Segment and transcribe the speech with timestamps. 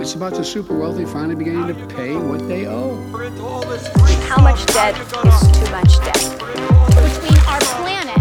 [0.00, 2.96] It's about the super wealthy finally beginning to pay what they owe.
[4.28, 6.38] How much debt is too much debt?
[7.02, 8.18] between our planet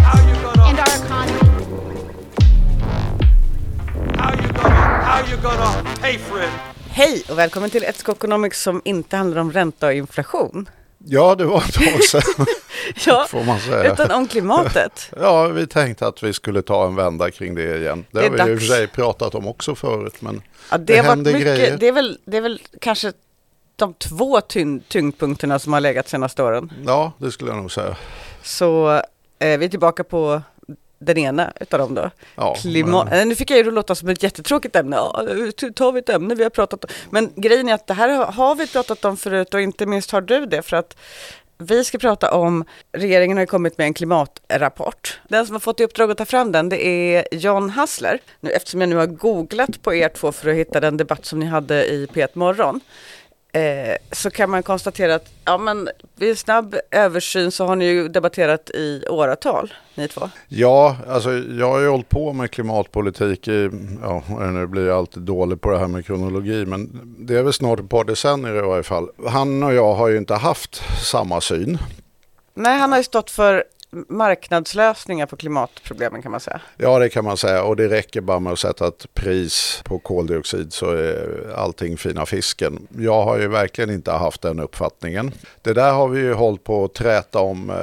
[0.68, 1.40] and our economy.
[4.18, 6.49] How you gonna, how you gonna pay for it?
[6.90, 10.69] Hej och välkommen till ett Economics som inte handlar om ränta och inflation.
[11.05, 12.21] Ja, det var ett tag sedan,
[13.06, 13.94] Ja, får man säga.
[13.94, 15.12] utan om klimatet.
[15.22, 18.05] Ja, vi tänkte att vi skulle ta en vända kring det igen.
[18.12, 18.67] Det, Det har vi i och dags.
[18.67, 20.41] för sig pratat om också förut, men
[20.72, 21.77] Ja, det, Det händer mycket, grejer.
[21.77, 23.13] det, är väl, det är väl kanske
[23.76, 26.73] de två tyng, tyngdpunkterna som har legat senaste åren.
[26.86, 27.96] ja, det skulle jag nog säga.
[28.44, 28.91] Så
[29.40, 30.41] eh, vi är tillbaka på
[30.99, 32.10] den ena utav dem då.
[32.35, 34.96] Ja, Klimat, men- eh, Nu fick jag ju låta som ett jättetråkigt ämne.
[34.96, 35.26] Ja,
[35.76, 36.90] tar vi ett ämne vi har pratat om.
[37.10, 40.22] Men grejen är att det här har vi pratat om förut och inte minst har
[40.22, 40.98] du det för att
[41.58, 45.20] vi ska prata om, regeringen har ju kommit med en klimatrapport.
[45.28, 48.20] Den som har fått i uppdrag att ta fram den, det är John Hassler.
[48.40, 51.40] Nu, eftersom jag nu har googlat på er två för att hitta den debatt som
[51.40, 52.80] ni hade i P1 Morgon,
[53.54, 58.08] eh, så kan man konstatera att ja, men vid snabb översyn så har ni ju
[58.08, 60.30] debatterat i åratal, ni två.
[60.48, 63.70] Ja, alltså jag har ju hållit på med klimatpolitik i,
[64.02, 67.53] ja nu blir jag alltid dålig på det här med kronologi, men det är väl
[67.53, 69.09] snart ett par decennier i varje fall.
[69.27, 71.77] Han och jag har ju inte haft samma syn.
[72.53, 76.61] Nej, han har ju stått för marknadslösningar på klimatproblemen kan man säga.
[76.77, 79.99] Ja, det kan man säga och det räcker bara med att sätta ett pris på
[79.99, 82.88] koldioxid så är allting fina fisken.
[82.97, 85.31] Jag har ju verkligen inte haft den uppfattningen.
[85.61, 87.75] Det där har vi ju hållit på att träta om eh,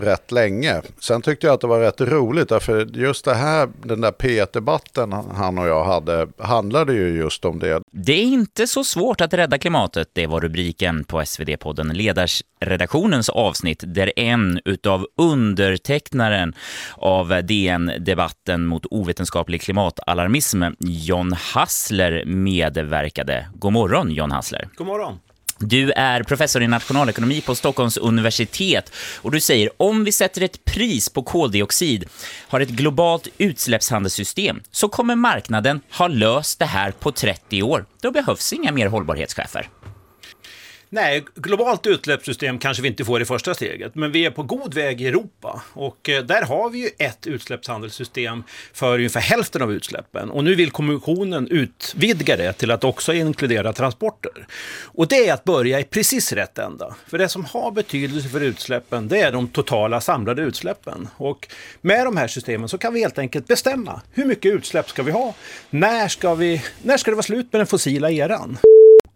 [0.00, 0.82] rätt länge.
[1.00, 5.12] Sen tyckte jag att det var rätt roligt därför just det här, den där P1-debatten
[5.12, 7.82] han och jag hade handlade ju just om det.
[7.92, 11.92] Det är inte så svårt att rädda klimatet, det var rubriken på SvD-podden
[12.60, 16.54] Ledarsredaktionens avsnitt där en utav undertecknaren
[16.96, 23.48] av DN-debatten mot ovetenskaplig klimatalarmism, John Hassler, medverkade.
[23.54, 24.68] God morgon, John Hassler.
[24.76, 25.18] God morgon.
[25.58, 30.64] Du är professor i nationalekonomi på Stockholms universitet och du säger om vi sätter ett
[30.64, 32.04] pris på koldioxid,
[32.48, 37.84] har ett globalt utsläppshandelssystem, så kommer marknaden ha löst det här på 30 år.
[38.02, 39.68] Då behövs inga mer hållbarhetschefer.
[40.92, 44.74] Nej, globalt utsläppssystem kanske vi inte får i första steget, men vi är på god
[44.74, 45.62] väg i Europa.
[45.72, 48.42] Och eh, där har vi ju ett utsläppshandelssystem
[48.72, 50.30] för ungefär hälften av utsläppen.
[50.30, 54.46] Och nu vill kommissionen utvidga det till att också inkludera transporter.
[54.84, 56.94] Och det är att börja i precis rätt ända.
[57.06, 61.08] För det som har betydelse för utsläppen, det är de totala samlade utsläppen.
[61.16, 61.48] Och
[61.80, 65.12] med de här systemen så kan vi helt enkelt bestämma hur mycket utsläpp ska vi
[65.12, 65.34] ha?
[65.70, 68.58] När ska, vi, när ska det vara slut med den fossila eran?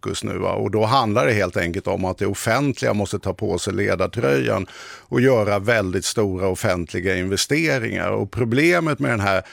[0.05, 0.37] Fokus nu.
[0.37, 0.51] Va?
[0.51, 4.67] Och då handlar det helt enkelt om att det offentliga måste ta på sig ledartröjan
[5.09, 8.11] och göra väldigt stora offentliga investeringar.
[8.11, 9.43] Och problemet med den här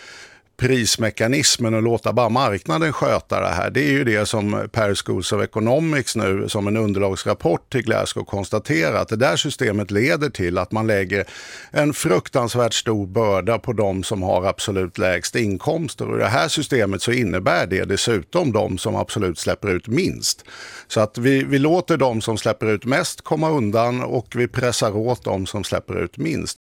[0.62, 3.70] prismekanismen och låta bara marknaden sköta det här.
[3.70, 8.24] Det är ju det som Per Schools of Economics nu som en underlagsrapport till Glasgow
[8.24, 11.24] konstaterar att det där systemet leder till att man lägger
[11.70, 16.08] en fruktansvärt stor börda på de som har absolut lägst inkomster.
[16.08, 20.44] Och i det här systemet så innebär det dessutom de som absolut släpper ut minst.
[20.88, 24.96] Så att vi, vi låter de som släpper ut mest komma undan och vi pressar
[24.96, 26.58] åt de som släpper ut minst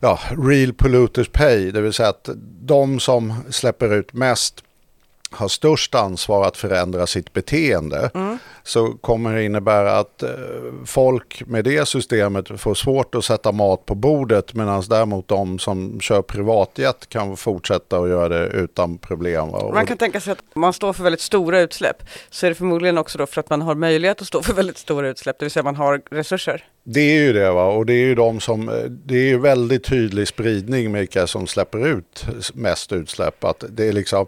[0.00, 2.28] ja, real polluters pay, det vill säga att
[2.60, 4.62] de som släpper ut mest
[5.30, 8.10] har störst ansvar att förändra sitt beteende.
[8.14, 10.30] Mm så kommer det innebära att eh,
[10.84, 16.00] folk med det systemet får svårt att sätta mat på bordet medan däremot de som
[16.00, 19.48] kör privatjet kan fortsätta att göra det utan problem.
[19.50, 21.96] Man kan tänka sig att om man står för väldigt stora utsläpp
[22.30, 24.78] så är det förmodligen också då för att man har möjlighet att stå för väldigt
[24.78, 26.64] stora utsläpp, det vill säga man har resurser.
[26.84, 29.84] Det är ju det va och det är ju de som, det är ju väldigt
[29.84, 33.44] tydlig spridning vilka som släpper ut mest utsläpp.
[33.44, 34.26] Att det är liksom,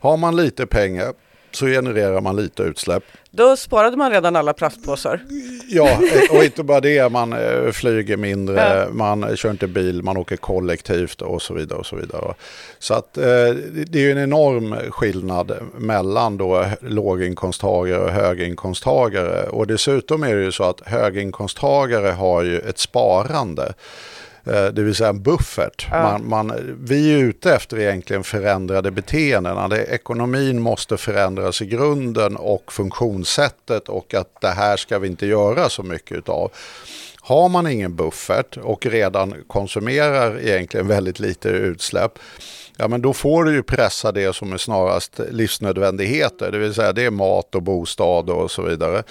[0.00, 1.12] har man lite pengar
[1.52, 3.04] så genererar man lite utsläpp.
[3.30, 5.20] Då sparade man redan alla plastpåsar.
[5.68, 5.98] Ja,
[6.30, 11.22] och inte bara det, man eh, flyger mindre, man kör inte bil, man åker kollektivt
[11.22, 11.78] och så vidare.
[11.78, 12.34] och Så vidare.
[12.78, 13.24] Så att eh,
[13.86, 19.48] det är en enorm skillnad mellan då låginkomsttagare och höginkomsttagare.
[19.48, 23.72] Och dessutom är det ju så att höginkomsttagare har ju ett sparande.
[24.50, 25.86] Eh, Det vill säga en buffert.
[25.90, 29.72] Man, man, vi är ute efter egentligen förändrade beteenden.
[29.72, 35.68] Ekonomin måste förändras i grunden och funktionssättet och att det här ska vi inte göra
[35.68, 36.50] så mycket utav.
[37.20, 42.18] Har man ingen buffert och redan konsumerar egentligen väldigt lite utsläpp,
[42.76, 46.92] ja men då får du ju pressa det som är snarast livsnödvändigheter, det vill säga
[46.92, 49.02] det är mat och bostad och så vidare.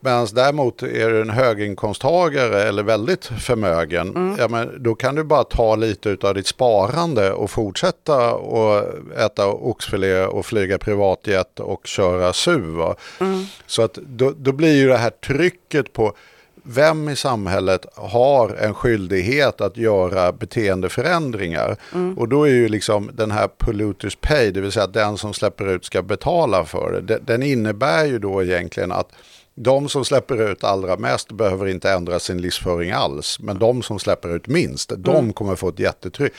[0.00, 5.44] Medan däremot är du en höginkomsttagare eller väldigt förmögen, ja, men då kan du bara
[5.44, 8.84] ta lite av ditt sparande och fortsätta och
[9.18, 12.76] äta oxfilé och flyga privatjet och köra SUV.
[12.76, 12.96] va.
[13.66, 16.12] Så att då, då blir ju det här trycket på
[16.62, 21.76] vem i samhället har en skyldighet att göra beteendeförändringar?
[22.16, 25.34] Och då är ju liksom den här polluters pay, det vill säga att den som
[25.34, 27.18] släpper ut ska betala för det.
[27.18, 29.08] Den innebär ju då egentligen att
[29.58, 33.40] de som släpper ut allra mest behöver inte ändra sin livsföring alls.
[33.40, 36.32] Men de som släpper ut minst, de kommer få ett jättetryck.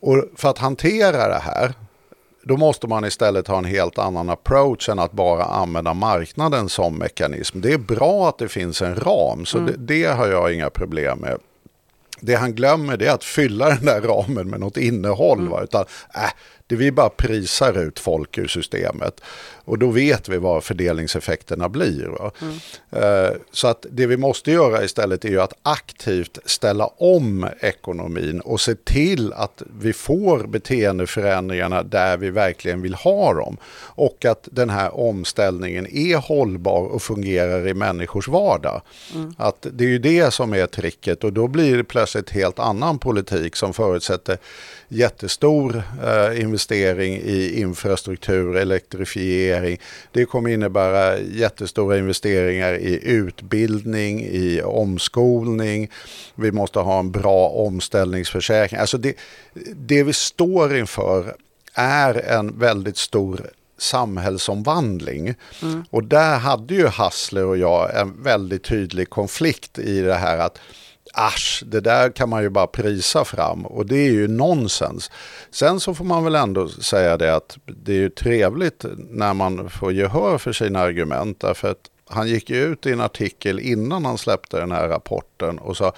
[0.00, 1.72] Och för att hantera det här,
[2.42, 6.98] då måste man istället ha en helt annan approach än att bara använda marknaden som
[6.98, 7.60] mekanism.
[7.60, 11.18] Det är bra att det finns en ram, så det, det har jag inga problem
[11.18, 11.38] med.
[12.20, 15.48] Det han glömmer det är att fylla den där ramen med något innehåll.
[15.48, 15.62] Va?
[15.62, 15.84] Utan,
[16.14, 16.30] äh,
[16.66, 19.20] det vi bara prisar ut folk ur systemet.
[19.66, 22.06] Och då vet vi vad fördelningseffekterna blir.
[22.06, 22.32] Va?
[22.90, 28.40] Eh, så att det vi måste göra istället är ju att aktivt ställa om ekonomin
[28.40, 33.56] och se till att vi får beteendeförändringarna där vi verkligen vill ha dem.
[33.78, 38.82] Och att den här omställningen är hållbar och fungerar i människors vardag.
[39.36, 42.98] Att det är ju det som är tricket och då blir det plötsligt helt annan
[42.98, 44.38] politik som förutsätter
[44.88, 49.78] jättestor eh, investering i infrastruktur, elektrifiering.
[50.12, 55.90] Det kommer innebära jättestora investeringar i utbildning, i omskolning.
[56.34, 58.80] Vi måste ha en bra omställningsförsäkring.
[58.80, 59.16] Alltså det,
[59.74, 61.36] det vi står inför
[61.74, 65.34] är en väldigt stor samhällsomvandling.
[65.90, 70.58] Och där hade ju Hassler och jag en väldigt tydlig konflikt i det här att
[71.18, 75.10] Asch, det där kan man ju bara prisa fram och det är ju nonsens.
[75.50, 79.70] Sen så får man väl ändå säga det att det är ju trevligt när man
[79.70, 84.04] får gehör för sina argument därför att han gick ju ut i en artikel innan
[84.04, 85.92] han släppte den här rapporten och sa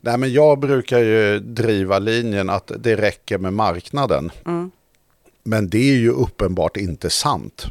[0.00, 4.30] Nej men jag brukar ju driva linjen att det räcker med marknaden.
[5.42, 7.66] Men det är ju uppenbart inte sant.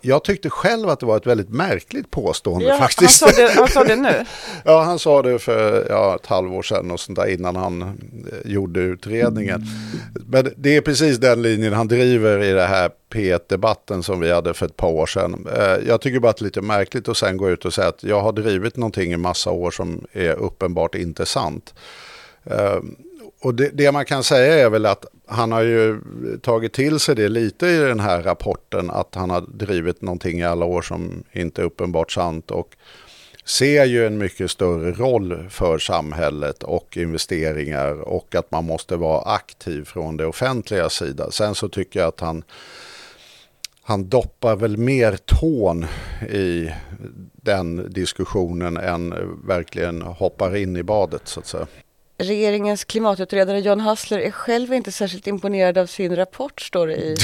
[0.00, 3.18] Jag tyckte själv att det var ett väldigt märkligt påstående Ja, han, faktiskt.
[3.18, 4.24] sa det, han sa det nu.
[4.64, 8.50] Ja, han sa det för ja, ett halvår sedan och sånt där innan han eh,
[8.50, 9.62] gjorde utredningen.
[10.26, 14.54] Men det är precis den linjen han driver i det här P1-debatten som vi hade
[14.54, 15.46] för ett par år sedan.
[15.56, 17.88] Eh, Jag tycker bara att det är lite märkligt att sen gå ut och säga
[17.88, 21.74] att jag har drivit någonting i massa år som är uppenbart inte sant.
[22.44, 22.76] Eh,
[23.42, 26.00] Och det, det man kan säga är väl att han har ju
[26.42, 30.44] tagit till sig det lite i den här rapporten att han har drivit någonting i
[30.44, 32.76] alla år som inte är uppenbart sant och
[33.44, 39.22] ser ju en mycket större roll för samhället och investeringar och att man måste vara
[39.22, 41.30] aktiv från det offentliga sida.
[41.30, 42.44] Sen så tycker jag att han,
[43.82, 45.86] han doppar väl mer tån
[46.30, 46.70] i
[47.32, 49.14] den diskussionen än
[49.46, 51.66] verkligen hoppar in i badet så att säga.
[52.20, 57.16] Regeringens klimatutredare John Hassler är själv inte särskilt imponerad av sin rapport, står det i,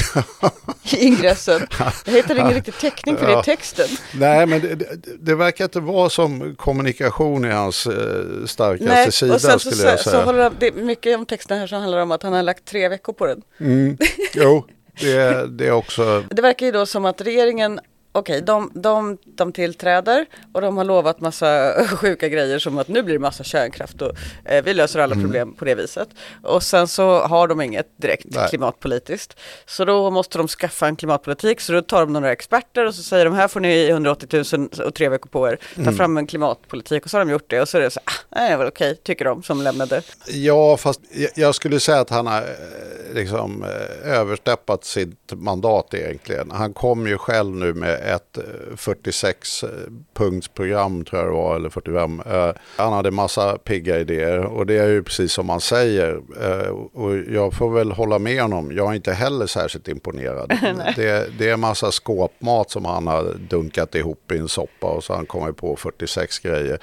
[0.97, 1.67] i ingressen.
[2.05, 3.87] Jag hittar ingen riktig täckning för det i texten.
[4.13, 9.33] Nej, men det, det, det verkar inte vara som kommunikation i hans eh, starkaste sida
[9.33, 10.23] och sen så, skulle jag så, så säga.
[10.23, 12.65] håller han, det är mycket om texten här som handlar om att han har lagt
[12.65, 13.41] tre veckor på den.
[13.59, 13.97] Mm.
[14.33, 14.65] Jo,
[15.01, 16.23] det, det är också...
[16.29, 17.79] Det verkar ju då som att regeringen
[18.17, 23.03] Okej, de, de, de tillträder och de har lovat massa sjuka grejer som att nu
[23.03, 24.11] blir det massa kärnkraft och
[24.45, 26.09] eh, vi löser alla problem på det viset.
[26.43, 28.49] Och sen så har de inget direkt Nej.
[28.49, 29.39] klimatpolitiskt.
[29.65, 33.03] Så då måste de skaffa en klimatpolitik så då tar de några experter och så
[33.03, 35.59] säger de här får ni 180 000 och tre veckor på er.
[35.85, 37.99] Ta fram en klimatpolitik och så har de gjort det och så är det så
[38.03, 40.01] ah, nej, det väl okej, tycker de som lämnade.
[40.27, 45.93] Ja, fast jag- jag skulle säga att han har eh, liksom eh, översteppat sitt mandat
[45.93, 46.51] egentligen.
[46.51, 48.37] Han kom ju själv nu med ett
[48.75, 52.21] 46-punktsprogram tror jag det var, eller 45.
[52.31, 56.19] Eh, Han hade massa pigga idéer och det är ju precis som man säger.
[56.41, 58.71] Eh, Och jag får väl hålla med honom.
[58.71, 60.49] Jag är inte heller särskilt imponerad.
[60.95, 65.13] det, det är massa skåpmat som han har dunkat ihop i en soppa och så
[65.13, 66.79] har han kommit på 46 grejer.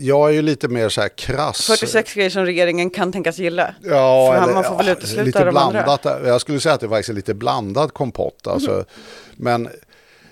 [0.00, 1.66] Jag är ju lite mer så här krass.
[1.66, 3.74] 46 grejer som regeringen kan tänkas gilla.
[3.82, 5.82] Ja, han- eller, man får väl ja, utesluta lite de andra.
[5.82, 6.22] blandat.
[6.26, 8.46] Jag skulle säga att det faktiskt är lite blandad kompott.
[8.46, 8.70] Alltså.
[8.72, 8.84] Mm.
[9.36, 9.68] Men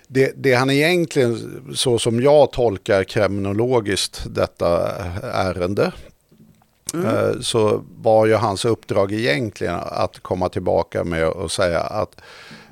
[0.07, 5.93] det, det han egentligen, så som jag tolkar kriminologiskt detta ärende,
[6.95, 7.07] Mm.
[7.07, 12.21] eh, så var ju hans uppdrag egentligen att komma tillbaka med och säga att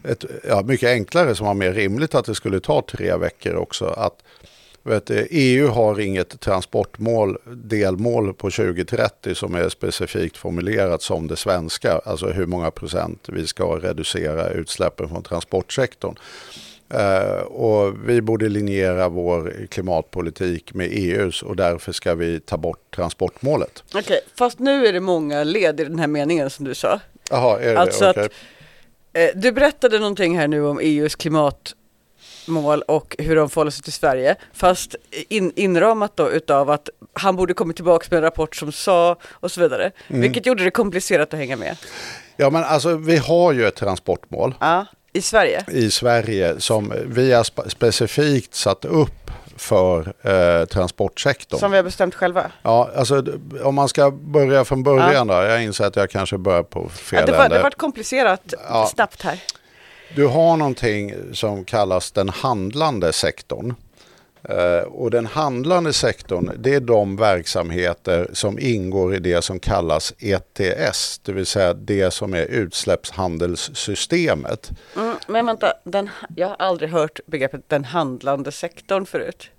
[0.04, 3.84] ett, ja, mycket enklare som var mer rimligt att det skulle ta tre veckor också.
[3.86, 4.22] Att
[4.82, 12.00] vet EU har inget transportmål, delmål på 2030 som är specifikt formulerat som det svenska.
[12.04, 16.14] Alltså hur många procent vi ska reducera utsläppen från transportsektorn.
[16.94, 22.94] Eh, och vi borde linjera vår klimatpolitik med EUs och därför ska vi ta bort
[22.96, 23.84] transportmålet.
[23.94, 27.00] Okej, fast nu är det många led i den här meningen som du sa.
[27.30, 28.10] Jaha, är det Alltså det?
[28.10, 28.28] att- Okej.
[29.12, 31.16] Eh, Du berättade någonting här nu om EUs
[32.44, 34.36] klimatmål och hur de förhåller sig till Sverige.
[34.52, 34.94] Fast
[35.28, 39.50] in, inramat då utav att han borde kommit tillbaka med en rapport som sa och
[39.50, 39.90] så vidare.
[40.08, 40.20] Mm.
[40.20, 41.76] Vilket gjorde det komplicerat att hänga med.
[42.36, 45.64] Ja men alltså vi har ju ett transportmål Ja, i Sverige.
[45.68, 51.60] i Sverige som vi har spe- specifikt satt upp för eh, transportsektorn.
[51.60, 52.46] Som vi har bestämt själva.
[52.62, 53.24] Ja, alltså
[53.62, 55.34] om man ska börja från början då.
[55.34, 57.56] Jag inser att jag kanske börjar på fel Ja, det, var, ände.
[57.56, 58.86] det var komplicerat Ja.
[58.94, 59.40] snabbt här.
[60.14, 63.74] Du har någonting som kallas den handlande sektorn.
[64.42, 70.14] Eh, och den handlande sektorn, det är de verksamheter som ingår i det som kallas
[70.18, 74.70] ETS, det vill säga det som är utsläppshandelssystemet.
[74.96, 79.50] Mm, men vänta, den, jag har aldrig hört begreppet den handlande sektorn förut.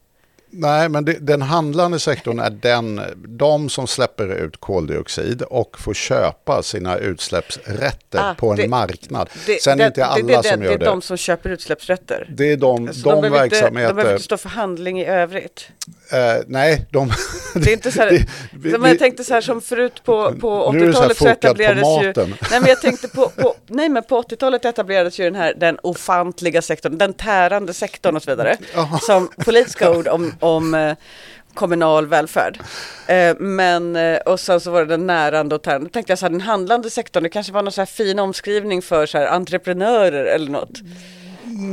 [0.53, 5.93] Nej, men det, den handlande sektorn är den, de som släpper ut koldioxid och får
[5.93, 9.29] köpa sina utsläppsrätter Ah, på en det- marknad.
[9.45, 10.85] Det, Sen är det, inte alla som gör det det.
[10.85, 12.29] är de som köper utsläppsrätter.
[12.37, 13.93] Det är de, Så de, behöver inte, de verksamheter...
[13.93, 15.67] behöver inte stå för handling i övrigt.
[16.11, 16.17] eh,
[16.47, 17.11] nej, de...
[17.55, 18.09] Det är inte så här,
[18.53, 21.17] vi- jag tänkte så här som förut på, på Nu är det så här 80-talet
[21.17, 22.35] så, fokat på etablerades ju...
[22.51, 25.77] Nej men jag tänkte på, på, nej men på 80-talet etablerades ju den här den
[25.83, 28.57] ofantliga sektorn, den tärande sektorn och så vidare.
[29.01, 30.95] Som politiska ord om, om eh,
[31.53, 32.59] kommunal välfärd.
[33.07, 35.85] Eh, men, eh, och sen så var det den närande och tärande.
[35.87, 38.19] Då tänkte jag så här, den handlande sektorn, det kanske var någon så här fin
[38.19, 40.79] omskrivning för så här entreprenörer eller något.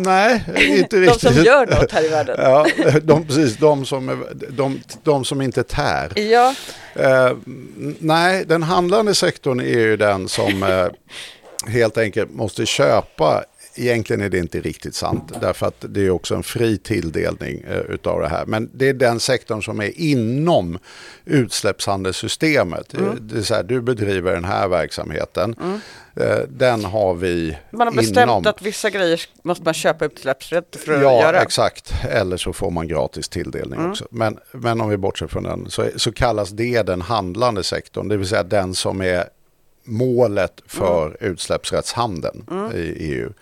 [0.05, 1.21] Nej, inte De riktigt.
[1.35, 2.37] som gör något här i världen.
[2.39, 2.67] Ja,
[3.03, 4.17] de, precis, de som, är,
[4.51, 6.19] de, de som inte tär.
[6.19, 6.55] Ja,
[6.95, 7.33] Eh,
[7.99, 10.87] nej, den handlande sektorn är ju den som eh,
[11.73, 13.45] helt enkelt måste köpa.
[13.80, 17.78] Egentligen är det inte riktigt sant, därför att det är också en fri tilldelning eh,
[17.78, 18.47] utav det här.
[18.47, 20.78] Men det är den sektorn som är inom
[21.25, 22.94] utsläppshandelssystemet.
[22.94, 23.18] Mm.
[23.20, 25.54] Det är så här, du bedriver den här verksamheten.
[26.16, 28.47] Eh, den har vi man har bestämt inom.
[28.47, 31.40] att vissa grejer måste man köpa utsläppsrätter för att Ja, göra.
[31.42, 31.92] exakt.
[32.11, 33.90] Eller så får man gratis tilldelning Mm.
[33.90, 34.06] också.
[34.11, 38.08] Men, men om vi bortser från den så, så kallas det den handlande sektorn.
[38.08, 39.25] Det vill säga den som är
[39.88, 41.33] målet för Mm.
[41.33, 43.33] utsläppsrättshandeln i EU.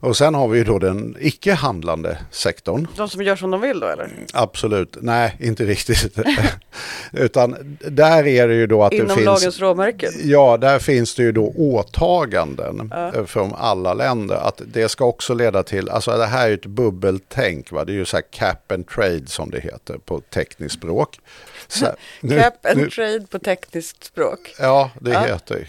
[0.00, 2.86] Och sen har vi ju då den icke-handlande sektorn.
[2.96, 4.10] De som gör som de vill då eller?
[4.32, 6.18] Absolut, nej inte riktigt.
[7.12, 9.24] Utan där är det ju då att det Inom finns...
[9.26, 10.10] lagens råmärken?
[10.24, 14.36] Ja, där finns det ju då åtaganden eh, från alla länder.
[14.36, 17.84] Att det ska också leda till, alltså det här är ju ett bubbeltänk, va?
[17.84, 21.18] det är ju så här cap and trade som det heter på tekniskt språk.
[21.68, 21.86] Så,
[22.20, 24.54] nu- Cap and nu- trade på tekniskt språk.
[24.58, 25.20] Ja, det Ja.
[25.20, 25.68] heter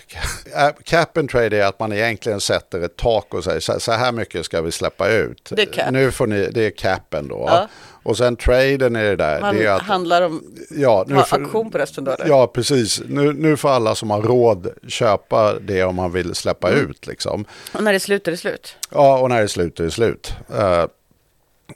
[0.55, 4.11] Äh, Cap and trade är att man egentligen sätter ett tak och säger så- här
[4.11, 5.49] mycket ska vi släppa ut.
[5.55, 5.91] Det är cap.
[5.91, 7.43] Nu får ni, det är capen då.
[7.47, 7.67] Ja.
[8.03, 9.41] Och sen traden är det där.
[9.41, 12.27] Man det är att, handlar om, ja, nu får- auktion på resten då eller?
[12.27, 13.01] Ja, precis.
[13.07, 16.89] Nu, nu får alla som har råd köpa det om man vill släppa Mm.
[16.89, 17.07] ut.
[17.07, 17.45] Liksom.
[17.73, 18.75] Och när det är slut är det slut.
[18.91, 20.33] Ja, och när det är slut är det slut.
[20.57, 20.85] Eh,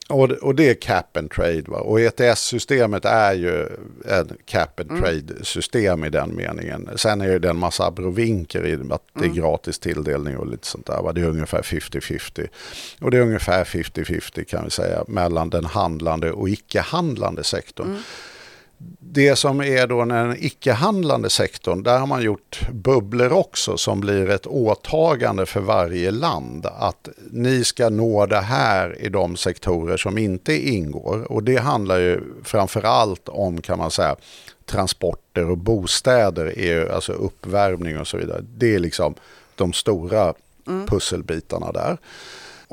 [0.10, 1.64] och, det- och det är cap and trade.
[1.68, 1.78] Va?
[1.80, 3.68] Och ETS-systemet är ju
[4.06, 6.90] en cap and trade-system i den meningen.
[6.96, 10.86] Sen är det en massa abrovinker i att det är gratis tilldelning och lite sånt
[10.86, 11.02] där.
[11.02, 11.12] Va?
[11.14, 12.48] Det är ungefär 50-50.
[13.02, 17.98] Och det är ungefär 50-50 kan vi säga mellan den handlande och icke-handlande sektorn.
[19.00, 24.30] Det som är då den icke-handlande sektorn, där har man gjort bubblor också som blir
[24.30, 26.66] ett åtagande för varje land.
[26.66, 31.32] Att ni ska nå det här i de sektorer som inte ingår.
[31.32, 34.16] Och det handlar ju framförallt om, kan man säga,
[34.66, 38.46] transporter och bostäder, är ju, alltså uppvärmning och så vidare.
[38.58, 39.16] Det är liksom
[39.56, 40.34] de stora
[40.90, 41.98] pusselbitarna där.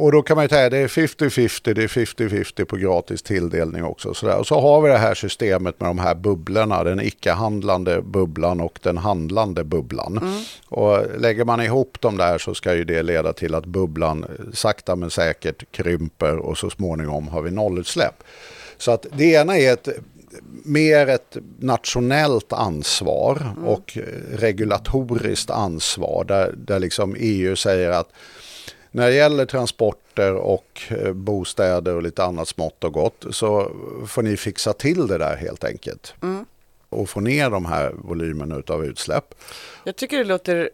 [0.00, 3.84] Och då kan man ju säga det är 50-50, det är 50-50 på gratis tilldelning
[3.84, 4.14] också.
[4.14, 4.38] Så där.
[4.38, 8.78] Och så har vi det här systemet med de här bubblorna, den icke-handlande bubblan och
[8.82, 10.44] den handlande bubblan.
[10.68, 14.96] Och lägger man ihop dem där så ska ju det leda till att bubblan sakta
[14.96, 18.22] men säkert krymper och så småningom har vi nollutsläpp.
[18.78, 19.88] Så att det ena är ett
[20.64, 28.08] mer ett nationellt ansvar och eh, regulatoriskt ansvar där, där liksom EU säger att
[28.90, 33.70] när det gäller transporter och eh, bostäder och lite annat smått och gott så
[34.06, 36.14] får ni fixa till det där helt enkelt.
[36.88, 39.34] Och få ner de här volymerna av utsläpp.
[39.84, 40.70] Jag tycker det låter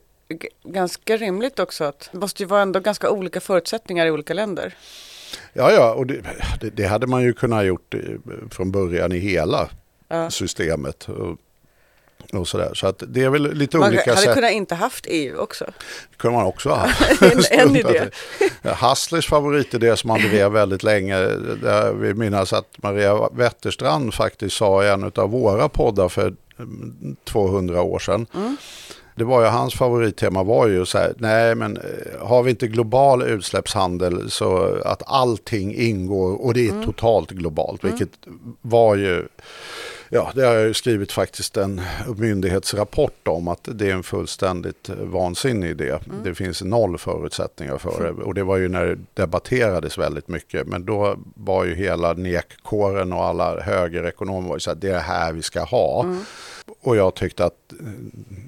[0.64, 4.75] ganska rimligt också att det måste ju vara ändå ganska olika förutsättningar i olika länder.
[5.52, 6.20] Ja, ja, och det,
[6.61, 8.00] det, det hade man ju kunnat gjort eh,
[8.50, 9.68] från början i hela
[10.08, 10.30] Ja.
[10.30, 11.08] systemet.
[12.33, 14.35] Och Och så, att det är väl lite Man olika hade sätt.
[14.35, 15.64] kunnat inte haft EU också.
[16.11, 16.88] Det kunde man också ha.
[17.21, 18.02] En- en idé.
[18.62, 21.16] Hasslers favoritidé som han drev väldigt länge,
[21.62, 27.16] där vi minns att Maria Wetterstrand faktiskt sa i en av våra poddar för mm,
[27.25, 28.26] 200 år sedan.
[29.18, 32.66] Det var ju hans favorittema var ju så här, nej men eh, har vi inte
[32.66, 38.09] global utsläppshandel så att allting ingår och det är totalt globalt, vilket
[38.62, 39.28] var ju
[40.08, 41.80] Ja, det har jag ju skrivit faktiskt en
[42.16, 45.98] myndighetsrapport om att det är en fullständigt vansinnig idé.
[46.25, 50.66] Det finns noll förutsättningar för det och det var ju när det debatterades väldigt mycket.
[50.66, 54.92] Men då var ju hela nekkåren och alla högerekonomer var ju så att det är
[54.92, 56.06] det här vi ska ha.
[56.80, 57.86] Och jag tyckte att eh,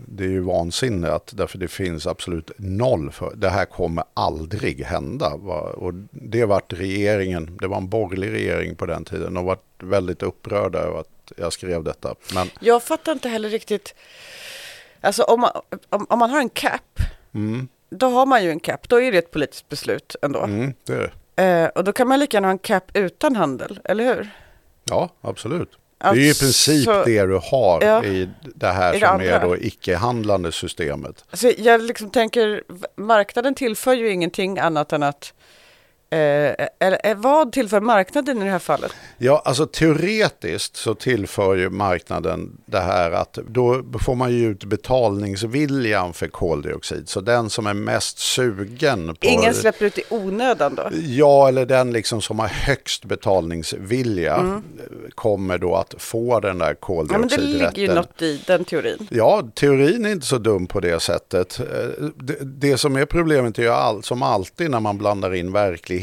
[0.07, 4.85] det är ju vansinne att därför det finns absolut noll för det här kommer aldrig
[4.85, 5.35] hända.
[5.75, 10.23] Och det vart regeringen, det var en borgerlig regering på den tiden och varit väldigt
[10.23, 12.15] upprörda över att jag skrev detta.
[12.35, 13.95] Men Jag fattar inte heller riktigt.
[15.01, 15.51] Alltså om man,
[15.89, 17.01] om, om man har en cap,
[17.91, 18.89] då har man ju en cap.
[18.89, 20.41] Då är det ett politiskt beslut ändå.
[20.41, 21.43] mm, det är det.
[21.43, 24.31] Eh, och då kan man lika gärna ha en cap utan handel, eller hur?
[24.85, 25.71] Ja, absolut.
[25.99, 28.05] det är ju i princip Alltså, det du har ja.
[28.05, 29.49] i det här I det som är andra.
[29.49, 31.25] då icke-handlande systemet.
[31.31, 32.63] Alltså jag liksom tänker,
[32.97, 35.33] marknaden tillför ju ingenting annat än att
[36.11, 36.19] Eh,
[37.05, 38.93] eh, vad tillför marknaden i det här fallet?
[39.19, 44.65] Ja, alltså teoretiskt så tillför ju marknaden det här att då får man ju ut
[44.65, 47.09] betalningsviljan för koldioxid.
[47.09, 49.27] Så den som är mest sugen på...
[49.27, 50.89] Ingen släpper ut i onödan då?
[51.07, 54.63] Ja, eller den liksom som har högst betalningsvilja Mm.
[55.15, 57.95] kommer då att få den där Ja, men det ligger ju koldioxidrätten.
[57.95, 59.07] något i den teorin.
[59.11, 61.61] Ja, teorin är inte så dum på det sättet.
[61.61, 61.67] Eh,
[62.17, 65.98] Det, det som är problemet är ju all, som alltid när man blandar in verkligheten.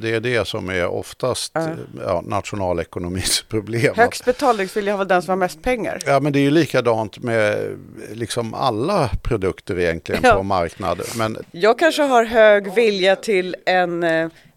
[0.00, 1.66] Det är det som är oftast eh,
[2.06, 3.94] ja, nationalekonomins problem.
[3.96, 5.98] Högst betalningsvilja har väl den som har mest pengar?
[6.06, 7.58] Ja, men det är ju likadant med
[8.12, 10.34] liksom alla produkter egentligen Ja.
[10.34, 11.06] på marknaden.
[11.16, 14.04] Men Jag kanske har hög vilja till en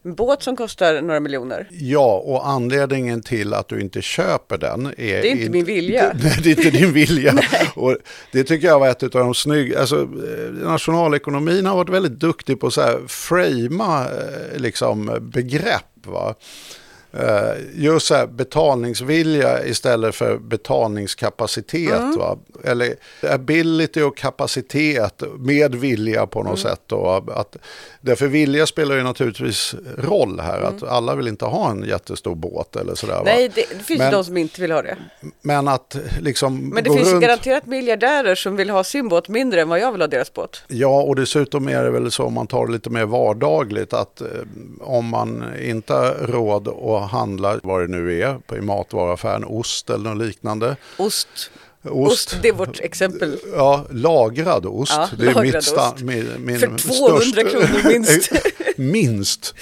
[0.05, 1.67] eh, båt som kostar några miljoner.
[1.71, 4.93] ja, och anledningen till att du inte köper den är...
[4.97, 6.13] Det är inte min vilja.
[6.23, 7.33] Nej, det är inte din vilja.
[7.75, 7.97] och
[8.31, 9.79] det tycker jag var ett av de snygga...
[9.79, 15.83] Alltså, eh, nationalekonomin har varit väldigt duktig på att framea eh, liksom, begrepp.
[16.05, 16.35] Va?
[17.13, 21.91] Eh, Just så här, betalningsvilja istället för betalningskapacitet.
[21.99, 22.17] Mm.
[22.17, 22.37] Va?
[22.63, 22.95] Eller
[23.29, 26.71] ability och kapacitet med vilja på något Mm.
[26.71, 26.81] sätt.
[26.85, 27.23] Då.
[27.35, 27.57] Att,
[28.01, 30.61] därför vilja spelar ju naturligtvis roll här.
[30.61, 30.93] Att Mm.
[30.93, 33.21] alla vill inte ha en jättestor båt eller sådär.
[33.25, 34.97] Nej, det, det finns Men- ju de som inte vill ha det.
[35.41, 37.21] Men att liksom Men det finns runt...
[37.23, 40.63] garanterat miljardärer som vill ha sin båt mindre än vad jag vill ha deras båt.
[40.67, 44.21] Ja, och dessutom är det väl så om man tar det lite mer vardagligt att
[44.21, 44.27] eh,
[44.81, 50.09] om man inte har råd att handla vad det nu är i matvaruaffären, ost eller
[50.13, 50.75] något liknande.
[50.97, 51.27] Ost,
[51.83, 53.37] Ost, ost det är vårt exempel.
[53.55, 54.91] Ja, lagrad ost.
[54.95, 56.01] Ja, det är lagrad mitt sta- ost.
[56.03, 58.31] min, min För 200 kronor minst.
[58.75, 59.55] minst,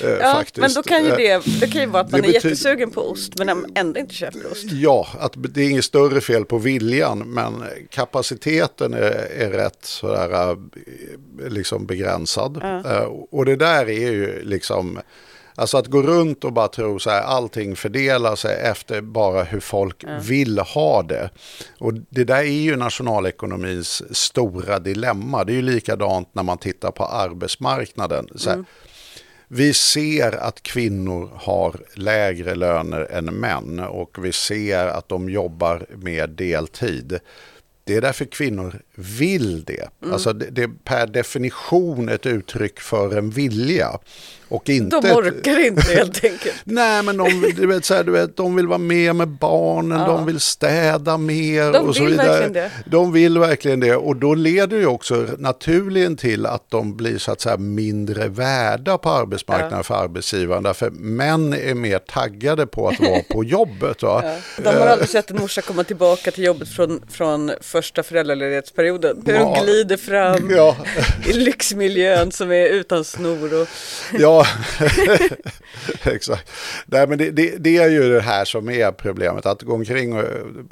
[0.00, 0.56] eh, Ja, faktiskt.
[0.56, 2.48] men då kan ju Eh, det, det kan ju vara att man det är betyder-
[2.48, 4.64] jättesugen på ost men ändå inte köper ost.
[4.72, 10.50] Ja, att det är inget större fel på viljan, men kapaciteten är, är rätt sådär,
[10.50, 10.56] eh,
[11.48, 12.62] liksom begränsad.
[12.86, 12.98] Eh,
[13.30, 14.98] Och det där är ju liksom,
[15.56, 19.60] alltså att gå runt och bara tro så här, allting fördelar sig efter bara hur
[19.60, 21.30] folk vill ha det.
[21.78, 25.44] Och det där är ju nationalekonomins stora dilemma.
[25.44, 28.28] Det är ju likadant när man tittar på arbetsmarknaden.
[28.34, 28.64] Så här,
[29.48, 35.86] vi ser att kvinnor har lägre löner än män och vi ser att de jobbar
[35.96, 37.18] mer deltid.
[37.84, 39.88] Det är därför kvinnor vill det.
[40.12, 43.98] Alltså det, det är per definition ett uttryck för en vilja.
[44.48, 46.54] Och inte De ett- orkar inte helt enkelt.
[46.64, 49.98] Nej, men de, du vet, så här, du vet, de vill vara med med barnen,
[50.08, 52.28] de vill städa mer De och så vill vidare.
[52.28, 52.70] verkligen det.
[52.86, 57.32] De vill verkligen det och då leder det också naturligen till att de blir så
[57.32, 60.62] att säga mindre värda på arbetsmarknaden för arbetsgivaren.
[60.62, 64.02] Därför män är mer taggade på att vara på jobbet.
[64.02, 64.22] Va?
[64.56, 69.22] De har aldrig sett en morsa komma tillbaka till jobbet från, från första föräldraledighetsperioden.
[69.26, 69.54] Hur Ja.
[69.56, 70.76] de glider fram Ja.
[71.26, 73.62] i lyxmiljön som är utan snor.
[73.62, 73.68] Och,
[74.18, 74.35] Ja,
[76.04, 76.50] exakt.
[76.86, 79.46] Nej, men det, det, det är ju det här som är problemet.
[79.46, 80.24] Att gå omkring och,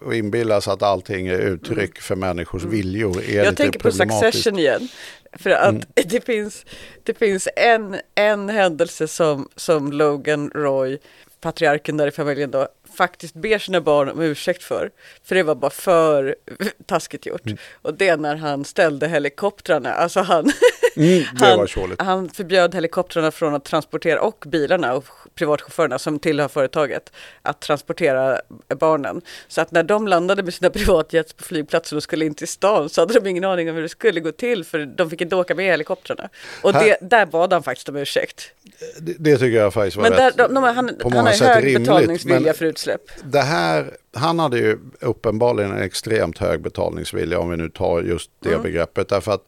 [0.02, 3.90] och inbilla sig att allting är uttryck för människors viljor är jag lite tänker på.
[3.90, 4.88] Succession igen.
[5.32, 5.82] För att Mm.
[6.04, 6.64] det finns,
[7.02, 10.98] det finns en, en händelse som, som Logan Roy,
[11.40, 14.90] patriarken där i familjen då, faktiskt ber sina barn om ursäkt för.
[15.24, 16.36] För det var bara för
[16.86, 17.46] taskigt gjort.
[17.46, 17.58] Mm.
[17.82, 20.52] Och det är när han ställde helikoptrarna, alltså han,
[20.96, 25.04] Mm, han, han förbjöd helikoptrarna från att transportera, och bilarna och
[25.34, 29.22] privatchaufförerna som tillhör företaget, att transportera barnen.
[29.48, 32.88] Så att när de landade med sina privatjets på flygplatsen och skulle in till stan
[32.88, 35.36] så hade de ingen aning om hur det skulle gå till för de fick inte
[35.36, 36.28] åka med helikoptrarna.
[36.62, 38.50] Och det, där bad han faktiskt om ursäkt.
[38.98, 41.22] Det, det tycker jag faktiskt var Men där, rätt, de, de, han, på han många
[41.22, 41.78] har ju sätt hög rimligt.
[41.78, 43.32] betalningsvilja Men för utsläpp.
[43.32, 48.30] det här, han hade ju uppenbarligen en extremt hög betalningsvilja om vi nu tar just
[48.40, 48.62] det Mm.
[48.62, 49.08] begreppet.
[49.08, 49.44] Därför att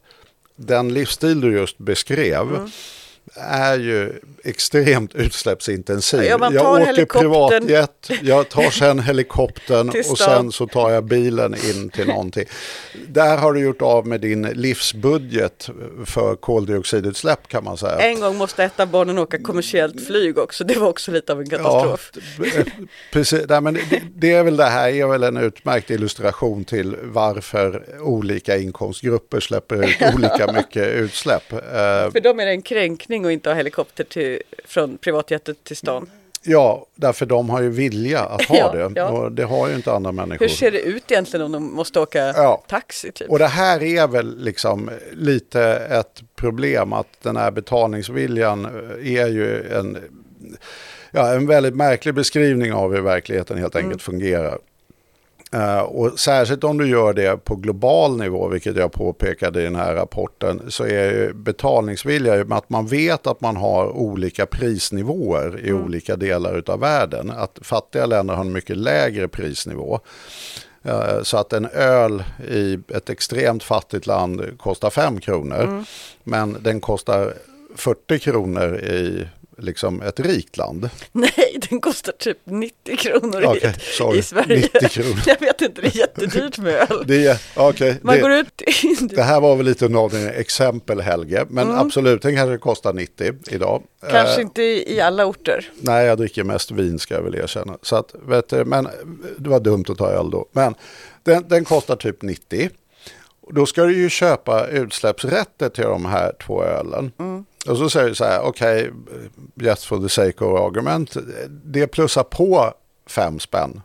[0.55, 2.69] den livsstil du just beskrev Mm.
[3.39, 6.23] Är ju extremt utsläppsintensiv.
[6.23, 11.89] Ja, jag åker privatjet, jag tar sen helikoptern och sen så tar jag bilen in
[11.89, 12.45] till någonting.
[13.07, 15.69] Där har du gjort av med din livsbudget
[16.05, 17.97] för koldioxidutsläpp kan man säga.
[17.97, 20.63] En gång måste ett av barnen åka kommersiellt flyg också.
[20.63, 22.11] Det var också lite av en katastrof.
[22.37, 22.43] Ja,
[23.11, 23.45] precis.
[23.49, 27.83] Nej, men det, det är väl det här är väl en utmärkt illustration till varför
[28.01, 31.51] olika inkomstgrupper släpper ut olika mycket utsläpp.
[31.53, 31.59] Eh,
[32.11, 36.09] För dem är det en kränkning att inte ha helikopter till, från privatjetet till stan.
[36.43, 39.09] ja, därför de har ju vilja att ha Ja, det ja.
[39.09, 40.39] och det har ju inte andra människor.
[40.45, 42.63] Hur ser det ut egentligen om de måste åka Ja.
[42.67, 43.11] taxi?
[43.11, 43.29] Typ?
[43.29, 49.27] Och det här är väl liksom lite ett problem att den här betalningsviljan eh, är
[49.27, 49.97] ju en,
[51.11, 54.57] ja, en väldigt märklig beskrivning av hur verkligheten helt enkelt fungerar.
[55.53, 59.75] Eh, och särskilt om du gör det på global nivå, vilket jag påpekade i den
[59.75, 66.15] här rapporten, så är betalningsvilja att man vet att man har olika prisnivåer i olika
[66.15, 67.31] delar av världen.
[67.31, 69.99] Att fattiga länder har en mycket lägre prisnivå.
[70.83, 75.83] Eh, Så att en öl i ett extremt fattigt land kostar 5 kronor.
[76.23, 77.33] Men den kostar
[77.75, 79.27] 40 kronor i
[79.57, 80.89] liksom ett rikt land.
[81.11, 84.19] Nej, den kostar typ 90 kronor Okej, sorry.
[84.19, 84.69] i Sverige.
[84.73, 85.19] 90 kronor.
[85.25, 87.03] Jag vet inte, det är jättedyrt med öl.
[87.07, 87.39] Det, är,
[87.69, 88.61] okay, Man det, går ut
[89.15, 91.45] det här var väl lite av dina exempel Helge.
[91.49, 93.83] Men absolut, den kanske kostar 90 idag.
[94.09, 95.71] Kanske Eh, inte i i alla orter.
[95.79, 97.77] Nej, jag dricker mest vin ska jag väl erkänna.
[97.81, 98.87] Så att, vet du, men
[99.37, 100.45] det var dumt att ta öl då.
[100.51, 100.75] Men
[101.23, 102.69] den, den kostar typ 90.
[103.49, 107.11] Då ska du ju köpa utsläppsrätter till de här två ölen.
[107.69, 108.91] Och så säger du så här, okej,
[109.55, 111.17] just for the sake of argument,
[111.65, 112.73] det plussar på
[113.09, 113.81] fem spänn.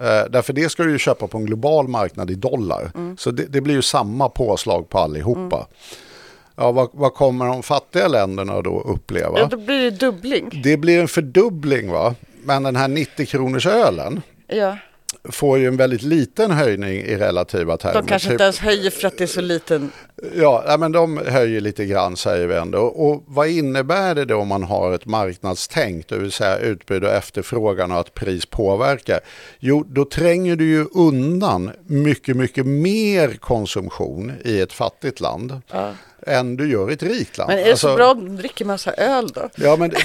[0.00, 2.90] Eh, därför det ska du ju köpa på en global marknad i dollar.
[3.18, 5.66] Så det, det blir ju samma påslag på allihopa.
[6.56, 9.38] Ja, vad, vad kommer de fattiga länderna då uppleva?
[9.38, 10.60] Ja, då blir det dubbling.
[10.64, 12.14] Det blir en fördubbling va?
[12.44, 14.76] Men den här 90 kronors ölen Ja.
[15.30, 17.94] Får ju en väldigt liten höjning i relativa termer.
[17.94, 19.90] De kanske Typ- inte ens höjer för att det är så liten.
[20.34, 22.78] Ja, ja, men de höjer lite grann säger vi ändå.
[22.78, 27.10] Och vad innebär det då om man har ett marknadstänk, det vill säga utbud och
[27.10, 29.20] efterfrågan och att pris påverkar?
[29.58, 35.60] Jo, då tränger du ju undan mycket, mycket mer konsumtion i ett fattigt land
[36.26, 37.48] än du gör i ett rikt land.
[37.50, 39.48] Men är det Alltså- så bra de dricker massa öl då?
[39.54, 39.96] Ja, men det,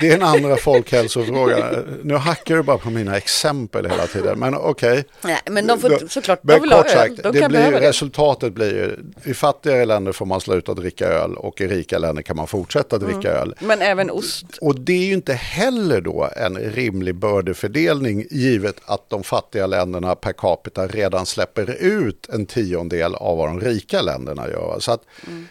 [0.00, 1.82] det är en andra folkhälsofråga.
[2.02, 5.04] Nu hackar du bara på mina exempel hela tiden, men okej.
[5.22, 6.92] Nej, men de får såklart, de vill ha kort öl.
[6.92, 8.96] sagt, De det blir, resultatet blir ju,
[9.30, 12.98] i fattigare länder får man sluta dricka öl och i rika länder kan man fortsätta
[12.98, 13.42] dricka Mm.
[13.42, 13.54] öl.
[13.60, 14.44] Men även ost.
[14.60, 20.14] Och det är ju inte heller då en rimlig bördefördelning givet att de fattiga länderna
[20.14, 24.76] per capita redan släpper ut en tiondel av vad de rika länderna gör.
[24.80, 25.02] Så att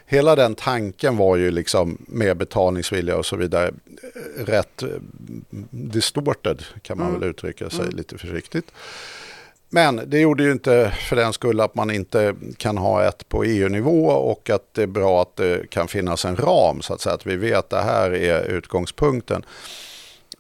[0.06, 4.90] hela den tanken var ju liksom med betalningsvilja och så vidare eh, rätt eh,
[5.70, 8.72] distorted kan man väl uttrycka sig lite försiktigt.
[9.70, 13.44] Men det gjorde ju inte för den skull att man inte kan ha ett på
[13.44, 17.16] EU-nivå och att det är bra att det kan finnas en ram så att säga.
[17.16, 19.46] Att vi vet att det här är utgångspunkten.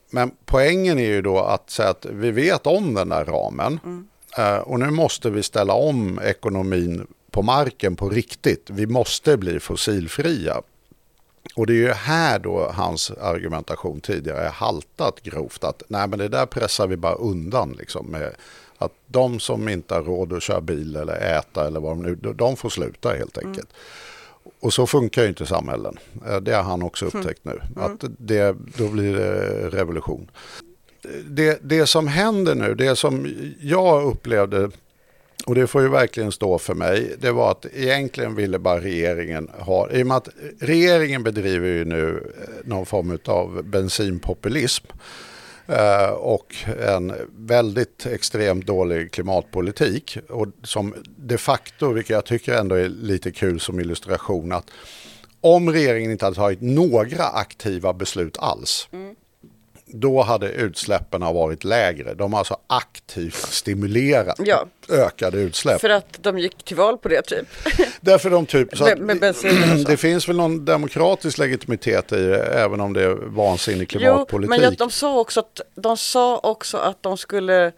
[0.09, 3.79] Men poängen är ju då att säga att vi vet om den där ramen.
[4.37, 8.69] Eh, och nu måste vi ställa om ekonomin på marken på riktigt.
[8.69, 10.61] Vi måste bli fossilfria.
[11.55, 15.63] Och det är ju här då hans argumentation tidigare haltat grovt.
[15.63, 18.05] Att nej men det där pressar vi bara undan liksom.
[18.05, 18.35] Med
[18.77, 22.15] att de som inte har råd att köra bil eller äta eller vad de nu,
[22.15, 23.69] de får sluta helt enkelt.
[24.59, 25.97] Och så funkar ju inte samhällen.
[26.27, 27.61] Eh, Det har han också upptäckt nu.
[27.75, 30.31] Att det, då blir det revolution.
[31.25, 33.27] Det, det som händer nu, det som
[33.61, 34.71] jag upplevde
[35.45, 37.15] och det får ju verkligen stå för mig.
[37.19, 40.29] Det var att egentligen ville bara regeringen ha, i och med att
[40.59, 44.85] regeringen bedriver ju nu eh, någon form av bensinpopulism
[45.67, 46.55] eh, och
[46.87, 50.17] en väldigt extremt dålig klimatpolitik.
[50.29, 54.71] Och som de facto, vilket jag tycker ändå är lite kul som illustration, att
[55.41, 59.15] om regeringen inte hade tagit några aktiva beslut alls mm
[59.99, 62.13] då hade utsläppen varit lägre.
[62.13, 64.65] De har alltså aktivt stimulerat Ja.
[64.89, 65.81] ökade utsläpp.
[65.81, 67.47] För att de gick till val på det typ.
[68.01, 69.47] Därför de typ, så Med- med så.
[69.87, 74.49] det finns väl någon demokratisk legitimitet i det, även om det är vansinnig Jo, klimatpolitik.
[74.49, 77.71] men jag, de, sa också att, de sa också att de skulle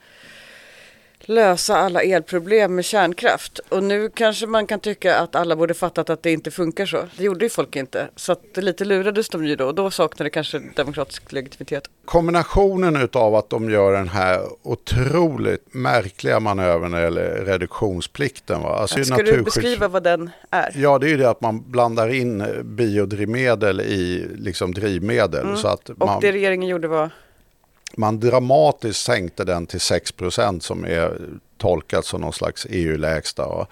[1.27, 3.59] lösa alla elproblem med kärnkraft.
[3.69, 6.97] Och nu kanske man kan tycka att alla borde fattat att det inte funkar så.
[7.17, 8.07] Det gjorde ju folk inte.
[8.15, 9.71] Så att lite lurades de ju då.
[9.71, 11.89] Då saknade kanske demokratisk legitimitet.
[12.05, 18.61] Kombinationen utav att de gör den här otroligt märkliga manövern gäller reduktionsplikten.
[18.61, 18.75] Va?
[18.75, 20.71] Alltså Ska du naturskydds- beskriva vad den är?
[20.75, 25.57] Ja, det är ju det att man blandar in biodrivmedel i liksom drivmedel.
[25.57, 26.01] Så att Mm.
[26.01, 27.09] Och man, det regeringen gjorde var?
[27.95, 31.21] Man dramatiskt sänkte den till 6% som är
[31.57, 33.67] tolkat som någon slags EU-lägsta.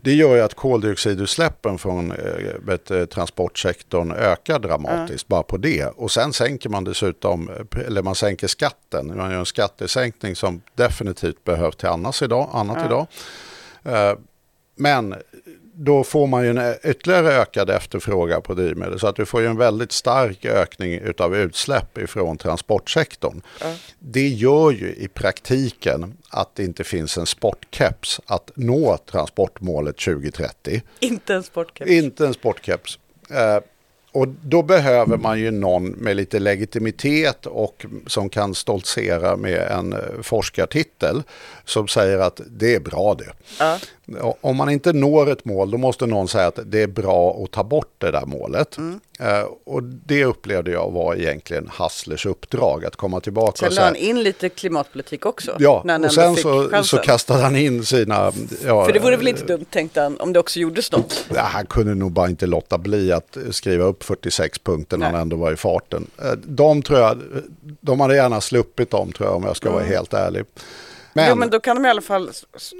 [0.00, 5.84] Det gör ju att koldioxidutsläppen från eh, vet, eh, transportsektorn ökar dramatiskt bara på det.
[5.86, 9.16] Och sen sänker man dessutom, eh, eller man sänker skatten.
[9.16, 13.06] Man gör en skattesänkning som definitivt behövs till annars idag, annat idag.
[13.84, 14.18] Eh,
[14.80, 15.14] Men
[15.80, 18.98] då får man ju en ytterligare ökad efterfrågan på drivmedel.
[18.98, 23.42] Så att du får ju en väldigt stark ökning utav utsläpp ifrån transportsektorn.
[23.98, 30.82] Det gör ju i praktiken att det inte finns en sportkeps att nå transportmålet 2030.
[31.00, 31.90] Inte en sportkeps.
[31.90, 32.98] Inte en sportkeps.
[33.30, 33.58] Eh,
[34.12, 39.92] och då behöver man ju någon med lite legitimitet och som kan stoltsera med en
[39.92, 41.22] eh, forskartitel
[41.68, 43.32] som säger att det är bra det.
[43.58, 43.78] Ja.
[44.40, 47.50] Om man inte når ett mål då måste någon säga att det är bra att
[47.50, 48.76] ta bort det där målet.
[48.76, 49.00] Mm.
[49.20, 53.96] Eh, och det upplevde jag var egentligen Hasslers uppdrag att komma tillbaka Sen la han
[53.96, 55.56] in lite klimatpolitik också.
[55.58, 58.32] Ja, och sen så, så kastade han in sina...
[58.64, 61.24] Ja, För det vore väl inte dumt tänkte han om det också gjordes något.
[61.34, 65.12] Ja, han kunde nog bara inte låta bli att skriva upp 46 punkter när Nej.
[65.12, 66.06] han ändå var i farten.
[66.18, 67.18] Eh, De tror jag,
[67.80, 70.44] de hade gärna sluppit dem tror jag om jag ska vara helt ärlig.
[71.20, 71.28] Men.
[71.30, 72.30] Jo men då kan de i alla fall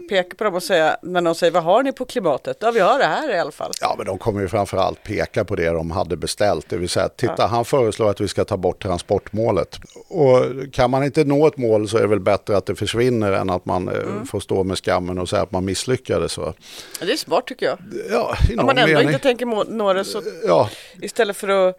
[0.09, 2.57] peka på dem och säga när någon säger vad har ni på klimatet?
[2.61, 3.73] Ja vi har det här i alla fall.
[3.81, 6.69] ja, men de kommer ju framförallt peka på det de hade beställt.
[6.69, 9.79] Det vill säga, titta han föreslår att vi ska ta bort transportmålet.
[10.09, 13.33] Och kan man inte nå ett mål så är det väl bättre att det försvinner
[13.33, 14.27] än att man eh, Mm.
[14.27, 16.39] får stå med skammen och säga att man misslyckades.
[16.39, 16.55] Va?
[17.01, 17.79] Ja, Det är smart tycker jag.
[18.11, 19.09] Ja, Om man ändå mening.
[19.09, 20.71] inte tänker nå det så Ja,
[21.03, 21.77] istället för att,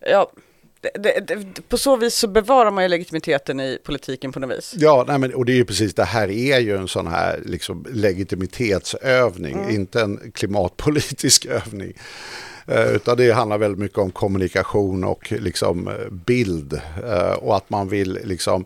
[0.00, 0.30] ja,
[0.94, 4.74] det, det, på så vis så bevarar man ju legitimiteten i politiken på något vis.
[4.76, 7.40] Ja, nej men, och det är ju precis det här är ju en sån här
[7.46, 9.70] liksom, legitimitetsövning, Mm.
[9.74, 11.92] inte en klimatpolitisk övning.
[12.66, 16.80] Eh, utan det handlar väldigt mycket om kommunikation och liksom, eh, bild.
[17.04, 18.64] Eh, och att man vill, liksom,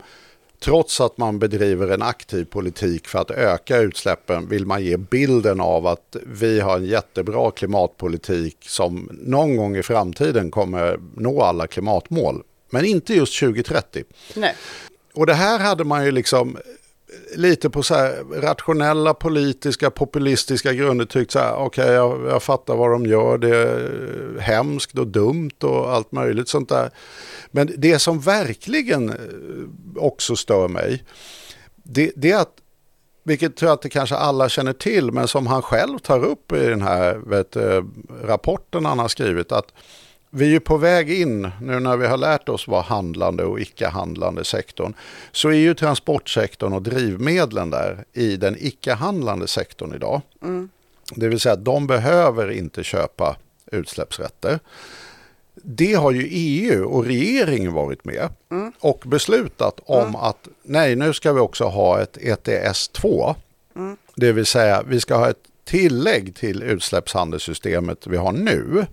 [0.61, 5.61] trots att man bedriver en aktiv politik för att öka utsläppen, vill man ge bilden
[5.61, 11.67] av att vi har en jättebra klimatpolitik som någon gång i framtiden kommer nå alla
[11.67, 12.43] klimatmål.
[12.71, 14.05] Men inte just 2030.
[14.35, 14.55] Nej.
[15.15, 16.59] Och det här hade man ju liksom
[17.37, 22.77] lite på så här rationella, politiska, populistiska grunder tyckt så här, okej jag, jag fattar
[22.77, 26.91] vad de gör, det är hemskt och dumt och allt möjligt sånt där.
[27.51, 29.17] Men det som verkligen eh,
[29.97, 31.05] också stör mig,
[31.83, 32.57] det, det är att
[33.27, 36.53] vilket tror jag att det kanske alla känner till, men som han själv tar upp
[36.53, 37.83] i den här vet, eh,
[38.23, 39.73] rapporten han har skrivit, att
[40.37, 44.45] vi är på väg in, nu när vi har lärt oss vad handlande och icke-handlande
[44.45, 44.95] sektorn,
[45.33, 50.21] så är ju transportsektorn och drivmedlen där i den icke-handlande sektorn idag.
[51.15, 53.37] Det vill säga att de behöver inte köpa
[53.73, 54.59] utsläppsrätter.
[55.55, 58.29] Det har ju EU och regeringen varit med
[58.81, 63.35] och beslutat om att nej, nu ska vi också ha ett ETS 2.
[64.15, 68.87] Det vill säga vi ska ha ett tillägg till utsläppshandelssystemet vi har nu.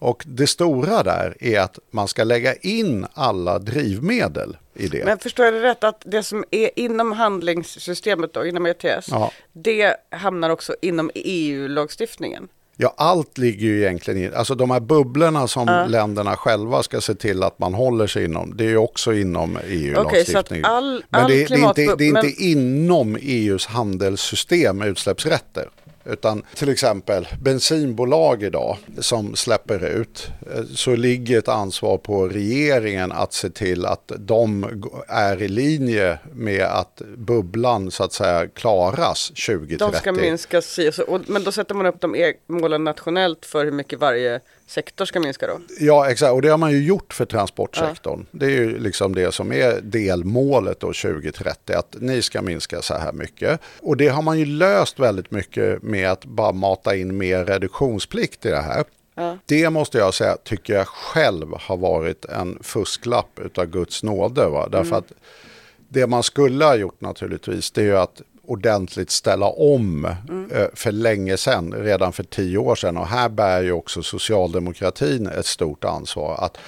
[0.00, 5.04] Och det stora där är att man ska lägga in alla drivmedel i det.
[5.04, 9.32] Men förstår jag det rätt att det som är inom handlingssystemet då, inom ETS, Ja.
[9.52, 12.48] det hamnar också inom EU-lagstiftningen?
[12.80, 17.14] Ja, allt ligger ju egentligen i, alltså de här bubblorna som länderna själva ska se
[17.14, 20.64] till att man håller sig inom, det är ju också inom EU-lagstiftningen.
[20.64, 23.66] så att all- men all det, det, är inte, det är inte men- inom EUs
[23.66, 25.68] handelssystem med utsläppsrätter.
[26.08, 33.12] Utan till exempel bensinbolag idag som släpper ut eh, så ligger ett ansvar på regeringen
[33.12, 34.66] att se till att de
[35.08, 39.76] är i linje med att bubblan så att säga klaras 2030.
[39.78, 42.84] De ska minska si och så, och, men då sätter man upp de e- målen
[42.84, 45.60] nationellt för hur mycket varje sektor ska minska då?
[45.80, 46.32] Ja, exakt.
[46.32, 48.26] Och det har man ju gjort för transportsektorn.
[48.30, 52.94] Det är ju liksom det som är delmålet då 2030, att ni ska minska så
[52.94, 53.60] här mycket.
[53.80, 58.46] Och det har man ju löst väldigt mycket med att bara mata in mer reduktionsplikt
[58.46, 58.84] i det här.
[59.14, 59.38] Ja.
[59.46, 64.48] Det måste jag säga, tycker jag själv har varit en fusklapp utav Guds nåde.
[64.48, 64.68] Va?
[64.68, 65.12] Därför att
[65.88, 70.92] det man skulle ha gjort naturligtvis, det är ju att ordentligt ställa om eh, för
[70.92, 72.96] länge sedan, redan för tio år sedan.
[72.96, 76.44] Och här bär ju också socialdemokratin ett stort ansvar.
[76.44, 76.58] Att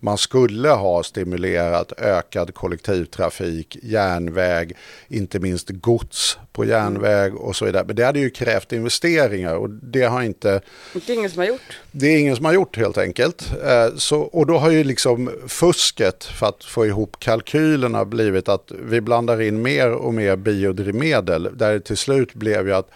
[0.00, 4.76] man skulle ha stimulerat ökad kollektivtrafik, järnväg,
[5.08, 7.84] inte minst gods på järnväg och så vidare.
[7.86, 10.60] Men det hade ju krävt investeringar och det har inte
[10.92, 11.80] Det är ingen som har gjort.
[11.90, 13.52] det är ingen som har gjort helt enkelt.
[13.64, 18.72] Eh, Så, och då har ju liksom fusket för att få ihop kalkylerna blivit att
[18.82, 21.48] vi blandar in mer och mer biodrivmedel.
[21.52, 22.90] Där det till slut blev ju att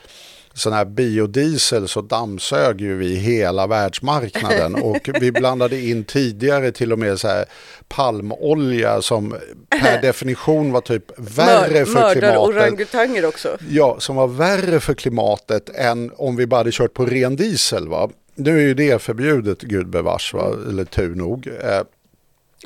[0.55, 6.93] sån här biodiesel så dammsög ju vi hela världsmarknaden och vi blandade in tidigare till
[6.93, 7.45] och med så här
[7.89, 9.35] palmolja som
[9.81, 12.39] per definition var typ värre Mör, för mördar klimatet.
[12.39, 13.57] orangutanger också.
[13.69, 17.89] Ja, som var värre för klimatet än om vi bara hade kört på ren diesel.
[17.89, 18.11] Va?
[18.35, 20.53] Nu är ju det förbjudet, gudbevars, va?
[20.69, 21.47] eller tur nog.
[21.47, 21.83] Eh,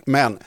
[0.05, 0.39] Men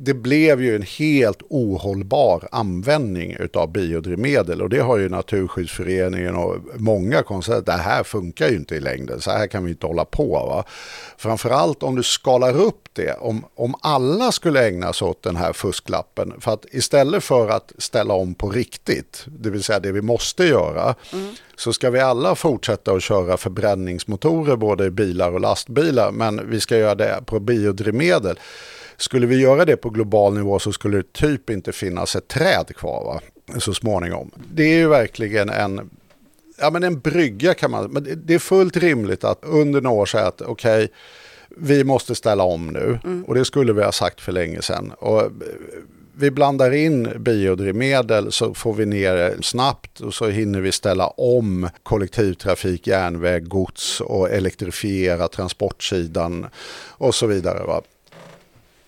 [0.00, 6.56] det blev ju en helt ohållbar användning av biodrivmedel och det har ju Naturskyddsföreningen och
[6.74, 10.04] många konstaterat det här funkar ju inte i längden, så här kan vi inte hålla
[10.04, 10.28] på.
[10.28, 10.64] Va?
[11.16, 15.52] Framförallt om du skalar upp det, om, om alla skulle ägna sig åt den här
[15.52, 20.02] fusklappen, för att istället för att ställa om på riktigt, det vill säga det vi
[20.02, 20.94] måste göra,
[21.56, 26.60] så ska vi alla fortsätta att köra förbränningsmotorer både i bilar och lastbilar, men vi
[26.60, 28.38] ska göra det på biodrivmedel.
[29.00, 32.72] Skulle vi göra det på global nivå så skulle det typ inte finnas ett träd
[32.76, 33.20] kvar va?
[33.60, 34.30] så småningom.
[34.54, 35.90] Det är ju verkligen en,
[36.60, 40.06] ja, men en brygga kan man, men det- är fullt rimligt att under några år
[40.06, 40.88] säga att okej,
[41.56, 44.92] vi måste ställa om nu och det skulle vi ha sagt för länge sedan.
[44.98, 45.28] Och eh,
[46.20, 51.06] vi blandar in biodrivmedel så får vi ner det snabbt och så hinner vi ställa
[51.06, 56.46] om kollektivtrafik, järnväg, gods och elektrifiera transportsidan
[56.88, 57.66] och så vidare.
[57.66, 57.82] Va?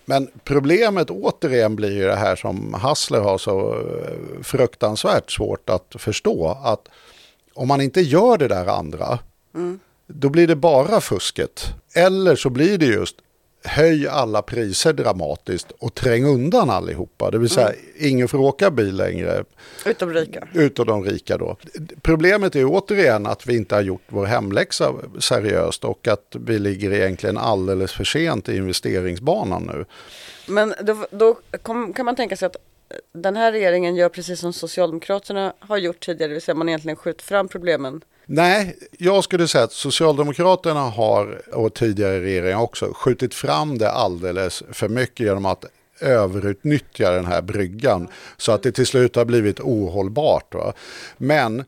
[0.05, 5.95] Men problemet återigen blir ju det här som Hassler har så eh, fruktansvärt svårt att
[5.99, 6.57] förstå.
[6.63, 6.87] Att
[7.53, 9.19] om man inte gör det där andra,
[10.07, 11.73] då blir det bara fusket.
[11.95, 13.15] Eller så blir det just
[13.63, 17.31] höj alla priser dramatiskt och träng undan allihopa.
[17.31, 19.43] Det vill säga ingen får åka bil längre
[19.85, 20.47] Utom rika.
[20.53, 21.57] utav de rika då.
[22.01, 26.93] Problemet är återigen att vi inte har gjort vår hemläxa seriöst och att vi ligger
[26.93, 29.85] egentligen alldeles för sent i investeringsbanan nu.
[30.47, 32.55] Men då, då kom, kan man tänka sig att
[33.13, 36.95] den här regeringen gör precis som Socialdemokraterna har gjort tidigare, det vill säga man egentligen
[36.95, 38.01] skjuter fram problemen.
[38.33, 44.63] Nej, jag skulle säga att Socialdemokraterna har, och tidigare regeringar också, skjutit fram det alldeles
[44.71, 45.65] för mycket genom att
[45.99, 50.53] överutnyttja den här bryggan så att det till slut har blivit ohållbart.
[50.53, 50.73] Va?
[51.17, 51.63] Men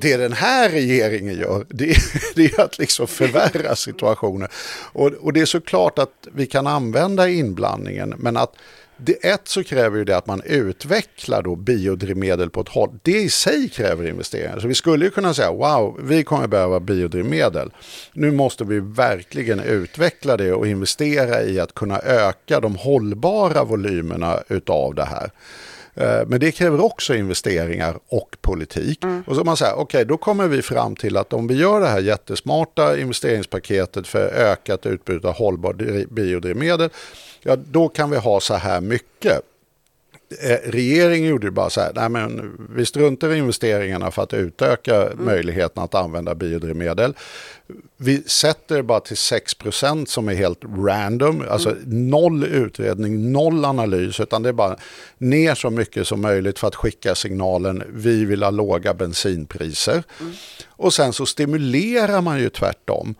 [0.00, 1.96] det den här regeringen gör, det,
[2.34, 4.48] det är att liksom förvärra situationen.
[4.92, 8.54] Och, och det är såklart att vi kan använda inblandningen, men att
[8.98, 12.98] det, ett så kräver ju det att man utvecklar då biodrivmedel på ett håll.
[13.02, 14.58] Det i sig kräver investeringar.
[14.58, 17.70] Så vi skulle ju kunna säga wow, vi kommer behöva biodrivmedel.
[18.12, 24.38] Nu måste vi verkligen utveckla det och investera i att kunna öka de hållbara volymerna
[24.48, 25.30] utav det här.
[25.94, 29.00] Eh, Men det kräver också investeringar och politik.
[29.26, 31.86] Och så man säger, okej, då kommer vi fram till att om vi gör det
[31.86, 36.90] här jättesmarta investeringspaketet för ökat utbud av hållbar dri- biodrivmedel,
[37.42, 39.42] ja då kan vi ha så här mycket.
[40.42, 44.34] Eh, Regeringen gjorde ju bara så här, nej men vi struntar i investeringarna för att
[44.34, 47.14] utöka möjligheten att använda biodrivmedel.
[47.96, 54.42] Vi sätter bara till 6% som är helt random, alltså noll utredning, noll analys, utan
[54.42, 54.76] det är bara
[55.18, 60.02] ner så mycket som möjligt för att skicka signalen vi vill ha låga bensinpriser.
[60.68, 63.14] Och sen så stimulerar man ju tvärtom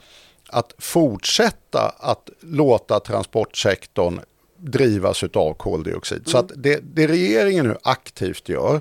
[0.49, 4.21] att fortsätta att låta transportsektorn
[4.57, 6.23] drivas av koldioxid.
[6.27, 8.81] Så att det, det regeringen nu aktivt gör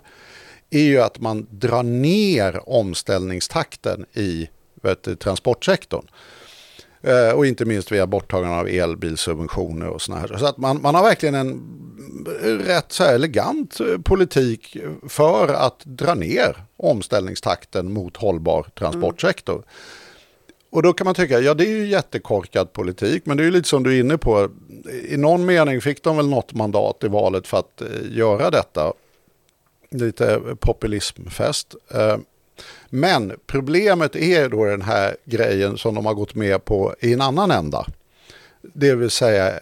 [0.70, 4.50] är ju att man drar ner omställningstakten i
[4.82, 6.06] du, transportsektorn.
[7.02, 10.38] Eh, och inte minst via borttagande av elbilsubventioner och såna här.
[10.38, 11.62] Så att man, man har verkligen en
[12.66, 14.78] rätt så elegant eh, politik
[15.10, 19.64] för att dra ner omställningstakten mot hållbar transportsektor.
[20.70, 23.52] Och då kan man tycka, ja det är ju jättekorkad politik, men det är ju
[23.52, 24.50] lite som du är inne på.
[25.10, 28.94] I någon mening fick de väl något mandat i valet för att eh, göra detta.
[29.92, 31.76] Lite populismfest.
[31.94, 32.18] Eh,
[32.90, 37.22] Men problemet är då den här grejen som de har gått med på i en
[37.22, 37.86] annan ända.
[38.62, 39.60] Det vill säga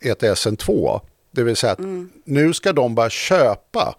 [0.00, 1.00] ETSen 2.
[1.30, 1.78] Det vill säga att
[2.24, 3.94] nu ska de bara köpa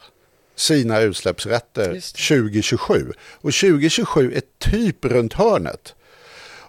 [0.55, 2.38] sina utsläppsrätter Just det.
[2.38, 3.11] 2027.
[3.36, 5.95] Och 2027 är typ runt hörnet.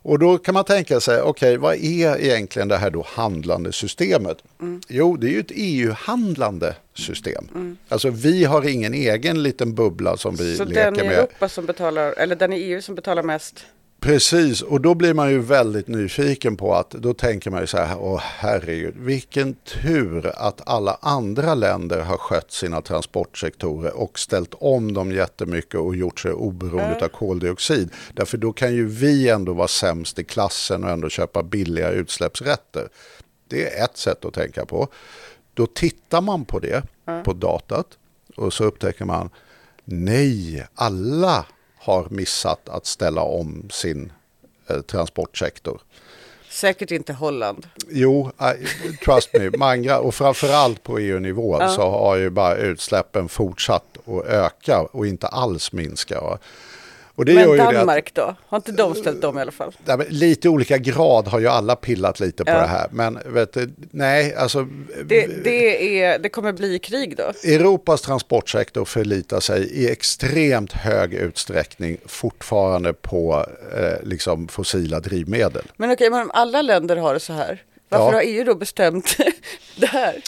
[0.03, 4.39] Och då kan man tänka sig, okej, vad är egentligen det här då handlande systemet?
[4.61, 4.81] Mm.
[4.89, 7.77] Jo, det är ju ett EU-handlande system.
[7.89, 11.19] Alltså vi har ingen egen liten bubbla som vi Så leker den i med.
[11.19, 13.65] Europa som betalar, eller den i EU som betalar mest.
[14.01, 17.79] Precis, och då blir man ju väldigt nyfiken på att då tänker man ju så
[17.79, 24.55] här, åh herregud, vilken tur att alla andra länder har skött sina transportsektorer och ställt
[24.55, 27.91] om dem jättemycket och gjort sig oberoende av koldioxid.
[28.15, 32.89] Därför då kan ju vi ändå vara sämst i klassen och ändå köpa billiga utsläppsrätter.
[33.49, 34.89] Det är ett sätt att tänka på.
[35.55, 36.83] Då tittar man på det,
[37.25, 37.87] på datat,
[38.37, 39.31] och så upptäcker man,
[39.85, 41.47] nej, alla
[41.81, 44.13] har missat att ställa om sin
[44.67, 45.81] eh, transportsektor.
[46.51, 47.67] Säkert inte Holland.
[47.89, 48.67] Jo, I,
[49.05, 54.81] trust me, många, och framförallt på EU-nivå så har ju bara utsläppen fortsatt att öka
[54.81, 56.39] och inte alls minska.
[57.25, 58.35] Men det att- Danmark då?
[58.47, 59.77] Har inte de ställt om i alla fall?
[59.85, 62.59] Nej, lite olika grad har ju alla pillat lite på Ja.
[62.61, 62.89] det här.
[62.91, 64.67] Men vet du, nej, alltså
[65.05, 67.33] Det, det, är, det kommer bli krig då?
[67.51, 73.47] Europas transportsektor förlitar sig i extremt hög utsträckning fortfarande på
[73.77, 75.65] eh, liksom fossila drivmedel.
[75.77, 78.13] Men okej, men om alla länder har det så här, varför Ja.
[78.13, 79.17] har EU då bestämt
[79.77, 80.23] det här?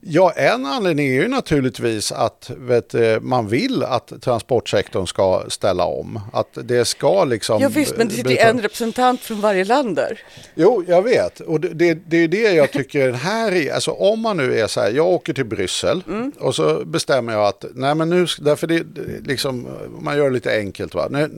[0.00, 5.84] Ja, en anledning är ju naturligtvis att vet, du, man vill att transportsektorn ska ställa
[5.84, 6.20] om.
[6.32, 7.62] Att det ska liksom...
[7.62, 10.20] Ja visst, men det sitter en representant från varje land där.
[10.54, 11.40] Jo, jag vet.
[11.40, 13.72] Och det, det, det är det jag tycker här är.
[13.72, 16.02] Alltså om man nu är så här, jag åker till Bryssel
[16.38, 18.82] och så bestämmer jag att, nej men nu, därför det,
[19.26, 19.68] liksom,
[20.00, 21.08] man gör det lite enkelt va.
[21.10, 21.30] Nu,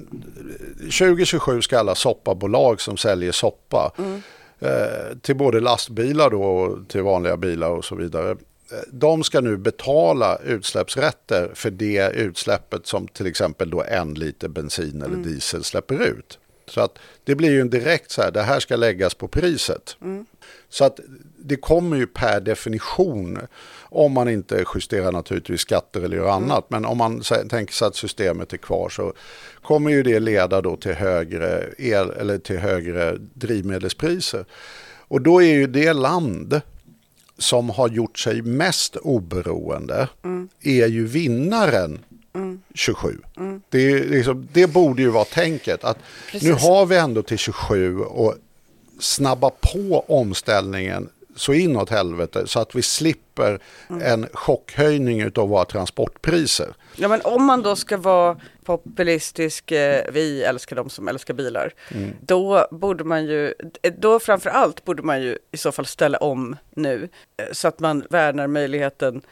[0.79, 3.93] 2027 ska alla soppabolag som säljer soppa
[4.61, 8.37] eh, till både lastbilar då och till vanliga bilar och så vidare.
[8.91, 15.03] De ska nu betala utsläppsrätter för det utsläppet som till exempel då en liter bensin
[15.03, 16.39] eller diesel släpper ut.
[16.67, 19.97] Så att det blir ju en direkt så här, det här ska läggas på priset.
[20.69, 21.01] Så att
[21.39, 23.39] det kommer ju per definition,
[23.81, 27.97] om man inte justerar naturligtvis skatter eller gör annat, men om man tänker sig att
[27.97, 29.13] systemet är kvar så
[29.63, 34.45] kommer ju det leda då till högre, el, eller till högre drivmedelspriser.
[34.99, 36.61] Och då är ju det land
[37.41, 40.09] som har gjort sig mest oberoende
[40.63, 41.99] är ju vinnaren
[42.75, 43.19] 27.
[43.69, 45.99] Det, är ju liksom, det borde ju vara tänket att
[46.43, 48.35] nu har vi ändå till 27 och
[49.01, 51.09] snabba på omställningen
[51.41, 53.59] så inåt helvete så att vi slipper
[54.03, 56.75] en chockhöjning av våra transportpriser.
[56.97, 61.73] Ja men om man då ska vara populistisk, eh, vi älskar de som älskar bilar,
[62.21, 63.55] då borde man ju,
[63.99, 67.81] då framför allt borde man ju i så fall ställa om nu eh, så att
[67.81, 69.23] man värnar möjligheten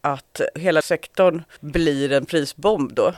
[0.00, 3.14] att hela sektorn blir en prisbomb då.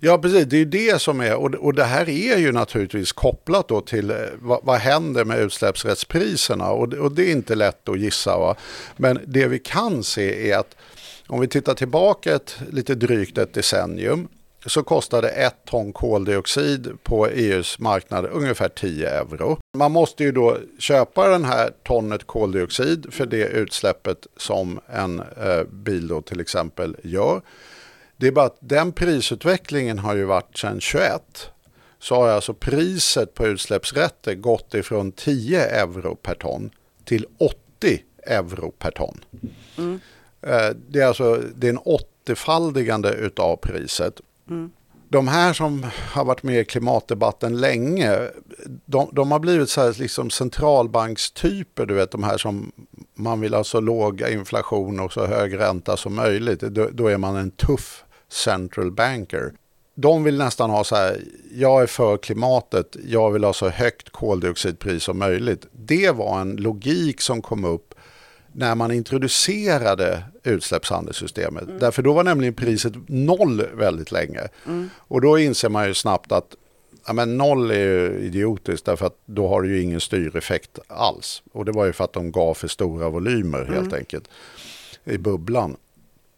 [0.00, 0.44] Ja, precis.
[0.46, 4.10] Det är ju det som är, och, det här är ju naturligtvis kopplat då till
[4.10, 8.38] eh, vad, vad händer med utsläppsrättspriserna och, det- och det är inte lätt att gissa.
[8.38, 8.56] Va?
[8.96, 10.76] Men det vi kan se är att
[11.26, 14.28] om vi tittar tillbaka ett lite drygt ett decennium
[14.66, 19.58] så kostade ett ton koldioxid på EUs marknad ungefär 10 euro.
[19.76, 25.62] Man måste ju då köpa den här tonnet koldioxid för det utsläppet som en eh,
[25.70, 27.40] bil då till exempel gör.
[28.16, 31.50] Det är bara att den prisutvecklingen har ju varit sedan 21.
[31.98, 36.70] Så har alltså priset på utsläppsrätter gått ifrån 10 euro per ton
[37.04, 39.24] till 80 euro per ton.
[40.42, 44.20] Eh, Det är alltså det är en åttefaldigande utav priset.
[45.08, 48.18] De här som har varit med i klimatdebatten länge,
[48.86, 52.72] de, de har blivit så liksom centralbankstyper, du vet de här som
[53.14, 56.60] man vill ha så låg inflation och så hög ränta som möjligt.
[56.60, 59.52] Då, då är man en tuff central banker.
[59.94, 61.20] De vill nästan ha så här,
[61.52, 65.66] jag är för klimatet, jag vill ha så högt koldioxidpris som möjligt.
[65.72, 67.94] Det var en logik som kom upp
[68.52, 71.80] när man introducerade utsläppshandelssystemet.
[71.80, 74.40] Därför då var nämligen priset noll väldigt länge.
[74.96, 76.56] Och då inser man ju snabbt att
[77.06, 81.42] ja, men noll är ju idiotiskt därför att då har du ju ingen styreffekt alls.
[81.52, 84.28] Och det var ju för att de gav för stora volymer helt enkelt
[85.04, 85.76] i bubblan.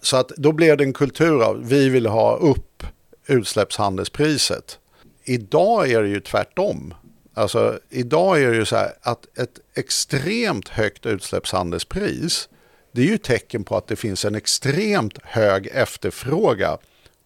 [0.03, 2.83] Så att då blev det en kultur av vi vill ha upp
[3.27, 4.79] utsläppshandelspriset.
[5.25, 6.95] Idag är det ju tvärtom.
[7.35, 12.49] Alltså idag är det ju så här att ett extremt högt utsläppshandelspris
[12.93, 16.79] det är ju tecken på att det finns en extremt hög efterfrågan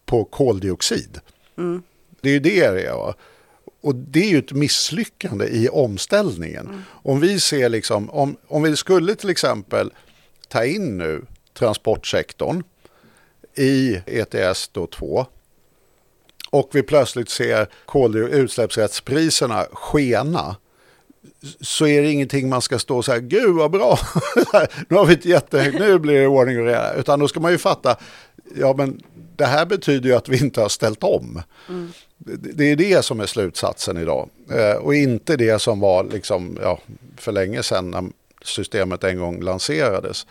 [0.05, 1.19] på koldioxid.
[2.21, 2.93] Det är ju det det är.
[2.93, 3.13] Va?
[3.81, 6.83] Och det är ju ett misslyckande i omställningen.
[6.89, 9.91] Om vi ser liksom, om, om vi skulle till exempel
[10.47, 12.63] ta in nu transportsektorn
[13.55, 15.25] i ETS då 2
[16.49, 20.55] och vi plötsligt ser koldioxidutsläppsrättspriserna skena
[21.61, 23.99] så är det ingenting man ska stå så här, gud vad bra,
[24.87, 26.93] nu har vi ett jättehögt, nu blir det ordning och reda.
[26.93, 27.95] Utan då ska man ju fatta,
[28.55, 29.01] ja men
[29.35, 31.41] det här betyder ju att vi inte har ställt om.
[32.17, 34.29] Det, det är det som är slutsatsen idag.
[34.51, 36.79] Eh, och inte det som var liksom, ja,
[37.17, 38.03] för länge sedan när
[38.43, 40.25] systemet en gång lanserades.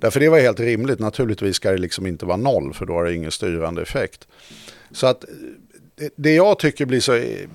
[0.00, 3.04] Därför det var helt rimligt, naturligtvis ska det liksom inte vara noll för då har
[3.04, 4.28] det ingen styrande effekt.
[4.92, 5.24] Så att
[5.96, 7.46] det- det jag tycker blir så eh,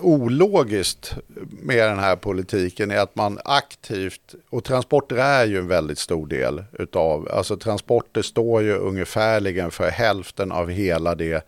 [0.00, 1.14] ologiskt
[1.62, 6.26] med den här politiken är att man aktivt, och transporter är ju en väldigt stor
[6.26, 11.46] del utav, alltså transporter står ju ungefärligen för hälften av hela det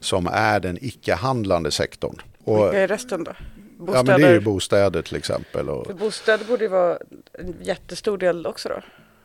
[0.00, 2.16] som är den icke-handlande sektorn.
[2.44, 3.32] Och, Vilka är resten då?
[3.78, 4.04] ja, Bostäder?
[4.12, 5.68] men det är ju bostäder till exempel.
[5.68, 6.98] Och, För bostäder borde ju vara
[7.32, 8.80] en jättestor del också då.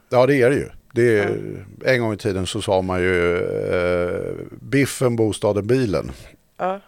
[0.09, 0.69] Ja, det är det ju.
[0.93, 1.37] Det är,
[1.85, 6.11] En gång i tiden så sa man ju eh, biffen, bostaden, bilen.
[6.57, 6.79] Ja.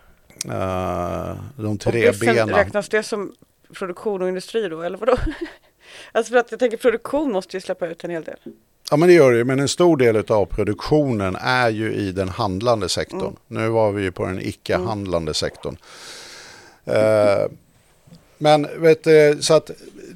[0.46, 2.56] Eh, de Och tre biffen, benen.
[2.56, 3.34] räknas det som
[3.74, 5.18] produktion och industri då, eller vadå?
[6.12, 8.38] alltså för att jag tänker produktion måste ju släppa ut en hel del.
[8.92, 9.44] Ja, men det gör det ju.
[9.44, 13.20] Men en stor del av produktionen är ju i den handlande sektorn.
[13.50, 13.64] Mm.
[13.64, 15.78] Nu var vi ju på den icke-handlande sektorn.
[16.86, 17.46] Eh,
[18.38, 19.72] men vet du, så att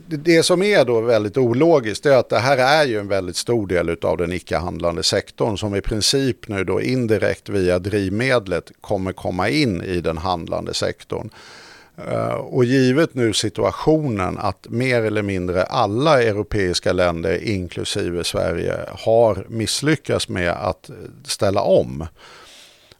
[0.07, 3.67] det- som är då väldigt ologiskt är att det här är ju en väldigt stor
[3.67, 9.49] del av den icke-handlande sektorn som i princip nu då indirekt via drivmedlet kommer komma
[9.49, 11.29] in i den handlande sektorn.
[11.97, 19.45] Eh, och givet nu situationen att mer eller mindre alla europeiska länder, inklusive Sverige, har
[19.49, 20.89] misslyckats med att
[21.23, 22.07] ställa om.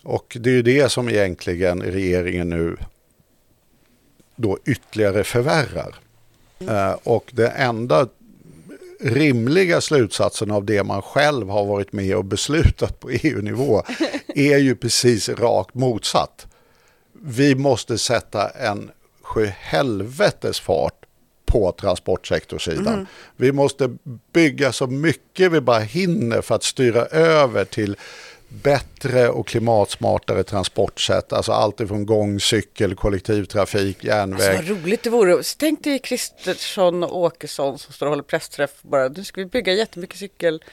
[0.04, 2.78] Och det är ju det som egentligen regeringen nu
[4.36, 5.96] då ytterligare förvärrar.
[6.60, 8.08] Eh, Och det enda
[9.00, 13.84] rimliga slutsatsen av det man själv har varit med och beslutat på EU-nivå
[14.36, 16.48] är ju precis rakt motsatt.
[17.22, 18.92] Vi måste sätta en
[19.22, 21.06] sjuhelvetes fart
[21.46, 23.08] på transportsektorsidan.
[23.36, 23.98] Vi måste
[24.34, 27.96] bygga så mycket vi bara hinner för att styra över till
[28.64, 31.34] bättre och klimatsmartare transportsätt.
[31.34, 34.58] Alltså allt ifrån gång, cykel, kollektivtrafik, järnväg.
[34.58, 35.44] Alltså vad roligt det vore.
[35.58, 39.08] Tänk dig Kristersson och Åkesson som står och håller pressträff bara.
[39.08, 40.64] Nu ska vi bygga jättemycket cykel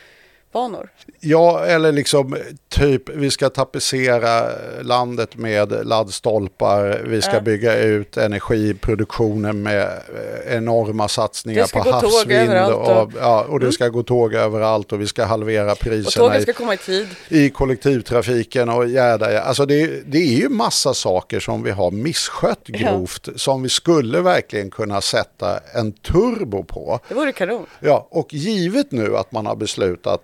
[0.52, 0.88] cykelbanor.
[1.20, 2.36] Ja, eller liksom
[2.68, 4.48] typ vi ska tapetsera
[4.82, 7.02] landet med laddstolpar.
[7.06, 7.40] Vi ska Ja.
[7.40, 12.52] bygga ut energiproduktionen med eh, enorma satsningar på havsvind.
[12.52, 13.14] Och, och- Mm.
[13.20, 16.42] ja, och det ska gå tåg överallt och vi ska halvera Och priserna tågen i,
[16.42, 17.06] ska komma i tid.
[17.28, 19.42] i kollektivtrafiken och jäda.
[19.42, 24.20] Alltså det, det är ju massa saker som vi har misskött grovt som vi skulle
[24.20, 27.00] verkligen kunna sätta en turbo på.
[27.08, 27.66] Det vore kanon.
[27.80, 30.20] Ja, och givet nu att man har beslutat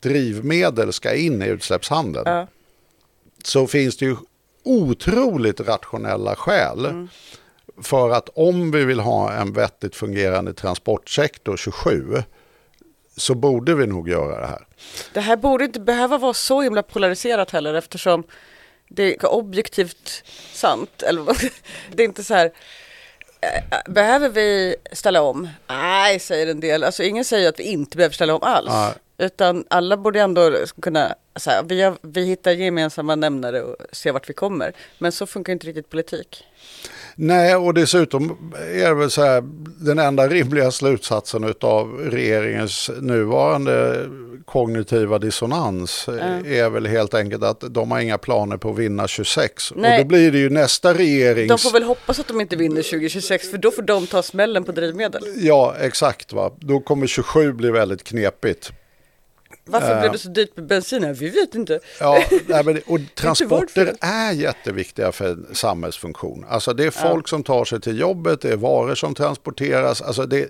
[0.00, 2.46] drivmedel ska in i utsläppshandeln Ja.
[3.44, 4.16] så finns det ju
[4.64, 7.08] otroligt rationella skäl Mm.
[7.82, 12.22] för att om vi vill ha en vettigt fungerande transportsektor 27
[13.16, 14.66] så borde vi nog göra det här.
[15.14, 18.24] Det här borde inte behöva vara så himla polariserat heller eftersom
[18.88, 21.02] det är objektivt sant.
[21.02, 21.24] Eller
[21.94, 22.46] det är inte så här.
[23.40, 25.48] eh, Behöver vi ställa om?
[25.68, 26.84] Nej, säger en del.
[26.84, 28.68] Alltså ingen säger att vi inte behöver ställa om alls.
[28.70, 28.92] Nej.
[29.20, 30.52] Utan alla borde ändå
[30.82, 34.72] kunna, så här, vi, har, vi hittar gemensamma nämnare och ser vart vi kommer.
[34.98, 36.44] Men så funkar inte riktigt politik.
[37.14, 39.42] Nej, och dessutom är det väl så här,
[39.84, 44.06] den enda rimliga slutsatsen av regeringens nuvarande
[44.44, 49.08] kognitiva dissonans eh, är väl helt enkelt att de har inga planer på att vinna
[49.08, 49.72] 26.
[49.76, 49.92] Nej.
[49.92, 51.48] Och då blir det ju nästa regerings...
[51.48, 54.64] De får väl hoppas att de inte vinner 2026 för då får de ta smällen
[54.64, 55.22] på drivmedel.
[55.36, 56.32] Ja, exakt.
[56.32, 56.52] Va?
[56.60, 58.72] Då kommer 27 bli väldigt knepigt.
[59.70, 60.00] Varför Eh.
[60.00, 61.14] blev det så dyrt med bensin?
[61.14, 61.80] Vi vet inte.
[62.00, 66.44] Ja, nej, och transporter är jätteviktiga för en samhällsfunktion.
[66.48, 70.02] Alltså det är folk som tar sig till jobbet, det är varor som transporteras.
[70.02, 70.48] Alltså det,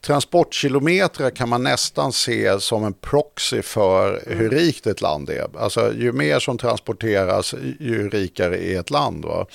[0.00, 5.46] transportkilometrar kan man nästan se som en proxy för hur rikt ett land är.
[5.58, 9.24] Alltså ju mer som transporteras, ju rikare är ett land.
[9.24, 9.46] Va?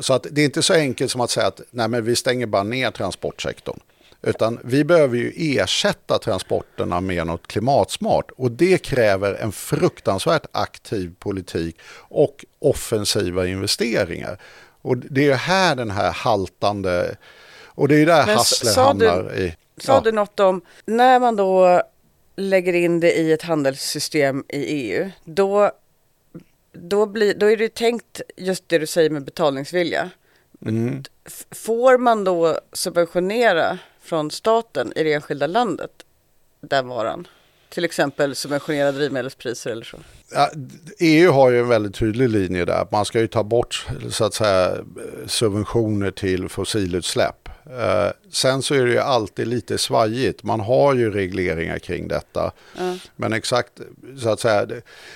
[0.00, 2.46] Så att det är inte så enkelt som att säga att nej, men vi stänger
[2.46, 3.80] bara ner transportsektorn.
[4.22, 8.30] Utan vi behöver ju ersätta transporterna med något klimatsmart.
[8.36, 14.40] Och det kräver en fruktansvärt aktiv politik och offensiva investeringar.
[14.82, 17.16] Och det är ju här den här haltande...
[17.74, 19.56] Och det är ju där Men Hassler sa du- hamnar i.
[19.76, 21.82] Sa du något om, när man då
[22.36, 25.70] lägger in det i ett handelssystem i EU, då,
[26.72, 30.10] då, blir, då är det tänkt just det du säger med betalningsvilja.
[30.66, 31.02] Mm.
[31.50, 35.90] Får man då subventionera från staten i det enskilda landet
[36.60, 37.28] den varan?
[37.68, 39.96] Till exempel subventionera drivmedelspriser eller så.
[40.32, 40.50] Ja,
[40.98, 42.86] EU har ju en väldigt tydlig linje där.
[42.92, 44.76] Man ska ju ta bort så att säga,
[45.26, 47.48] subventioner till fossilutsläpp.
[47.66, 50.42] Eh, sen så är det ju alltid lite svajigt.
[50.42, 52.52] Man har ju regleringar kring detta.
[53.16, 53.72] Men exakt
[54.18, 54.66] så att säga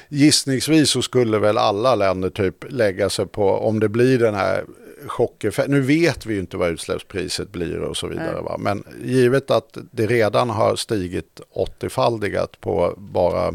[0.09, 4.65] gissningsvis så skulle väl alla länder typ lägga sig på om det blir den här
[5.07, 5.75] chockeffekten.
[5.75, 8.41] Nu vet vi ju inte vad utsläppspriset blir och så vidare.
[8.41, 8.57] Va?
[8.59, 13.55] Men givet att det redan har stigit 80-faldigat på bara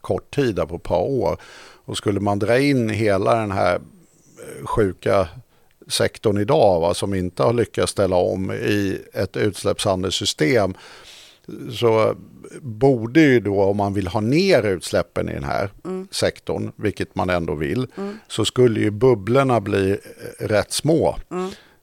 [0.00, 1.36] kort tid, på ett par år.
[1.84, 5.28] Och skulle man dra in hela den här eh, sjuka
[5.88, 10.74] sektorn idag va, som inte har lyckats ställa om i ett utsläppshandelssystem
[11.78, 12.16] så
[12.60, 15.70] borde ju då om man vill ha ner utsläppen i den här
[16.10, 17.86] sektorn, vilket man ändå vill,
[18.28, 21.16] så skulle ju bubblorna bli eh, rätt små.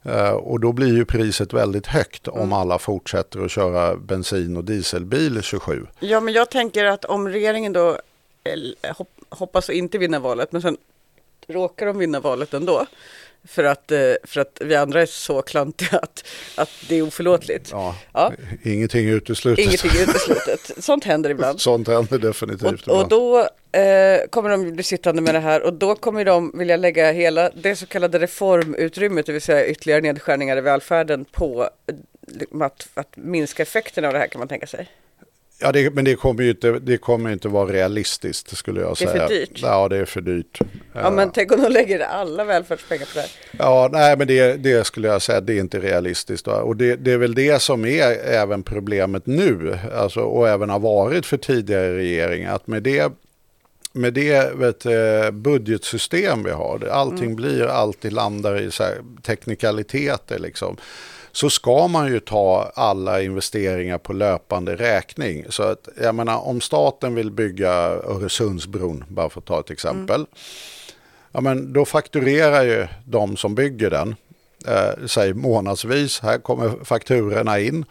[0.04, 4.64] Eh, Och då blir ju priset väldigt högt om alla fortsätter att köra bensin och
[4.64, 5.86] dieselbil 27.
[6.00, 7.90] Ja, men jag tänker att om regeringen då
[8.44, 8.96] eh,
[9.30, 10.78] hoppas att inte vinna valet, men sen
[11.48, 12.86] råkar de vinna valet ändå.
[13.48, 16.26] För att, eh, för att vi andra är så klantiga att,
[16.56, 17.70] att det är oförlåtligt.
[17.72, 18.34] Ja, Ja.
[18.64, 19.66] Ingenting är uteslutet.
[19.66, 20.84] Ingenting är uteslutet.
[20.84, 21.62] Sånt händer ibland.
[21.62, 22.88] Sånt händer definitivt.
[22.88, 23.40] Och, och då
[23.80, 27.50] eh, kommer de bli sittande med det här och då kommer de vilja lägga hela
[27.50, 33.18] det så kallade reformutrymmet, det vill säga ytterligare nedskärningar i välfärden på eh, att, att
[33.18, 34.90] minska effekterna av det här kan man tänka sig.
[35.62, 39.04] Ja, det, men det kommer ju inte, det kommer inte vara realistiskt skulle jag Det
[39.04, 39.28] är säga.
[39.28, 39.60] för dyrt.
[39.62, 40.60] Ja, det är för dyrt.
[40.94, 43.30] Ja men tänk om de lägger alla välfärdspengar på det här.
[43.52, 46.48] Ja, nej, men det, det skulle jag säga, det är inte realistiskt.
[46.48, 50.80] Och det, det är väl det som är även problemet nu, alltså, och även har
[50.80, 53.12] varit för tidigare regeringar, att med det
[53.94, 58.84] med det vet, eh, budgetsystem vi har, allting blir alltid landar i så
[59.24, 60.78] teknikaliteter liksom,
[61.32, 65.46] så ska man ju ta alla investeringar på löpande räkning.
[65.50, 70.26] Så att, jag menar, om staten vill bygga Öresundsbron, bara för att ta ett exempel,
[71.32, 74.16] ja, men då fakturerar ju de som bygger den,
[74.68, 77.86] eh, säg månadsvis, här kommer fakturorna in.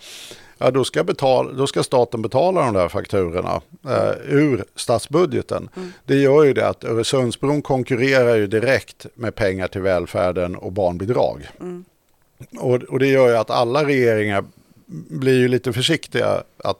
[0.61, 5.69] Ja, då, ska betal, då ska staten betala de där fakturorna eh, ur statsbudgeten.
[6.05, 11.49] Det gör ju det att Öresundsbron konkurrerar ju direkt med pengar till välfärden och barnbidrag.
[12.59, 14.45] Och, och det gör ju att alla regeringar
[15.11, 16.79] blir ju lite försiktiga att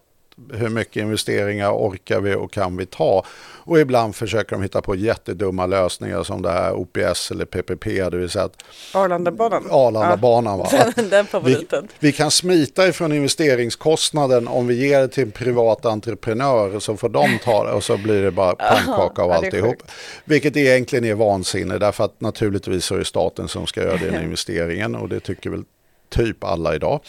[0.53, 3.25] hur mycket investeringar orkar vi och kan vi ta?
[3.69, 8.17] Och ibland försöker de hitta på jättedumma lösningar som det här OPS eller PPP, det
[8.17, 8.65] vill säga att
[8.95, 9.67] Arlandabanan.
[9.71, 10.59] Arlandabanan.
[10.59, 10.69] Va?
[10.97, 11.89] Den, den Vi, favoriten.
[11.99, 17.09] vi kan smita ifrån investeringskostnaden om vi ger det till en privat entreprenör så får
[17.09, 19.77] de ta det och så blir det bara pannkaka av ja, alltihop.
[20.25, 24.23] Vilket egentligen är vansinne därför att naturligtvis så är det staten som ska göra den
[24.25, 25.65] investeringen och det tycker väl
[26.09, 27.01] typ alla idag.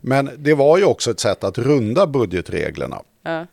[0.00, 3.02] Men det var ju också ett sätt att runda budgetreglerna.
[3.22, 3.46] Ja.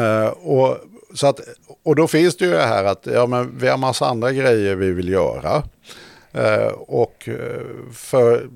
[0.00, 0.78] Eh, och,
[1.14, 1.40] så att,
[1.82, 4.74] och då finns det ju det här att ja, men vi har massa andra grejer
[4.74, 5.62] vi vill göra.
[6.32, 8.48] Eh, och eh, för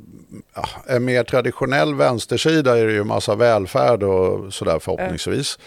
[0.54, 5.58] ja, en mer traditionell vänstersida är det ju massa välfärd och sådär förhoppningsvis.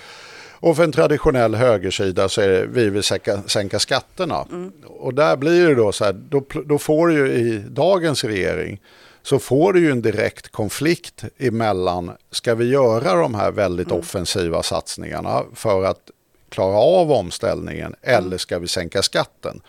[0.63, 4.45] Och för en traditionell högersida så är det vi vill sänka, sänka skatterna.
[4.87, 8.79] Och där blir det då så här, då, då får du ju i dagens regering
[9.23, 14.63] så får du ju en direkt konflikt emellan, ska vi göra de här väldigt offensiva
[14.63, 16.11] satsningarna för att
[16.53, 19.61] klara av omställningen eller ska vi sänka skatten?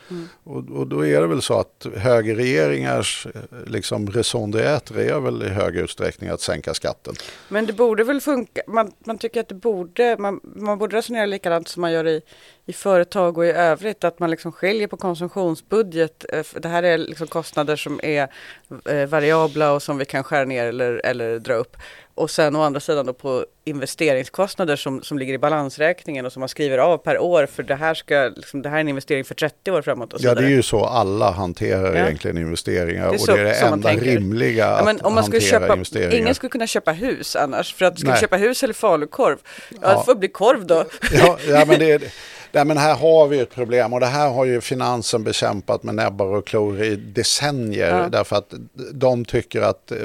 [0.45, 5.43] Och, och då är det väl så att högerregeringars eh, liksom, raison d'être är väl
[5.43, 7.14] i hög utsträckning att sänka skatten.
[7.49, 11.26] Men det borde väl funka, man, man tycker att det borde, man, man borde resonera
[11.26, 12.20] likadant som man gör i,
[12.66, 16.24] i företag och i övrigt, att man liksom skiljer på konsumtionsbudget.
[16.32, 18.28] eh, Det här är liksom kostnader som är
[18.89, 21.76] eh, variabla och som vi kan skära ner eller, eller dra upp.
[22.17, 26.41] Och sen å andra sidan då på investeringskostnader som, som ligger i balansräkningen och som
[26.41, 29.25] man skriver av per år för det här, ska, liksom, det här är en investering
[29.25, 32.05] för 30 år framåt och så Ja, det är ju så alla hanterar Ja.
[32.05, 35.25] egentligen investeringar Det och så- det är det enda rimliga Ja, att men om man
[35.25, 36.15] skulle köpa, investeringar.
[36.19, 37.75] ingen skulle kunna köpa hus annars.
[37.75, 38.12] För att Nej.
[38.15, 39.37] du köpa hus eller falukorv?
[39.71, 39.99] Ja, Ja.
[39.99, 40.85] det får bli korv då.
[41.12, 42.03] Ja, ja men, det, är-
[42.55, 45.95] nej, men här har vi ett problem och det här har ju finansen bekämpat med
[45.95, 47.99] näbbar och klor i decennier.
[47.99, 48.09] Ja.
[48.09, 48.55] Därför att
[48.93, 49.97] de tycker att eh,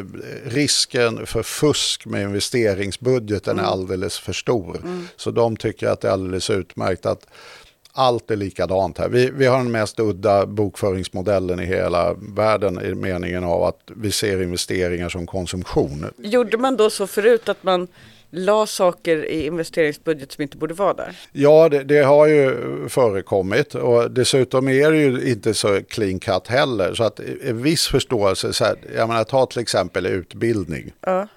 [0.45, 3.65] risken för fusk med investeringsbudgeten Mm.
[3.65, 4.81] är alldeles för stor.
[5.15, 7.27] Så de tycker att det är alldeles utmärkt att
[7.91, 9.09] allt är likadant här.
[9.09, 14.11] Vi, vi har den mest udda bokföringsmodellen i hela världen i meningen av att vi
[14.11, 16.05] ser investeringar som konsumtion.
[16.17, 17.87] Gjorde man då så förut att man
[18.31, 21.19] la saker i investeringsbudget som inte borde vara där?
[21.31, 22.55] Ja, det, det har ju
[22.89, 26.93] förekommit och dessutom är det ju inte så clean cut heller.
[26.93, 30.93] Så att en viss förståelse, så här, jag menar ta till exempel utbildning.
[31.01, 31.27] Ja.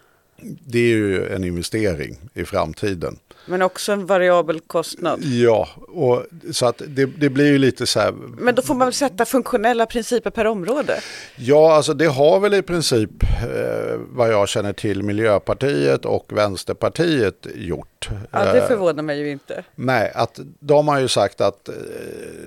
[0.66, 3.18] det är ju en investering i framtiden.
[3.46, 5.24] Men också en variabel kostnad.
[5.24, 8.12] Ja, och, så att det, det blir ju lite så här.
[8.38, 11.00] Men då får man väl sätta funktionella principer per område?
[11.36, 17.46] Ja, alltså det har väl i princip eh, vad jag känner till Miljöpartiet och Vänsterpartiet
[17.54, 18.08] gjort.
[18.30, 19.64] Ja, det Eh, förvånar mig ju inte.
[19.74, 21.74] Nej, att de har ju sagt att eh,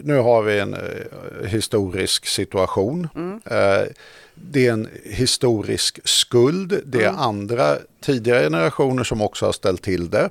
[0.04, 3.10] nu har vi en eh, historisk situation.
[3.46, 3.88] Eh,
[4.36, 6.82] det är en historisk skuld.
[6.86, 10.30] Det är andra tidigare generationer som också har ställt till det.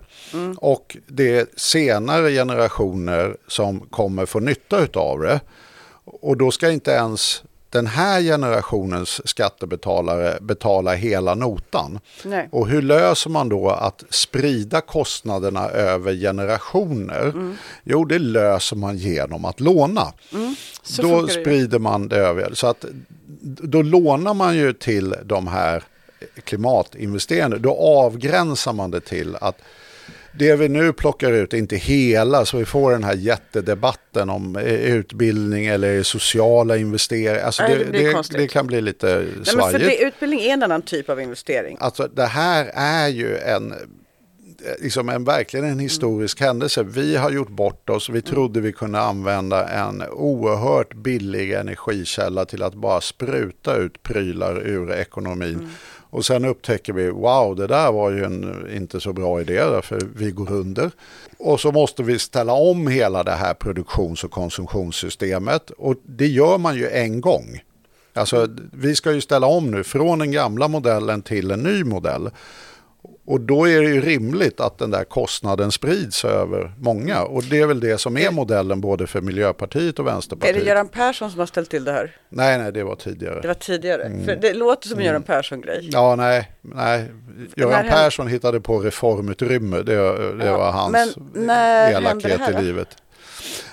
[0.56, 5.40] Och det är senare generationer som kommer få nytta av det.
[6.04, 7.42] Och då ska inte ens
[7.74, 12.00] den här generationens skattebetalare betala hela notan.
[12.24, 12.48] Nej.
[12.52, 17.22] Och hur löser man då att sprida kostnaderna över generationer?
[17.22, 17.56] Mm.
[17.84, 20.12] Jo, det löser man genom att låna.
[20.82, 22.54] Så då sprider man det över.
[22.54, 22.84] Så att
[23.44, 25.82] då lånar man ju till de här
[26.44, 27.56] klimatinvesteringarna.
[27.56, 29.58] Då avgränsar man det till att
[30.38, 34.56] det vi nu plockar ut är inte hela, så vi får den här jättedebatten om
[34.56, 37.44] eh, utbildning eller sociala investeringar.
[37.44, 39.84] Alltså Nej, det, det det, det kan bli lite Nej, men för svajigt.
[39.84, 41.76] det, utbildning är en annan typ av investering.
[41.80, 43.74] Alltså det här är ju en,
[44.78, 46.82] liksom en verkligen en historisk händelse.
[46.82, 48.08] Vi har gjort bort oss.
[48.08, 54.68] Vi trodde vi kunde använda en oerhört billig energikälla till att bara spruta ut prylar
[54.68, 55.68] ur ekonomin.
[56.10, 60.00] Och sen upptäcker vi, wow, det där var ju en inte så bra idé därför
[60.14, 60.90] vi går under.
[61.38, 65.70] Och så måste vi ställa om hela det här produktions och konsumtionssystemet.
[65.70, 67.60] Och det gör man ju en gång.
[68.12, 72.30] Alltså, vi ska ju ställa om nu från den gamla modellen till en ny modell.
[73.26, 77.22] Och då är det ju rimligt att den där kostnaden sprids över många.
[77.22, 80.56] Och det är väl det som är modellen både för Miljöpartiet och Är Vänsterpartiet.
[80.60, 82.16] det Göran Persson som har ställt till det här?
[82.28, 83.40] Nej, nej, det var tidigare.
[83.40, 84.02] Det var tidigare.
[84.02, 84.24] Mm.
[84.24, 85.88] För det låter som en Göran Persson-grej.
[85.92, 87.10] Ja, nej, nej.
[87.56, 89.76] Göran Persson hittade på reformutrymme.
[89.76, 89.82] Det,
[90.38, 91.16] det Ja, var hans
[91.90, 92.88] elakhet i livet.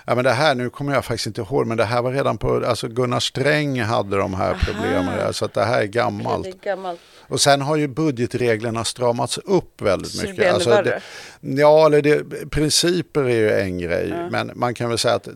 [0.06, 2.38] Ja, men det här, nu kommer jag faktiskt inte ihåg, men det här var redan
[2.38, 5.34] på, alltså Gunnar Sträng hade de här problemen.
[5.34, 6.44] Så att det här är gammalt.
[6.44, 7.00] Det är gammalt.
[7.20, 10.54] Och sen har ju budgetreglerna stramats upp väldigt Så det mycket.
[10.54, 11.02] Alltså det,
[11.40, 15.28] ja, eller det, principer är ju en grej, men man kan väl säga att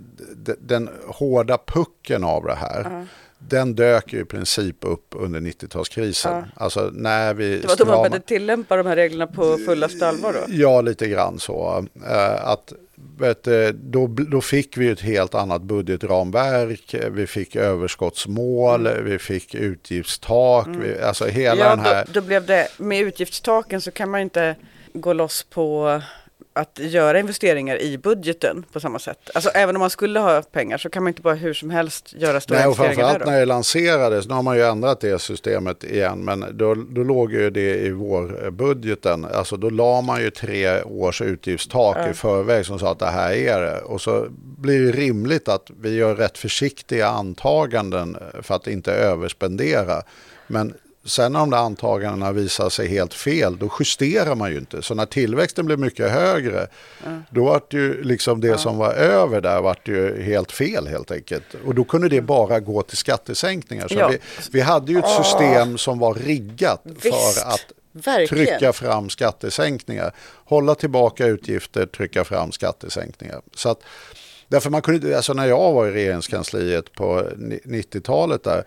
[0.60, 3.08] den hårda pucken av det här,
[3.40, 6.44] den dök ju i princip upp under 90-talskrisen.
[6.56, 10.34] Alltså när vi Det var då man började tillämpa de här reglerna på fullaste allvar
[10.34, 10.40] då?
[10.48, 11.86] Ja, lite grann så.
[12.10, 12.74] Eh, Att,
[13.74, 21.01] då, då fick vi ett helt annat budgetramverk, vi fick överskottsmål, vi fick utgiftstak, vi,
[21.01, 21.66] alltså hela Mm.
[21.66, 22.06] Ja, den här...
[22.06, 24.56] då, då blev det, med utgiftstaken så kan man inte
[24.93, 26.01] gå loss på
[26.58, 29.30] att göra investeringar i budgeten på samma sätt.
[29.34, 32.14] Alltså även om man skulle ha pengar så kan man inte bara hur som helst
[32.14, 35.20] göra stora Nej, och investeringar framförallt när det lanserades, nu har man ju ändrat det
[35.20, 39.26] systemet igen, men då, då låg ju det i vårbudgeten.
[39.26, 43.34] Alltså då la man ju tre års utgiftstak i förväg som sa att det här
[43.34, 43.80] är det.
[43.80, 44.28] Och så
[44.58, 50.01] blir det rimligt att vi gör rätt försiktiga antaganden för att inte överspendera.
[50.47, 50.74] Men
[51.06, 54.82] sen när de där antagandena visar sig helt fel, då justerar man ju inte.
[54.82, 56.68] Så när tillväxten blev mycket högre,
[57.30, 61.12] då var det ju liksom det som var över där vart ju helt fel helt
[61.12, 61.43] enkelt.
[61.66, 63.88] Och då kunde det bara gå till skattesänkningar.
[63.88, 64.08] Så Ja.
[64.08, 64.18] vi,
[64.51, 67.01] vi hade ju ett system som var riggat Visst,
[67.36, 68.45] för att verkligen.
[68.47, 70.12] trycka fram skattesänkningar.
[70.45, 73.41] Hålla tillbaka utgifter, trycka fram skattesänkningar.
[73.56, 73.80] Så att,
[74.47, 78.64] därför man kunde, alltså när jag var i regeringskansliet på ni- 90-talet där,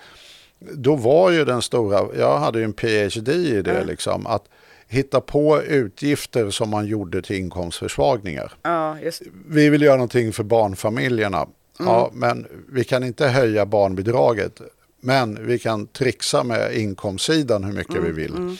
[0.58, 4.44] då var ju den stora, jag hade ju en PhD i det liksom, att
[4.88, 8.52] hitta på utgifter som man gjorde till inkomstförsvagningar.
[8.62, 11.46] Ja, just Vi vill göra någonting för barnfamiljerna.
[11.78, 14.60] Ja, men vi kan inte höja barnbidraget.
[15.00, 18.56] Men vi kan trixa med inkomstsidan hur mycket vi vill.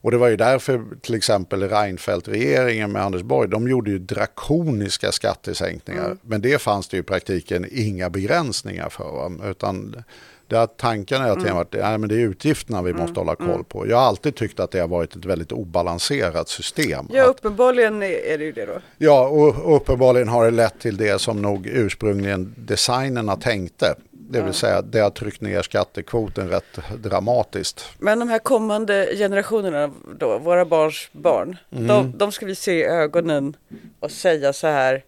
[0.00, 5.12] Och det var ju därför till exempel Reinfeldt-regeringen med Anders Borg, de gjorde ju drakoniska
[5.12, 6.16] skattesänkningar.
[6.22, 9.50] Men det fanns det ju i praktiken inga begränsningar för.
[9.50, 10.02] Utan
[10.48, 13.64] det har tanken hela tiden varit nej, men det är utgifterna vi måste hålla koll
[13.64, 13.88] på.
[13.88, 17.06] Jag har alltid tyckt att det har varit ett väldigt obalanserat system.
[17.12, 18.78] Ja, Att- uppenbarligen är det ju det då.
[18.98, 23.94] Ja, och uppenbarligen har det lett till det som nog ursprungligen designerna tänkte.
[24.10, 27.84] Det vill säga, det har tryckt ner skattekvoten rätt dramatiskt.
[27.98, 31.86] Men de här kommande generationerna då, våra barns barn, Mm.
[31.86, 33.56] de, de ska vi se i ögonen
[34.00, 35.04] och säga så här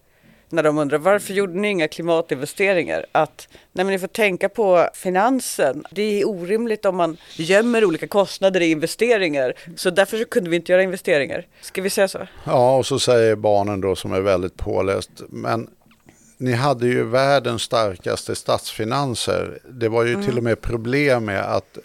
[0.51, 3.05] när de undrar varför gjorde ni inga klimatinvesteringar?
[3.11, 5.83] Att nej men ni får tänka på finansen.
[5.91, 9.53] Det är orimligt om man gömmer olika kostnader i investeringar.
[9.75, 11.47] Så därför så kunde vi inte göra investeringar.
[11.61, 12.27] Ska vi säga så?
[12.43, 15.67] Ja, och så säger barnen då som är väldigt påläst, men
[16.37, 19.59] ni hade ju världens starkaste statsfinanser.
[19.69, 21.77] Det var ju till och med problem med att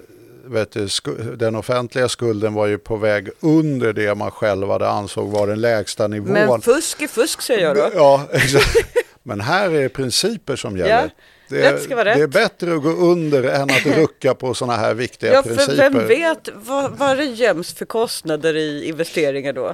[0.73, 0.89] du,
[1.37, 5.61] den offentliga skulden var ju på väg under det man själv hade ansåg var den
[5.61, 6.33] lägsta nivån.
[6.33, 7.91] Men fusk är fusk säger jag då.
[7.95, 8.77] Ja, exakt.
[9.23, 11.03] Men här är principer som gäller.
[11.03, 11.09] Ja,
[11.49, 15.33] Det är, det är bättre att gå under än att rucka på sådana här viktiga
[15.33, 15.65] Ja, principer.
[15.65, 19.65] för vem vet vad, vad det göms för kostnader i investeringar då?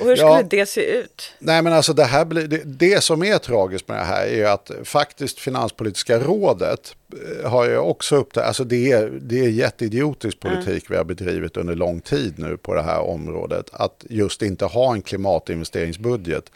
[0.00, 0.42] Och hur skulle Ja.
[0.50, 1.32] det se ut?
[1.38, 4.46] Nej men alltså det, här blir, det, det som är tragiskt med det här är
[4.46, 6.96] att faktiskt Finanspolitiska rådet
[7.42, 11.04] eh, har ju också upp det, alltså det är, det är jätteidiotisk politik vi har
[11.04, 13.66] bedrivit under lång tid nu på det här området.
[13.72, 16.50] Att just inte ha en klimatinvesteringsbudget.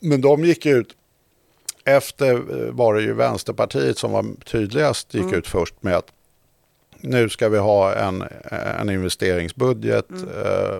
[0.00, 0.88] Men de gick ut,
[1.86, 6.12] efter eh, var det ju Vänsterpartiet som var tydligast, gick ut först med att
[7.00, 8.24] nu ska vi ha en,
[8.80, 10.10] en investeringsbudget.
[10.10, 10.78] Eh,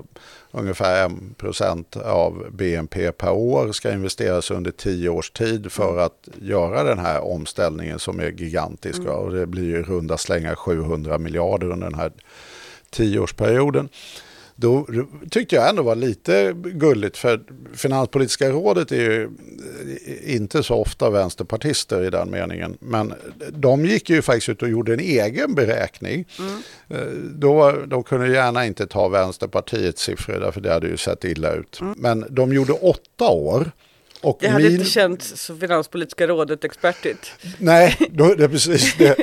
[0.50, 6.84] ungefär 1% av BNP per år ska investeras under tio års tid för att göra
[6.84, 9.02] den här omställningen som är gigantisk.
[9.02, 9.12] va?
[9.12, 12.12] Och det blir ju runda slängar 700 miljarder under den här
[12.90, 13.88] tioårsperioden.
[14.58, 14.86] Då
[15.30, 17.40] tyckte jag ändå var lite gulligt för
[17.74, 19.30] Finanspolitiska rådet är ju
[20.24, 22.76] inte så ofta vänsterpartister i den meningen.
[22.80, 23.14] Men
[23.50, 26.24] de gick ju faktiskt ut och gjorde en egen beräkning.
[26.88, 26.98] Eh,
[27.34, 31.80] Då, de kunde gärna inte ta Vänsterpartiets siffror därför det hade ju sett illa ut.
[31.96, 33.70] Men de gjorde åtta år.
[34.26, 37.32] Och Det hade min- inte känts så Finanspolitiska rådet expertigt.
[37.58, 39.16] Nej, då, det är precis det.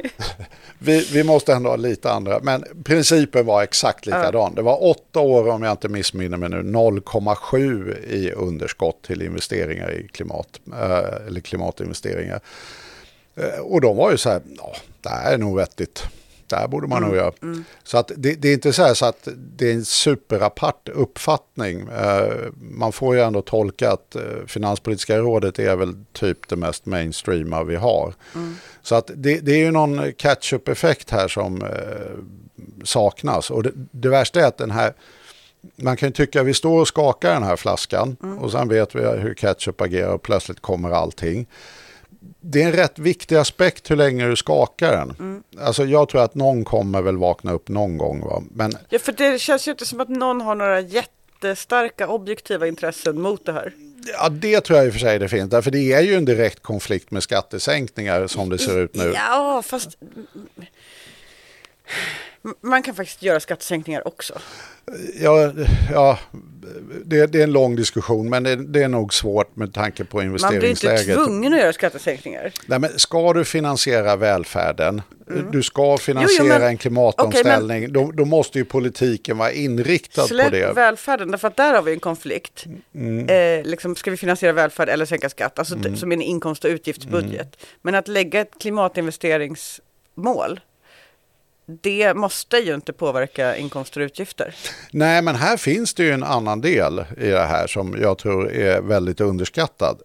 [0.79, 4.55] Vi, vi måste ändå ha lite andra, men principen var exakt likadan.
[4.55, 9.91] Det var åtta år, om jag inte missminner mig nu, 0,7 i underskott till investeringar
[9.91, 12.39] i klimat, eh, eller klimatinvesteringar.
[13.35, 16.03] Eh, Och de var ju så här, ja, det här är nog vettigt.
[16.53, 17.31] Det här borde man nog göra.
[17.83, 21.87] Så att det, det är inte så, så att det är en superapart uppfattning.
[21.87, 26.85] Eh, man får ju ändå tolka att eh, Finanspolitiska rådet är väl typ det mest
[26.85, 28.13] mainstreama vi har.
[28.81, 31.67] Så att det, det är ju någon catch-up-effekt här som eh,
[32.83, 33.51] saknas.
[33.51, 34.93] Och det, det värsta är att den här
[35.75, 38.95] man kan ju tycka att vi står och skakar den här flaskan och sen vet
[38.95, 41.47] vi hur ketchup agerar och plötsligt kommer allting.
[42.41, 45.43] Det är en rätt viktig aspekt hur länge du skakar den.
[45.59, 48.21] Alltså jag tror att någon kommer väl vakna upp någon gång.
[48.21, 48.43] Va?
[48.51, 53.21] Men Ja, för det känns ju inte som att någon har några jättestarka objektiva intressen
[53.21, 53.73] mot det här.
[54.13, 55.49] ja, det tror jag i och för sig det finns.
[55.49, 59.13] Därför det är ju en direkt konflikt med skattesänkningar som det ser ut nu.
[59.15, 59.97] Ja, fast
[62.61, 64.33] man kan faktiskt göra skattesänkningar också.
[65.21, 65.53] Ja,
[65.91, 66.19] ja
[67.05, 70.17] det, det är en lång diskussion men det, det är nog svårt med tanke på
[70.17, 71.15] Man blir inte investeringsläget.
[71.25, 72.51] tvungen att göra skattesänkningar.
[72.67, 75.01] Nej, men ska du finansiera välfärden,
[75.51, 76.47] du ska finansiera Mm.
[76.47, 80.73] Jo, jo, men- en klimatomställning, då, då måste ju politiken vara inriktad Släpp på det.
[80.75, 82.65] välfärden, därför att där har vi en konflikt.
[82.95, 83.29] Mm.
[83.59, 85.59] Eh, liksom, ska vi finansiera välfärd eller sänka skatt?
[85.59, 87.31] Alltså t- som en inkomst och utgiftsbudget.
[87.41, 87.47] Mm.
[87.81, 90.59] Men att lägga ett klimatinvesteringsmål,
[91.65, 94.55] det måste ju inte påverka inkomster och utgifter.
[94.91, 98.51] Nej, men här finns det ju en annan del i det här som jag tror
[98.51, 100.01] är väldigt underskattad.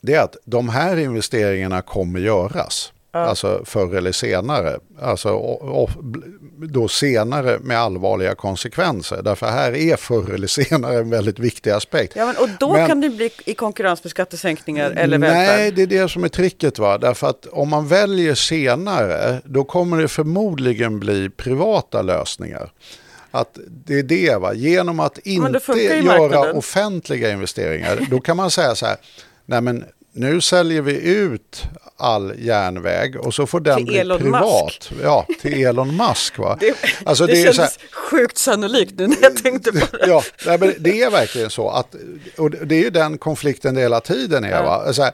[0.00, 2.92] Det är att de här investeringarna kommer göras.
[3.12, 4.78] Alltså förr eller senare.
[5.00, 5.90] Alltså och, och,
[6.68, 9.22] då senare med allvarliga konsekvenser.
[9.22, 12.12] Därför här är förr eller senare en väldigt viktig aspekt.
[12.16, 15.58] Ja, men, och då Men- kan det bli i konkurrens med skattesänkningar eller välfärd.
[15.58, 16.78] Nej, det är det som är tricket.
[16.78, 16.98] Va?
[16.98, 22.72] Därför att om man väljer senare, då kommer det förmodligen bli privata lösningar.
[23.30, 24.54] Att det är det, va?
[24.54, 25.60] genom att inte
[26.04, 28.96] göra offentliga investeringar, då kan man säga så här,
[29.46, 31.64] nej men nu säljer vi ut
[32.00, 34.64] all järnväg och så får den bli Elon privat.
[34.64, 34.92] Musk.
[35.02, 36.38] Ja, till Elon Musk.
[36.38, 36.56] Va?
[36.60, 36.74] Det,
[37.04, 40.06] Alltså, det, det är så här- känns sjukt sannolikt nu när jag tänkte på det.
[40.06, 41.68] Ja, nej, men det är verkligen så.
[41.70, 41.94] Att,
[42.38, 44.62] och det är ju den konflikten det hela tiden är.
[44.62, 44.92] Va?
[44.92, 45.12] Så här,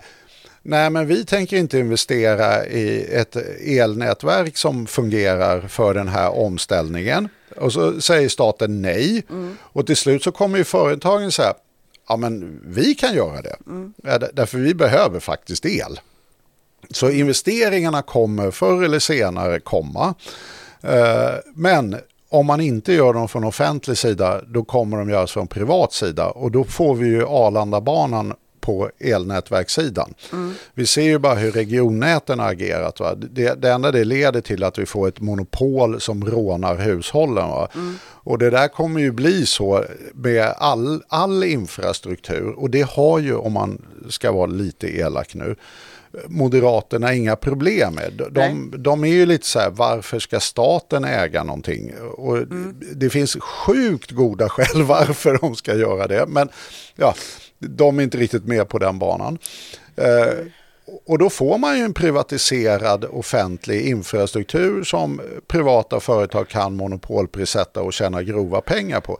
[0.63, 7.29] nej, men vi tänker inte investera i ett elnätverk som fungerar för den här omställningen.
[7.57, 9.23] Och så säger staten nej.
[9.61, 11.55] Och till slut så kommer ju företagen säga,
[12.09, 13.57] ja men vi kan göra det.
[14.03, 16.01] Ja, d- Därför vi behöver faktiskt el.
[16.91, 20.15] Så investeringarna kommer förr eller senare komma.
[20.83, 21.97] Eh, Men
[22.29, 26.27] om man inte gör dem från offentlig sida, då kommer de göras från privat sida.
[26.27, 30.15] Och då får vi ju Arlandabanan på elnätverkssidan.
[30.75, 33.01] Vi ser ju bara hur regionnäten har agerat.
[33.01, 33.15] Va?
[33.15, 37.49] Det, det enda det leder till att vi får ett monopol som rånar hushållen.
[37.49, 37.69] Va?
[38.09, 39.85] Och det där kommer ju bli så
[40.15, 42.55] med all, all infrastruktur.
[42.59, 45.57] Och det har ju, om man ska vara lite elak nu,
[46.29, 48.13] Moderaterna inga problem med.
[48.31, 51.95] De, de, är ju lite så här, varför ska staten äga någonting?
[52.17, 52.47] Och
[52.95, 56.27] Det finns sjukt goda skäl varför de ska göra det.
[56.27, 56.49] Men
[56.97, 57.15] ja,
[57.59, 59.39] de är inte riktigt med på den banan.
[59.97, 60.47] Eh,
[61.07, 67.93] Och då får man ju en privatiserad offentlig infrastruktur som privata företag kan monopolprissätta och
[67.93, 69.19] tjäna grova pengar på.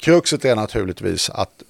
[0.00, 1.62] Kruxet är naturligtvis att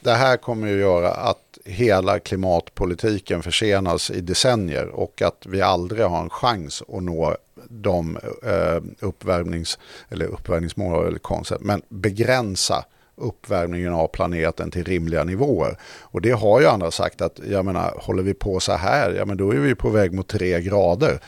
[0.00, 6.04] det här kommer att göra att hela klimatpolitiken försenas i decennier och att vi aldrig
[6.04, 7.36] har en chans att nå
[7.68, 12.84] de eh, uppvärmnings, eller uppvärmningsmål eller koncept, men begränsa
[13.16, 15.78] uppvärmningen av planeten till rimliga nivåer.
[16.00, 19.24] Och det har ju andra sagt att, jag menar, håller vi på så här, ja
[19.24, 21.20] men då är vi på väg mot tre grader.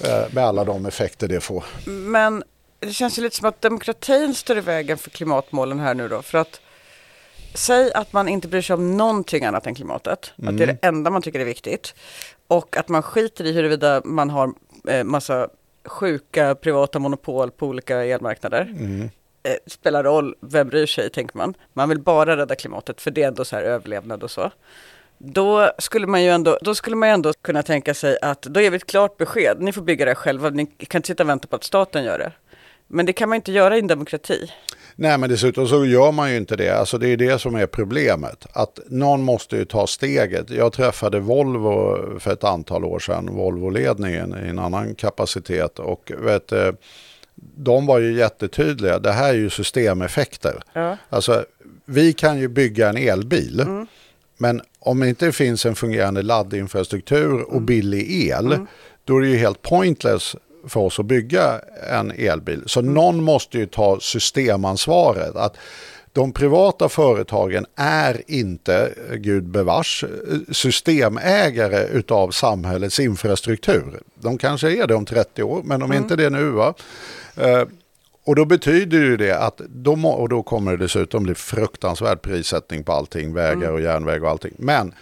[0.00, 1.64] Eh, med alla de effekter det får.
[1.86, 2.42] Men
[2.80, 6.22] det känns ju lite som att demokratin står i vägen för klimatmålen här nu då.
[6.22, 6.60] För att
[7.58, 10.32] säg att man inte bryr sig om någonting annat än klimatet.
[10.46, 11.94] Att det är det enda man tycker är viktigt.
[12.48, 14.52] Och att man skiter i huruvida man har
[14.88, 15.48] eh, massa
[15.84, 18.74] sjuka privata monopol på olika elmarknader.
[19.42, 21.54] Eh, spelar roll, vem bryr sig tänker man.
[21.72, 24.50] Man vill bara rädda klimatet för det är ändå så här överlevnad och så.
[25.18, 28.70] Då skulle man ju ändå, då skulle man ändå kunna tänka sig att då ger
[28.70, 29.56] vi ett klart besked.
[29.60, 32.18] Ni får bygga det själva, ni kan inte sitta och vänta på att staten gör
[32.18, 32.32] det.
[32.86, 34.52] Men det kan man inte göra i en demokrati.
[35.00, 36.70] Nej, men dessutom så gör man ju inte det.
[36.70, 38.46] Alltså det är det som är problemet.
[38.52, 40.50] Att någon måste ju ta steget.
[40.50, 45.78] Jag träffade Volvo för ett antal år sedan, Volvo-ledningen i en annan kapacitet.
[45.78, 46.72] Och vet, eh,
[47.56, 48.98] de var ju jättetydliga.
[48.98, 50.62] Det här är ju systemeffekter.
[50.72, 50.96] Ja.
[51.08, 51.44] Alltså,
[51.84, 53.66] vi kan ju bygga en elbil.
[54.36, 58.66] Men om det inte finns en fungerande laddinfrastruktur och billig el,
[59.04, 60.36] då är det ju helt pointless
[60.66, 62.62] för oss att bygga en elbil.
[62.66, 65.36] Så någon måste ju ta systemansvaret.
[65.36, 65.56] Att
[66.12, 70.04] de privata företagen är inte, gud bevars,
[70.50, 74.00] systemägare utav samhällets infrastruktur.
[74.14, 76.50] De kanske är det om 30 år, men de är inte det nu.
[76.50, 76.74] Va?
[77.36, 77.62] Eh,
[78.24, 79.60] och då betyder ju det att,
[79.96, 84.30] må- och då kommer det dessutom bli fruktansvärd prissättning på allting, vägar och järnväg och
[84.30, 84.54] allting.
[84.58, 84.94] Men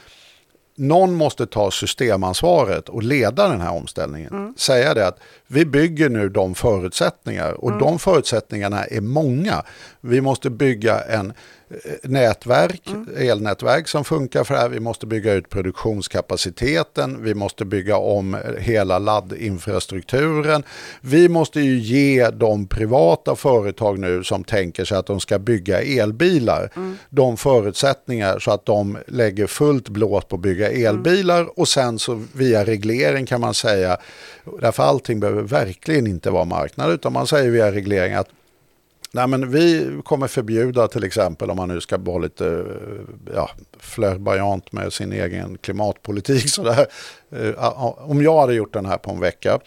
[0.76, 4.54] någon måste ta systemansvaret och leda den här omställningen.
[4.56, 9.62] Säga det att vi bygger nu de förutsättningar och de förutsättningarna är många.
[10.00, 11.32] Vi måste bygga en
[11.70, 12.82] eh, nätverk,
[13.16, 14.68] elnätverk som funkar för det här.
[14.68, 17.22] Vi måste bygga ut produktionskapaciteten.
[17.22, 20.62] Vi måste bygga om eh, hela laddinfrastrukturen.
[21.00, 25.82] Vi måste ju ge de privata företag nu som tänker sig att de ska bygga
[25.82, 26.70] elbilar
[27.10, 32.22] de förutsättningar så att de lägger fullt blåt på att bygga elbilar och sen så
[32.32, 33.96] via reglering kan man säga,
[34.60, 38.28] därför allting behöver verkligen inte vara marknad utan man säger via reglering att
[39.16, 43.50] Nej, men vi kommer förbjuda till exempel om man nu ska vara lite eh, ja,
[43.78, 46.48] flamboyant med sin egen klimatpolitik.
[46.50, 46.86] Så där.
[47.32, 49.58] Eh, Om jag hade gjort den här på en vecka,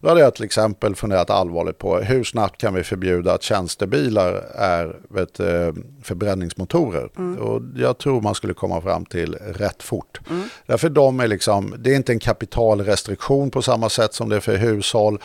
[0.00, 4.32] då hade jag till exempel funderat allvarligt på hur snabbt kan vi förbjuda att tjänstebilar
[4.54, 5.72] är vet, eh,
[6.02, 7.10] förbränningsmotorer.
[7.40, 10.20] Och jag tror man skulle komma fram till rätt fort.
[10.66, 14.40] Därför de är liksom, det är inte en kapitalrestriktion på samma sätt som det är
[14.40, 15.18] för hushåll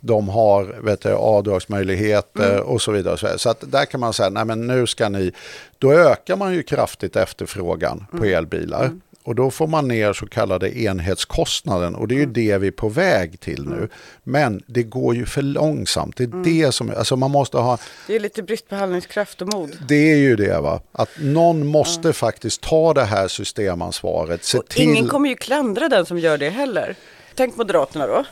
[0.00, 3.16] de har vet du, avdragsmöjligheter och så vidare.
[3.16, 5.32] Så, så att där kan man säga, nej men nu ska ni,
[5.78, 8.90] då ökar man ju kraftigt efterfrågan på elbilar.
[9.22, 12.70] Och då får man ner så kallade enhetskostnaden och det är ju det vi är
[12.70, 13.88] på väg till nu.
[14.24, 16.16] Men det går ju för långsamt.
[16.16, 19.54] Det är det som, alltså man måste ha, Det är lite brist på handlingskraft och
[19.54, 19.78] mod.
[19.88, 24.44] det är ju det va, att någon måste faktiskt ta det här systemansvaret.
[24.44, 24.82] Se Och till...
[24.82, 26.96] ingen kommer ju klandra den som gör det heller.
[27.40, 28.24] Tänk Moderaterna då,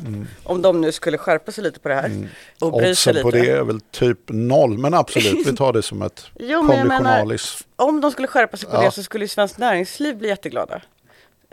[0.45, 2.29] om de nu skulle skärpa sig lite på det här
[2.61, 3.23] och bry sig lite.
[3.23, 7.37] på det är väl typ noll, men absolut, vi tar det som ett Jo, menar,
[7.77, 8.81] om de skulle skärpa sig på Ja.
[8.83, 10.83] det så skulle ju Svenskt Näringsliv bli jätteglada.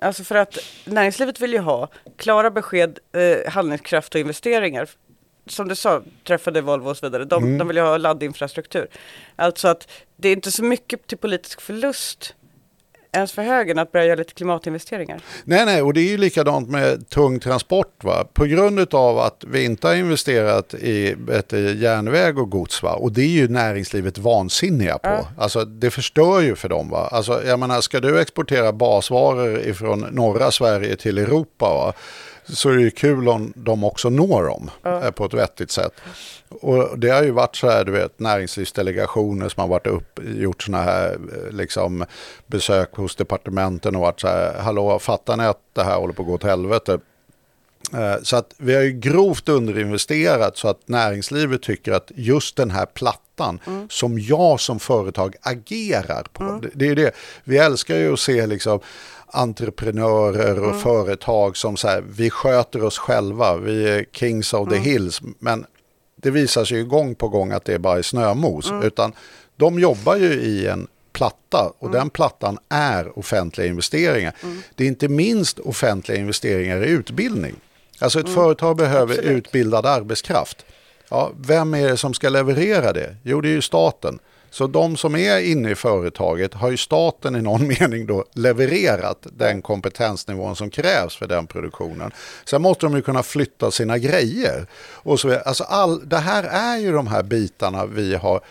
[0.01, 1.87] Alltså för att näringslivet vill ju ha
[2.17, 4.89] klara besked, eh, handlingskraft och investeringar.
[5.47, 7.25] Som du sa, träffade Volvo och så vidare.
[7.25, 7.57] De, Mm.
[7.57, 8.87] de vill ju ha laddinfrastruktur.
[9.35, 9.87] Alltså att
[10.17, 12.35] det är inte så mycket till politisk förlust
[13.15, 15.21] ens för högern att börja göra lite klimatinvesteringar.
[15.43, 18.03] Nej, nej, och det är ju likadant med tung transport.
[18.03, 18.27] Va?
[18.33, 22.83] På grund av att vi inte har investerat i ett, järnväg och gods.
[22.83, 22.93] Va?
[22.93, 25.27] Och det är ju näringslivet vansinniga på.
[25.37, 26.89] Alltså, det förstör ju för dem.
[26.89, 27.09] Va?
[27.11, 31.93] Alltså, jag menar, ska du exportera basvaror ifrån norra Sverige till Europa va?
[32.47, 35.93] Så är det ju kul om de också når dem eh, på ett vettigt sätt.
[36.49, 40.63] Och det har ju varit så här, du vet, näringslivsdelegationer som har varit upp, gjort
[40.63, 42.05] sådana här eh, liksom,
[42.47, 46.21] besök hos departementen och varit så här, hallå, fattar ni att det här håller på
[46.21, 46.99] att gå åt helvete?
[47.93, 52.71] Eh, Så att vi har ju grovt underinvesterat så att näringslivet tycker att just den
[52.71, 56.59] här plattan som jag som företag agerar på.
[56.61, 57.11] Det, det är det.
[57.43, 58.79] Vi älskar ju att se liksom
[59.27, 64.77] entreprenörer och företag som så här, vi sköter oss själva, vi är kings of the
[64.77, 65.21] hills.
[65.39, 65.65] Men
[66.15, 68.71] det visar sig ju gång på gång att det är bara är snömos.
[68.83, 69.13] Utan
[69.55, 74.33] de jobbar ju i en platta och den plattan är offentliga investeringar.
[74.75, 77.55] Det är inte minst offentliga investeringar i utbildning.
[77.99, 79.37] Alltså ett företag behöver Absolut.
[79.37, 80.65] utbildad arbetskraft.
[81.09, 83.15] Ja, vem är det som ska leverera det?
[83.23, 84.19] Jo, det är ju staten.
[84.55, 89.27] Så de som är inne i företaget har ju staten i någon mening då levererat
[89.37, 92.11] den kompetensnivån som krävs för den produktionen.
[92.45, 94.67] Sen måste de ju kunna flytta sina grejer.
[94.93, 98.41] Och så, alltså all, det här är ju de här bitarna vi har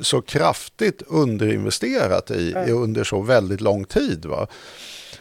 [0.00, 4.24] så kraftigt underinvesterat i, i under så väldigt lång tid.
[4.24, 4.46] Va?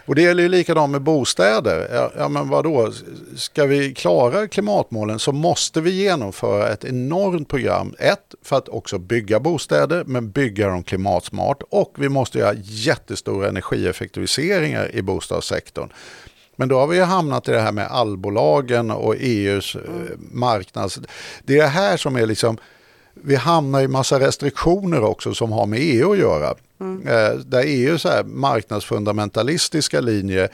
[0.09, 1.89] Och det gäller ju likadant med bostäder.
[1.93, 2.91] Ja, ja men vadå,
[3.35, 7.95] ska vi klara klimatmålen så måste vi genomföra ett enormt program.
[7.99, 11.63] Ett, för att också bygga bostäder, men bygga dem klimatsmart.
[11.69, 15.89] Och vi måste göra jättestora energieffektiviseringar i bostadssektorn.
[16.55, 19.87] Men då har vi ju hamnat i det här med allbolagen och EUs mm.
[19.87, 20.99] Eh, marknads...
[21.43, 22.57] Det är det här som är liksom...
[23.23, 26.55] Vi hamnar i massa restriktioner också som har med EU att göra.
[27.05, 30.49] Eh, där EUs marknadsfundamentalistiska linje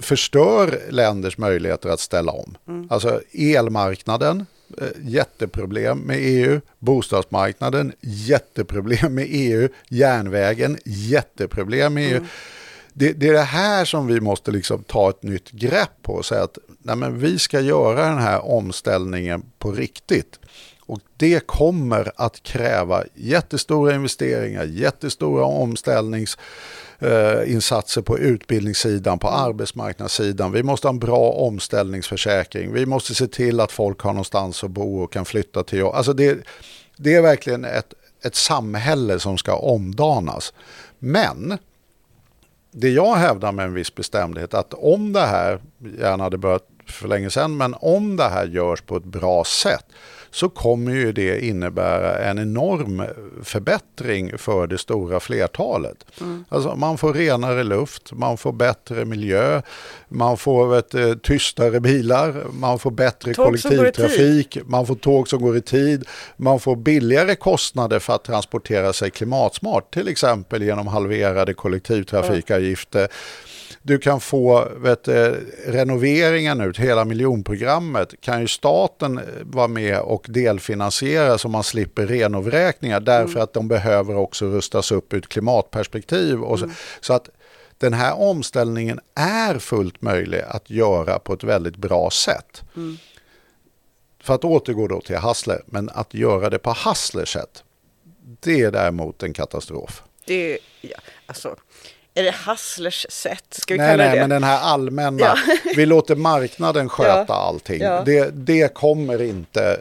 [0.00, 2.56] förstör länders möjligheter att ställa om.
[2.90, 4.46] Alltså elmarknaden,
[4.80, 6.60] eh, jätteproblem med EU.
[6.78, 9.68] Bostadsmarknaden, jätteproblem med EU.
[9.88, 12.24] Järnvägen, jätteproblem med EU.
[12.92, 16.24] Det, det är det här som vi måste liksom ta ett nytt grepp på och
[16.24, 20.38] säga att nej vi ska göra den här omställningen på riktigt.
[20.88, 30.52] Och det kommer att kräva jättestora investeringar, jättestora omställningsinsatser eh, på utbildningssidan, på arbetsmarknadssidan.
[30.52, 32.72] Vi måste ha en bra omställningsförsäkring.
[32.72, 35.94] Vi måste se till att folk har någonstans att bo och kan flytta till jobb.
[35.94, 36.38] Alltså det,
[36.96, 40.52] det är verkligen ett, ett samhälle som ska omdanas.
[40.98, 41.58] Men
[42.70, 45.60] det jag hävdar med en viss bestämdhet att om det här,
[45.98, 49.84] gärna hade börjat för länge sedan, men om det här görs på ett bra sätt
[50.30, 53.02] så kommer ju det innebära en enorm
[53.42, 56.04] förbättring för det stora flertalet.
[56.48, 59.62] Alltså man får renare luft, man får bättre miljö,
[60.08, 65.42] man får vet, eh, tystare bilar, man får bättre Tåg kollektivtrafik, man får tåg som
[65.42, 66.04] går i tid,
[66.36, 73.08] man får billigare kostnader för att transportera sig klimatsmart, till exempel genom halverade kollektivtrafikavgifter.
[73.88, 78.20] Du kan få vet, du, renoveringar nu hela miljonprogrammet.
[78.20, 83.68] Kan ju staten eh, vara med och delfinansiera så man slipper renovräkningar därför att de
[83.68, 86.42] behöver också rustas upp ur ett klimatperspektiv.
[86.42, 86.70] Och så,
[87.00, 87.28] så att
[87.78, 92.62] den här omställningen är fullt möjlig att göra på ett väldigt bra sätt.
[94.22, 97.64] För att återgå då till Hassler, men att göra det på Hasslers sätt,
[98.40, 100.02] det är däremot en katastrof.
[100.24, 101.56] Det, ja, alltså,
[102.14, 103.44] är det Hasslers sätt?
[103.50, 105.36] Ska vi Nej, kalla nej, det men den här allmänna, Ja.
[105.76, 107.34] vi låter marknaden sköta Ja.
[107.34, 107.80] allting.
[107.82, 108.02] Ja.
[108.06, 109.80] Det, det kommer inte,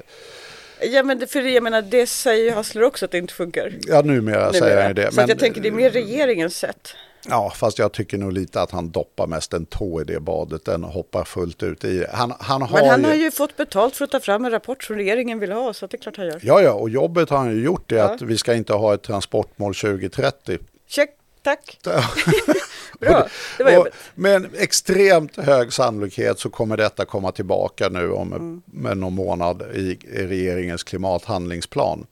[0.82, 3.73] Ja, men det, för jag menar, det säger ju Hassler också att det inte funkar.
[3.88, 4.82] ja numera, säger numera.
[4.82, 5.11] han ju det.
[5.11, 6.93] Så att jag tänker det är mer regeringens sätt.
[7.30, 10.67] Ja, fast jag tycker nog lite att han doppar mest en tå i det badet
[10.67, 12.09] än hoppar fullt ut i det.
[12.13, 13.07] Han, han har Men han ju...
[13.07, 15.88] har ju fått betalt för att ta fram en rapport som regeringen vill ha, så
[15.88, 16.39] det är klart han gör.
[16.43, 18.03] Ja, ja, och jobbet har han ju gjort det Ja.
[18.03, 20.57] att vi ska inte ha ett transportmål 2030.
[20.89, 21.09] Check,
[21.55, 21.79] tack.
[22.99, 23.27] Bra,
[23.57, 23.93] det var jobbigt.
[24.15, 28.61] Med en extremt hög sannolikhet så kommer detta komma tillbaka nu om Mm.
[28.65, 32.05] med någon månad i, regeringens klimathandlingsplan.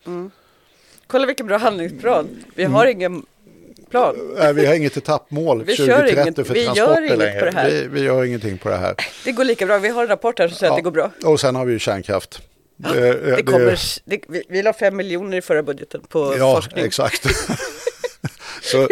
[1.08, 2.28] Kolla vilken bra handlingsplan.
[2.56, 3.26] Vi har ingen
[3.90, 4.16] plan.
[4.38, 7.40] Nej, vi har inget etappmål Vi 2030 kör inget- för vi gör transporter inget längre.
[7.40, 7.70] på det här.
[7.72, 8.96] Vi, vi gör ingenting på det här.
[9.26, 9.78] Det går lika bra.
[9.78, 11.12] Vi har en rapport här som säger att det går bra.
[11.26, 12.42] Och sen har vi ju kärnkraft.
[12.78, 16.86] Det, Det kommer, det, vi, vi la fem miljoner i förra budgeten på Ja, forskning.
[16.86, 17.26] exakt.
[18.62, 18.88] så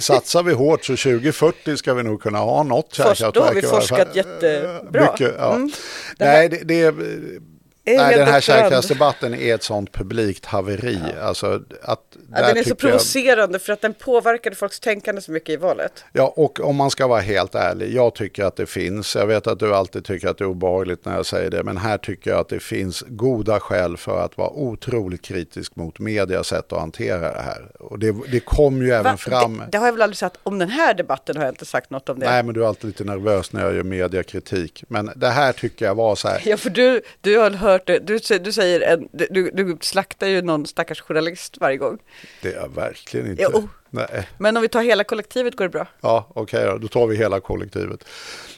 [0.00, 3.56] satsar vi hårt så 2040 ska vi nog kunna ha något Först då har kärnkraftverk.
[3.56, 5.12] vi forskat jättebra.
[5.12, 5.54] Mycket, ja.
[5.54, 5.70] Mm.
[6.18, 6.92] Det Nej, det, det är...
[6.92, 7.55] Det är
[7.86, 10.98] Nej, den här kärnkraftsdebatten är ett sånt publikt haveri.
[11.22, 12.00] Alltså, att,
[12.32, 15.48] Ja, den är så tycker jag- provocerande för att den påverkade folks tänkande så mycket
[15.50, 16.04] i valet.
[16.12, 19.46] Ja, och om man ska vara helt ärlig, jag tycker att det finns, jag vet
[19.46, 22.30] att du alltid tycker att det är obehagligt när jag säger det, men här tycker
[22.30, 26.80] jag att det finns goda skäl för att vara otroligt kritisk mot medias sätt att
[26.80, 27.68] hantera det här.
[27.80, 29.16] Och det, det kom ju även Va?
[29.16, 29.58] fram.
[29.58, 30.36] Det, det har jag väl aldrig sagt.
[30.42, 32.26] Om den här debatten har jag inte sagt något om det.
[32.30, 34.84] Nej, men du är alltid lite nervös när jag gör mediakritik.
[34.88, 36.42] Men det här tycker jag var så här.
[36.46, 37.98] Ja, för du, du har hört det.
[37.98, 41.98] Du, du säger en, du, du, slaktar ju någon stackars journalist varje gång.
[42.42, 43.48] Det är jag verkligen inte.
[43.52, 43.68] Jo.
[43.90, 44.28] Nej.
[44.38, 45.86] Men om vi tar hela kollektivet går det bra.
[46.00, 48.04] Ja, okej då, då tar vi hela kollektivet.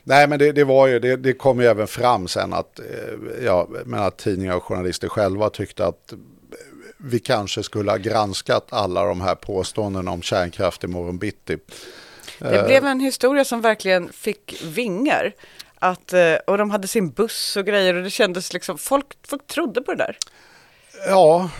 [0.02, 3.44] Nej, men det, det var ju, det, det kom ju även fram sen att, eh,
[3.44, 6.18] ja, men att tidningar och journalister själva tyckte att eh,
[6.96, 11.58] vi kanske skulle ha granskat alla de här påståendena om kärnkraft imorgon bitti.
[12.38, 15.32] Det blev en historia som verkligen fick vingar.
[15.80, 19.46] Att, eh, och de hade sin buss och grejer och det kändes liksom, folk, folk
[19.46, 20.16] trodde på det där.
[21.08, 21.50] Ja,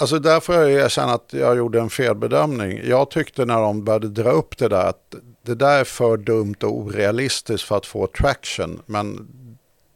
[0.00, 2.80] Alltså där får jag erkänna att jag gjorde en felbedömning.
[2.84, 6.54] Jag tyckte när de började dra upp det där att det där är för dumt
[6.62, 8.82] och orealistiskt för att få traction.
[8.86, 9.28] Men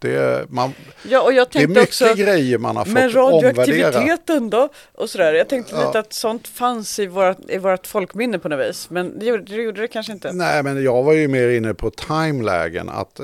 [0.05, 0.73] det, man,
[1.03, 3.53] Ja, och jag det är mycket också, grejer man har fått men omvärdera.
[3.57, 4.69] radioaktiviteten då?
[4.93, 5.33] Och sådär.
[5.35, 5.87] Jag tänkte Ja.
[5.87, 8.91] lite att sånt fanns i vårt, i vårt folkminne på något vis.
[8.91, 10.33] Men det gjorde det, gjorde det kanske inte.
[10.33, 12.89] Nej, men jag var ju mer inne på timelägen.
[12.89, 13.21] Att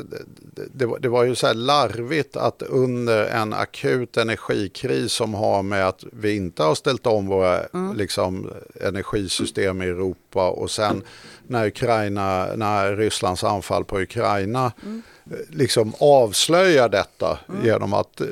[0.55, 5.35] det, det, var, det var ju så här larvigt att under en akut energikris som
[5.35, 7.61] har med att vi inte har ställt om våra
[7.95, 8.51] liksom,
[8.81, 11.03] energisystem i Europa och sen
[11.47, 14.89] när Ukraina, när Rysslands anfall på Ukraina eh,
[15.49, 18.27] liksom avslöjar detta genom att eh,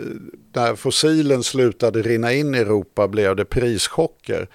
[0.52, 4.48] när fossilen slutade rinna in i Europa blev det prischocker.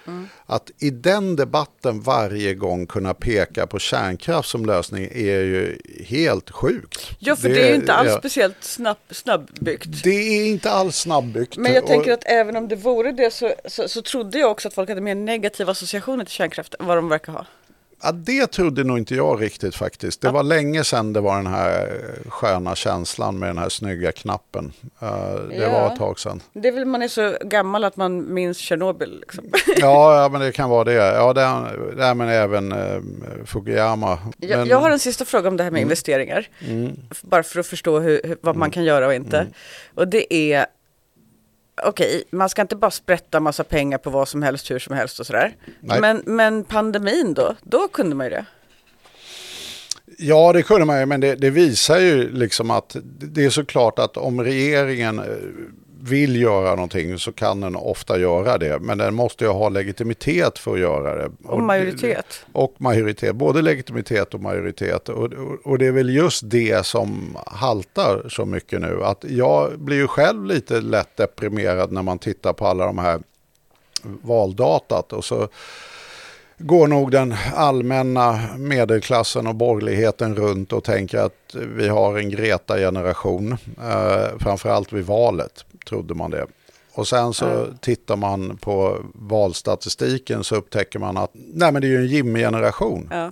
[0.46, 6.52] Att i den debatten varje gång kunna peka på kärnkraft som lösning är ju helt
[6.52, 7.10] sjukt.
[7.20, 10.04] Ja, för det, är ju inte alls ja, speciellt snabb, snabbbyggt.
[10.04, 11.58] Det är inte alls snabbbyggt.
[11.58, 14.68] Men jag tänker att även om det vore det så, så, så trodde jag också
[14.68, 17.46] att folk hade mer negativa associationer till kärnkraft än vad de verkar ha.
[18.04, 20.22] Ja, det trodde nog inte jag riktigt faktiskt.
[20.22, 24.74] Det var länge sedan det var den här sköna känslan med den här snygga knappen.
[25.02, 25.10] Eh,
[25.50, 25.72] det Ja.
[25.72, 26.42] var ett tag sedan.
[26.54, 29.20] Det är väl man är så gammal att man minns Tjernobyl.
[29.20, 29.44] Liksom.
[29.78, 30.94] Ja, ja, men det kan vara det.
[30.94, 31.42] Ja, det,
[32.04, 33.02] det men även eh,
[33.46, 34.18] Fukuyama.
[34.38, 36.48] Jag, Men- jag har en sista fråga om det här med investeringar.
[37.12, 39.48] F- Bara för att förstå hur, vad man kan göra och inte.
[39.96, 40.66] Och det är,
[41.84, 45.20] okej, man ska inte bara sprätta massa pengar på vad som helst, hur som helst
[45.20, 45.56] och sådär.
[45.80, 46.02] Nej.
[46.02, 48.46] Men, men pandemin då, då kunde man ju det.
[50.18, 54.00] Ja, det kunde man ju, men det, det visar ju liksom att det är såklart
[54.00, 55.26] att om regeringen eh,
[56.04, 58.80] vill göra någonting så kan den ofta göra det.
[58.80, 61.32] Men den måste ju ha legitimitet för att göra det.
[61.44, 62.46] Och majoritet.
[62.52, 65.10] Och majoritet, både legitimitet och majoritet.
[65.10, 69.04] Och, och, och det är väl just det som haltar så mycket nu.
[69.04, 73.20] Att jag blir ju själv lite lätt deprimerad när man tittar på alla de här
[74.04, 75.14] valdatat.
[75.14, 75.48] Och så
[76.58, 83.58] går nog den allmänna medelklassen och borgerligheten runt och tänker att vi har en Greta-generation.
[83.84, 86.46] Eh, framförallt vid valet trodde man det.
[86.94, 91.90] Och sen så tittar man på valstatistiken så upptäcker man att nej men det är
[91.90, 93.08] ju en Jimmy-generation.
[93.12, 93.32] Ja.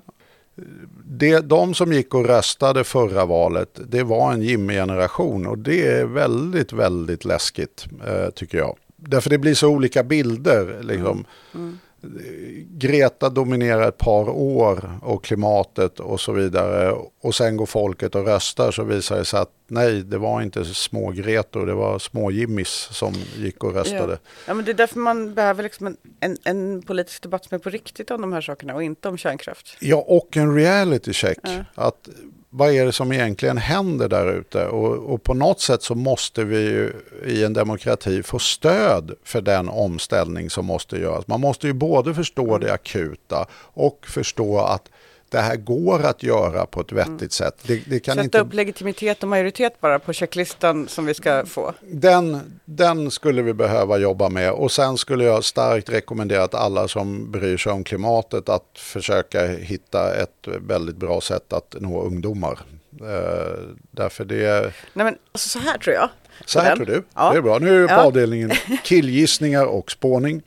[1.06, 6.06] Det, de som gick och röstade förra valet, det var en Jimmy-generation och det är
[6.06, 8.78] väldigt, väldigt läskigt eh, tycker jag.
[8.96, 10.80] Därför det blir så olika bilder.
[10.84, 11.26] Liksom.
[12.70, 16.96] Greta dominerar ett par år och klimatet och så vidare.
[17.22, 20.66] Och sen går folket och röstar så visar det sig att nej, det var inte
[20.66, 24.14] små Gretor, det var små Jimmys som gick och röstade.
[24.14, 24.30] Ja.
[24.48, 27.60] ja, men det är därför man behöver liksom en, en, en politisk debatt som är
[27.60, 29.78] på riktigt om de här sakerna och inte om kärnkraft.
[29.80, 31.40] Ja, och en reality check.
[31.44, 31.64] Ja.
[31.76, 32.10] Att
[32.54, 34.66] vad är det som egentligen händer där ute?
[34.68, 36.94] Och, och på något sätt så måste vi ju
[37.26, 41.28] i en demokrati få stöd för den omställning som måste göras.
[41.28, 44.90] Man måste ju både förstå det akuta och förstå att
[45.32, 47.56] det här går att göra på ett vettigt sätt.
[47.64, 51.46] Det, det kan Sätta inte, upp legitimitet och majoritet bara på checklistan som vi ska
[51.46, 51.74] få.
[51.82, 56.88] den, den skulle vi behöva jobba med och sen skulle jag starkt rekommendera att alla
[56.88, 62.60] som bryr sig om klimatet att försöka hitta ett väldigt bra sätt att nå ungdomar.
[63.02, 63.60] Eh,
[63.92, 64.62] därför det
[64.94, 66.10] Nej men alltså så här tror jag.
[66.46, 66.78] Så här Den.
[66.86, 67.04] tror du?
[67.16, 67.32] Ja.
[67.32, 67.60] Det är bra.
[67.60, 68.04] Nu är vi på Ja.
[68.06, 68.52] avdelningen
[68.84, 70.42] killgissningar och spåning.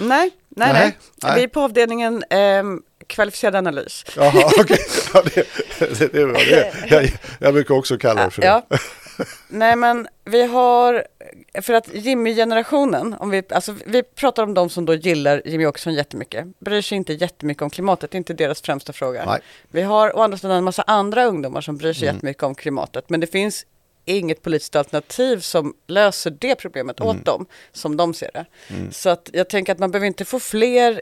[0.00, 0.98] Nej, nej, nej.
[1.22, 1.34] Nej.
[1.36, 4.04] Vi är på avdelningen ehm, kvalificerad analys.
[4.16, 4.78] Jaha, okej.
[5.14, 5.46] Ja, det,
[5.78, 6.26] det, det.
[6.32, 8.48] Det, jag, jag brukar också kalla det för det.
[8.48, 8.78] Ja.
[9.48, 11.04] Nej men vi har,
[11.62, 15.94] för att Jimmy-generationen, om vi, alltså vi pratar om de som då gillar Jimmy Åkesson
[15.94, 19.24] jättemycket, bryr sig inte jättemycket om klimatet, det är inte deras främsta fråga.
[19.26, 19.40] Nej.
[19.70, 23.10] Vi har å andra sidan en massa andra ungdomar som bryr sig jättemycket om klimatet,
[23.10, 23.66] men det finns
[24.04, 28.44] inget politiskt alternativ som löser det problemet åt dem, som de ser det.
[28.90, 31.00] Så att jag tänker att man behöver inte få fler,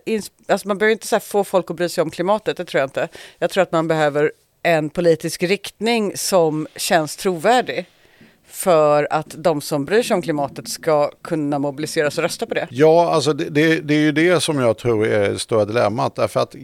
[0.49, 3.09] alltså man behöver inte få folk att bry sig om klimatet, det tror jag inte.
[3.39, 4.33] Jag tror att man behöver
[4.63, 7.87] en politisk riktning som känns trovärdig
[8.47, 12.69] för att de som bryr sig om klimatet ska kunna mobiliseras och rösta på det.
[12.71, 16.15] Ja, alltså det, det, det är ju det som jag tror är det stora dilemmat.
[16.15, 16.55] Därför att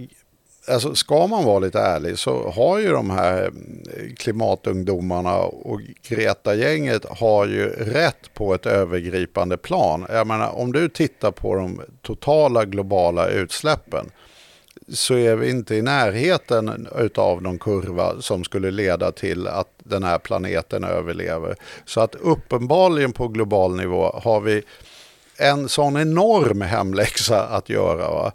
[0.68, 7.05] alltså, ska man vara lite ärlig så har ju de här eh, klimatungdomarna och Greta-gänget
[7.05, 10.06] har ju rätt på ett övergripande plan.
[10.09, 14.10] Jag menar, om du tittar på de totala globala utsläppen
[14.88, 20.05] så är vi inte i närheten av någon kurva som skulle leda till att den
[20.05, 21.56] här planeten överlever.
[21.84, 24.62] Så att uppenbarligen på global nivå har vi
[25.38, 28.10] en sån enorm hemläxa att göra.
[28.10, 28.32] Va?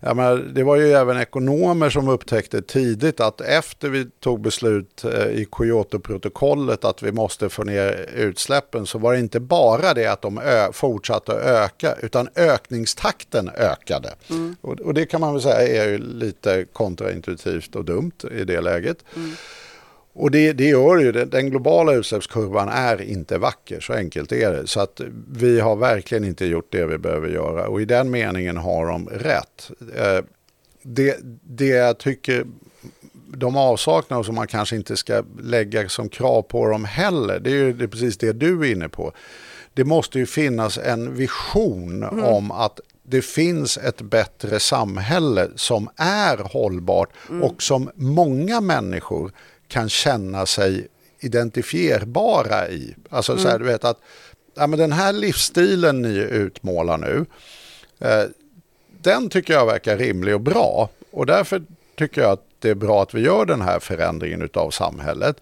[0.00, 5.04] Jag menar, det var ju även ekonomer som upptäckte tidigt att efter vi tog beslut
[5.04, 10.06] eh, i Kyotoprotokollet att vi måste få ner utsläppen så var det inte bara det
[10.06, 10.40] att de
[10.72, 14.14] fortsatte att öka utan ökningstakten ökade.
[14.60, 18.60] Och, och det kan man väl säga är ju lite kontraintuitivt och dumt i det
[18.60, 19.04] läget.
[20.18, 21.12] Och det, det gör ju.
[21.12, 24.66] Den globala utsläppskurvan är inte vacker, så enkelt är det.
[24.66, 25.00] Så att
[25.32, 29.08] vi har verkligen inte gjort det vi behöver göra och i den meningen har de
[29.08, 29.70] rätt.
[29.96, 30.24] Eh,
[30.82, 32.44] Det, det jag tycker
[33.36, 37.50] de avsaknar och som man kanske inte ska lägga som krav på dem heller, det
[37.50, 39.12] är ju det är precis det du är inne på.
[39.74, 46.36] Det måste ju finnas en vision om att det finns ett bättre samhälle som är
[46.36, 47.08] hållbart
[47.42, 49.32] och som många människor
[49.68, 50.88] kan känna sig
[51.20, 52.94] identifierbara i.
[53.10, 53.98] Alltså så här, du vet att
[54.54, 57.26] ja, men den här livsstilen ni utmålar nu,
[57.98, 58.24] eh,
[59.02, 60.90] den tycker jag verkar rimlig och bra.
[61.10, 61.62] Och därför
[61.94, 65.36] tycker jag att det är bra att vi gör den här förändringen av samhället.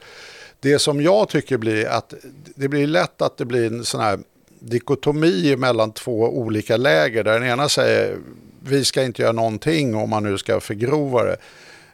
[0.60, 2.14] Det som jag tycker blir att
[2.54, 4.18] det blir lätt att det blir en sån här
[4.58, 8.16] dikotomi mellan två olika läger där den ena säger
[8.60, 11.36] vi ska inte göra någonting om man nu ska förgrova det.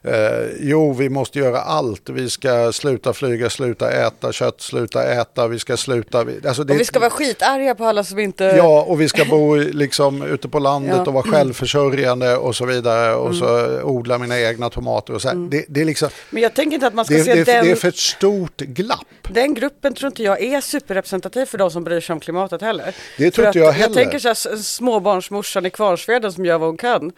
[0.05, 0.15] Eh,
[0.61, 2.09] jo, vi måste göra allt.
[2.09, 6.19] Vi ska sluta flyga, sluta äta kött, sluta äta, vi ska sluta...
[6.19, 8.45] Alltså det, Och vi ska vara skitarga på alla som inte...
[8.45, 11.03] Ja, och vi ska bo liksom ute på landet Ja.
[11.03, 15.37] och vara självförsörjande och så vidare och så odla mina egna tomater och så här.
[15.37, 17.65] Det, det, är liksom, Men jag tänker inte att man ska det, se det, den,
[17.65, 19.07] det är för ett stort glapp.
[19.29, 22.95] den gruppen tror inte jag är superrepresentativ för de som bryr sig om klimatet heller.
[23.19, 23.87] Det tror inte jag heller.
[23.87, 27.13] Jag tänker så här, småbarnsmorsan i Kvarnsveden som gör vad hon kan,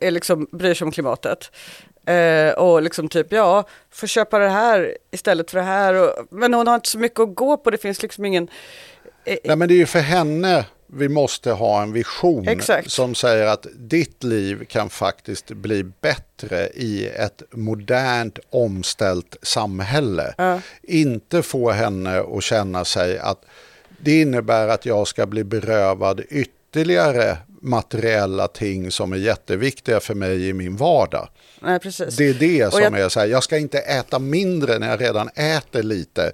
[0.00, 1.50] är liksom, bryr sig om klimatet.
[2.08, 5.94] Eh, och liksom typ, ja, får köpa det här istället för det här.
[5.94, 8.48] Och, men hon har inte så mycket att gå på, det finns liksom ingen...
[9.44, 12.90] Nej, men det är ju för henne vi måste ha en vision Exakt.
[12.90, 20.60] som säger att ditt liv kan faktiskt bli bättre i ett modernt omställt samhälle.
[20.82, 23.44] Inte få henne att känna sig att
[24.00, 30.48] det innebär att jag ska bli berövad ytterligare materiella ting som är jätteviktiga för mig
[30.48, 31.28] i min vardag.
[31.60, 32.16] Nej, precis.
[32.16, 35.00] Det är det som jag- är så här, jag ska inte äta mindre när jag
[35.00, 36.32] redan äter lite.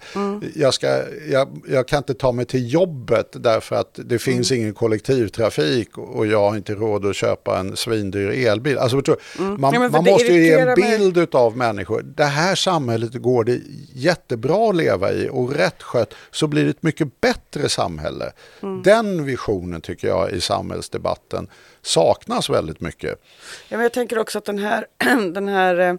[0.55, 4.75] Jag, ska, jag, jag kan inte ta mig till jobbet därför att det finns ingen
[4.75, 8.79] kollektivtrafik och jag har inte råd att köpa en svindyr elbil.
[8.79, 9.17] Alltså, du?
[9.39, 10.99] man Ja, man måste ju ge en irriterar mig.
[11.15, 12.03] bild av människor.
[12.03, 13.61] Det här samhället går det
[13.95, 18.33] jättebra att leva i och rätt skött så blir det ett mycket bättre samhälle.
[18.63, 18.83] Mm.
[18.83, 21.49] Den visionen tycker jag i samhällsdebatten
[21.87, 23.21] saknas väldigt mycket.
[23.69, 24.87] Ja, men jag tänker också att den här,
[25.33, 25.95] den här eh,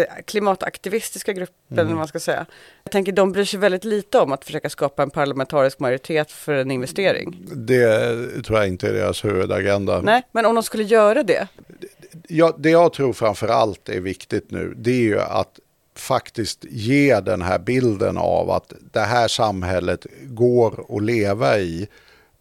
[0.00, 1.96] eh, klimataktivistiska gruppen, Mm.
[1.96, 2.46] man ska säga,
[2.84, 6.52] jag tänker de bryr sig väldigt lite om att försöka skapa en parlamentarisk majoritet för
[6.54, 7.36] en investering.
[7.54, 7.98] Det
[8.44, 10.00] tror jag inte är deras huvudagenda.
[10.00, 11.48] Nej, men om de skulle göra det,
[12.28, 15.58] Ja, det jag tror framför allt är viktigt nu, det är ju att
[15.96, 21.88] faktiskt ge den här bilden av att det här samhället går att leva i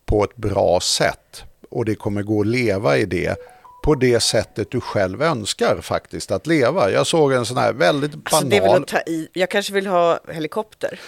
[0.05, 1.43] på ett bra sätt.
[1.71, 3.35] Och det kommer gå att leva i det
[3.81, 6.91] på det sättet du själv önskar faktiskt att leva.
[6.91, 8.49] Jag såg en sån här väldigt alltså banal...
[8.49, 9.27] det är väl att ta i.
[9.33, 10.99] Jag kanske vill ha helikopter.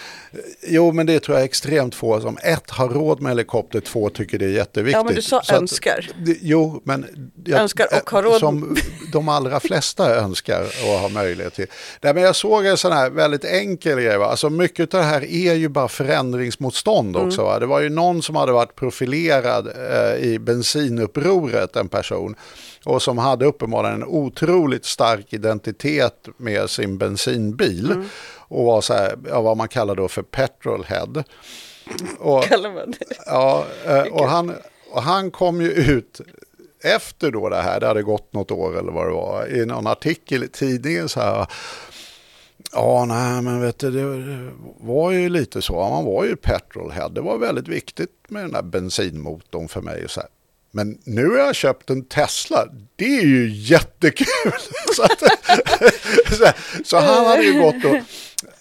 [0.62, 4.10] Jo, men det tror jag är extremt få som ett har råd med helikopter, två
[4.10, 4.96] tycker det är jätteviktigt.
[4.96, 6.10] Ja, men du sa Så att- önskar.
[6.24, 7.30] det, jo, men...
[7.44, 8.40] jag- Önskar och har råd.
[8.40, 8.76] Som
[9.12, 11.66] de allra flesta önskar och har möjlighet till.
[12.00, 14.18] Nej, men jag såg en sån här väldigt enkel grej.
[14.18, 14.26] Va?
[14.26, 17.42] Alltså mycket av det här är ju bara förändringsmotstånd också.
[17.46, 17.60] Mm.
[17.60, 22.34] Det var ju någon som hade varit profilerad eh, i bensinupproret, en person.
[22.84, 27.90] Och som hade uppenbarligen en otroligt stark identitet med sin bensinbil.
[27.92, 28.08] Mm.
[28.48, 31.24] Och var så här, ja, vad man kallar då för petrolhead.
[32.18, 32.44] Och.
[33.26, 34.54] Ja, eh, och han,
[34.90, 36.20] och han kom ju ut
[36.84, 39.86] efter då det här, det hade gått något år eller vad det var, i någon
[39.86, 41.46] artikel i tidningen så här.
[42.72, 44.50] Ja, nej, men vet du, det
[44.80, 45.88] var ju lite så.
[45.88, 47.08] Man var ju petrolhead.
[47.08, 50.04] Det var väldigt viktigt med den där bensinmotorn för mig.
[50.04, 50.30] Och så här.
[50.74, 52.66] Men nu har jag köpt en Tesla.
[52.96, 54.52] Det är ju jättekul.
[54.96, 55.22] så, att,
[56.38, 56.46] så,
[56.84, 57.96] så han hade ju gått och...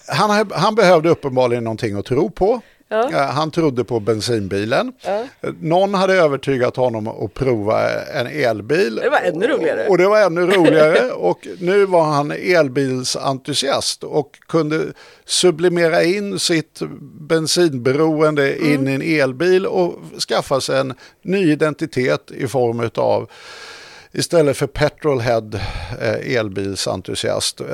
[0.07, 2.61] Han, han behövde uppenbarligen någonting att tro på.
[2.93, 3.09] Ja.
[3.11, 4.93] Eh, Han trodde på bensinbilen.
[5.03, 5.21] Eh,
[5.59, 8.95] Någon hade övertygat honom att prova en elbil.
[8.95, 9.87] Det var ännu roligare.
[9.87, 11.11] Och det var ännu roligare.
[11.11, 14.85] och nu var han elbilsentusiast och kunde
[15.25, 16.81] sublimera in sitt
[17.19, 18.73] bensinberoende Mm.
[18.73, 19.95] in i en elbil och
[20.29, 23.29] skaffa sig en ny identitet i form av
[24.11, 25.49] istället för petrolhead
[26.01, 27.61] eh, elbilsentusiast.
[27.61, 27.67] Eh,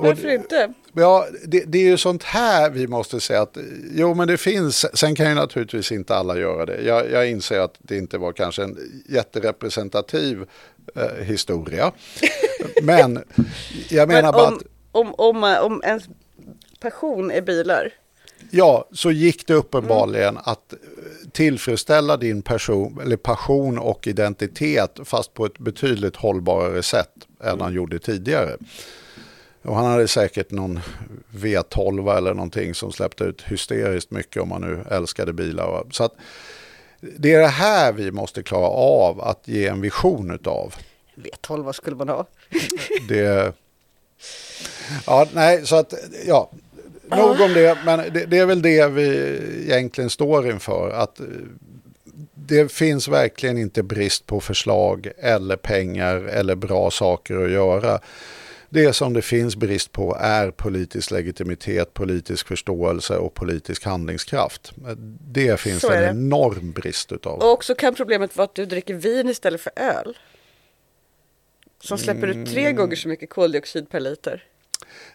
[0.00, 0.72] Varför inte?
[0.98, 3.58] Ja, det, det är ju sånt här vi måste säga att
[3.94, 6.82] jo men det finns, sen kan ju naturligtvis inte alla göra det.
[6.82, 10.44] Jag, jag inser att det inte var kanske en jätterepresentativ
[10.94, 11.92] eh, historia.
[12.82, 13.24] Men
[13.88, 14.62] jag menar Men bara om, att
[14.92, 16.04] om, om, eh, om ens
[16.80, 17.92] passion är bilar.
[18.50, 20.78] Ja, så gick det uppenbarligen att eh,
[21.32, 27.72] tillfredsställa din person, eller passion och identitet fast på ett betydligt hållbarare sätt än han
[27.72, 28.56] gjorde tidigare.
[29.68, 30.80] Och han hade säkert någon
[31.30, 35.84] V12 eller någonting som släppte ut hysteriskt mycket om man nu älskade bilar.
[35.90, 36.14] Så att
[37.00, 40.74] det är det här vi måste klara av att ge en vision utav.
[41.14, 42.26] V12, vad skulle man ha?
[43.08, 43.52] Det...
[45.06, 45.94] Ja, nej, så att,
[46.26, 46.50] ja.
[47.10, 50.90] Nog om det, men det, det är väl det vi egentligen står inför.
[50.90, 51.26] Att eh,
[52.34, 58.00] det finns verkligen inte brist på förslag eller pengar eller bra saker att göra.
[58.70, 64.72] Det som det finns brist på är politisk legitimitet, politisk förståelse och politisk handlingskraft.
[65.20, 66.36] Det finns Så är en det.
[66.36, 67.38] enorm brist utav.
[67.38, 70.18] Och också kan problemet vara att du dricker vin istället för öl.
[71.80, 72.46] Som släpper ut Mm.
[72.46, 74.44] tre gånger så mycket koldioxid per liter.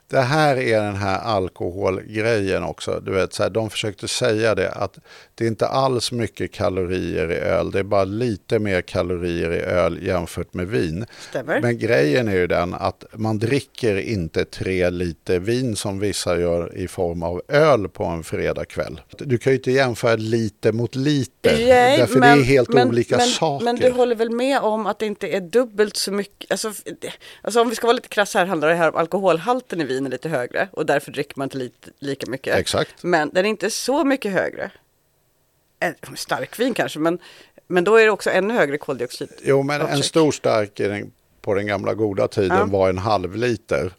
[0.07, 2.99] Det här är den här alkoholgrejen också.
[3.05, 4.99] Du vet, så här, de försökte säga det att
[5.35, 7.71] det är inte alls mycket kalorier i öl.
[7.71, 11.05] Det är bara lite mer kalorier i öl jämfört med vin.
[11.29, 11.61] Stämmer.
[11.61, 16.77] Men grejen är ju den att man dricker inte tre liter vin som vissa gör
[16.77, 19.01] i form av öl på en fredagkväll.
[19.17, 21.57] Du kan ju inte jämföra liter mot liter.
[21.67, 23.65] Nej, därför det är helt olika men, saker.
[23.65, 26.73] Men du håller väl med om att det inte är dubbelt så mycket, alltså,
[27.41, 29.92] alltså om vi ska vara lite krass här handlar det här om alkoholhalten i vin
[29.97, 32.55] är lite högre och därför dricker man inte lite, lika mycket.
[32.55, 33.03] Exakt.
[33.03, 34.71] Men den är inte så mycket högre.
[36.15, 37.19] Starkvin kanske, men,
[37.67, 39.29] men då är det också ännu högre koldioxid.
[39.43, 40.81] Jo, men en stor stark
[41.41, 42.57] på den gamla goda tiden Ja.
[42.57, 42.69] Mm.
[42.71, 43.93] var en halv liter.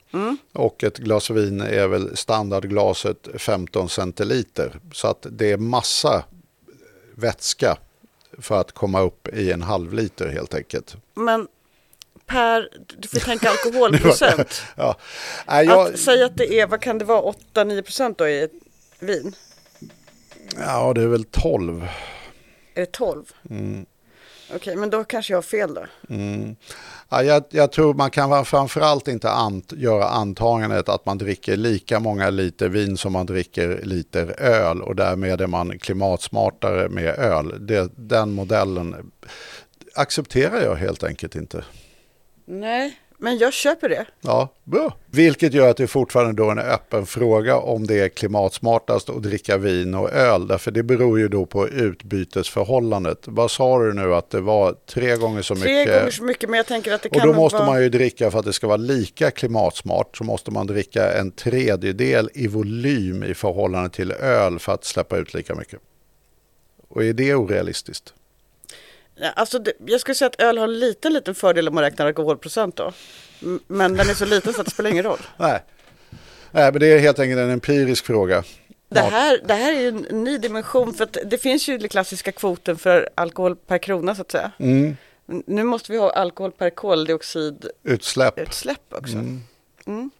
[0.53, 4.81] Och ett glas vin är väl standardglaset 15 centiliter.
[4.93, 6.25] Så att det är massa
[7.15, 7.77] vätska
[8.39, 10.97] för att komma upp i en halv liter helt enkelt.
[11.15, 11.49] Men
[12.27, 12.69] per,
[12.99, 14.63] du får tänka alkoholprocent.
[14.77, 14.97] Ja.
[15.47, 18.43] Nej, jag, Att säga att det är, vad kan det vara, 8-9 procent då i
[18.43, 18.53] ett
[18.99, 19.35] vin?
[20.59, 21.89] ja, det är väl 12.
[22.75, 23.25] Är det 12?
[23.51, 23.87] Mm.
[24.55, 25.87] Okej, men då kanske jag har fel då.
[27.09, 32.01] Ja, jag, jag tror man kan framförallt inte ant, göra antagandet att man dricker lika
[32.01, 37.67] många liter vin som man dricker liter öl och därmed är man klimatsmartare med öl.
[37.67, 39.11] Det, den modellen
[39.95, 41.65] accepterar jag helt enkelt inte.
[42.45, 44.07] Nej, men jag köper det.
[44.21, 44.97] Ja, bra.
[45.07, 49.23] Vilket gör att det fortfarande då är en öppen fråga om det är klimatsmartast att
[49.23, 50.47] dricka vin och öl.
[50.47, 53.19] Därför det beror ju då på utbytesförhållandet.
[53.25, 55.99] Vad sa du nu att det var tre gånger så Tre mycket?
[55.99, 57.67] gånger så mycket, men jag tänker att det Och kan då väl måste vara...
[57.67, 61.31] man ju dricka för att det ska vara lika klimatsmart så måste man dricka en
[61.31, 65.81] tredjedel i volym i förhållande till öl för att släppa ut lika mycket.
[66.89, 68.15] Och är det orealistiskt?
[69.35, 72.07] Alltså det, jag skulle säga att öl har en liten, liten fördel om man räknar
[72.07, 72.93] alkoholprocent då.
[73.67, 75.19] Men den är så liten så att det spelar ingen roll.
[75.37, 75.63] Nej.
[76.51, 78.45] Nej, men det är helt enkelt en empirisk fråga.
[78.89, 81.89] Det här, det här är ju en ny dimension för att det finns ju den
[81.89, 84.53] klassiska kvoten för alkohol per krona så att säga.
[84.59, 84.97] Mm.
[85.27, 88.81] Nu måste vi ha alkohol per koldioxidutsläpp Utsläpp.
[88.89, 89.17] också.
[89.87, 90.11] Mm.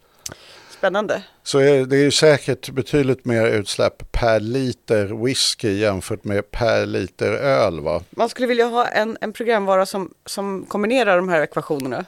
[0.85, 1.23] Spännande.
[1.43, 7.31] Så det är ju säkert betydligt mer utsläpp per liter whisky jämfört med per liter
[7.31, 8.01] öl va?
[8.09, 12.05] Man skulle vilja ha en, en programvara som, som kombinerar de här ekvationerna.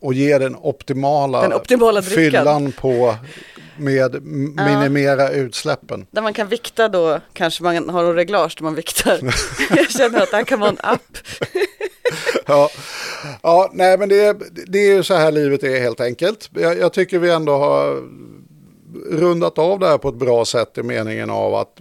[0.00, 3.14] Och ge den optimala, Den optimala fyllan på
[3.80, 4.22] med
[4.56, 6.06] minimera utsläppen.
[6.10, 9.18] Där man kan vikta då, kanske man har en reglage där man viktar.
[9.76, 11.18] jag känner att det här kan vara en app.
[12.46, 12.70] Ja,
[13.42, 14.36] ja nej men det, är-
[14.66, 16.50] det är ju så här livet är helt enkelt.
[16.54, 18.02] Jag, jag tycker vi ändå har
[19.10, 21.76] rundat av det här på ett bra sätt i meningen av att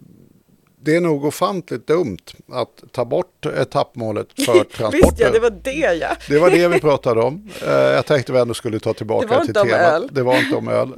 [0.90, 2.18] det är nog ofantligt dumt
[2.52, 4.92] att ta bort etappmålet för transporter.
[4.92, 6.16] Visst ja, det var det ja.
[6.30, 7.50] Det var det vi pratade om.
[7.66, 9.72] Eh, Jag tänkte vi ändå skulle ta tillbaka Det var till temat.
[9.72, 10.10] öl.
[10.12, 10.94] Det var inte om öl.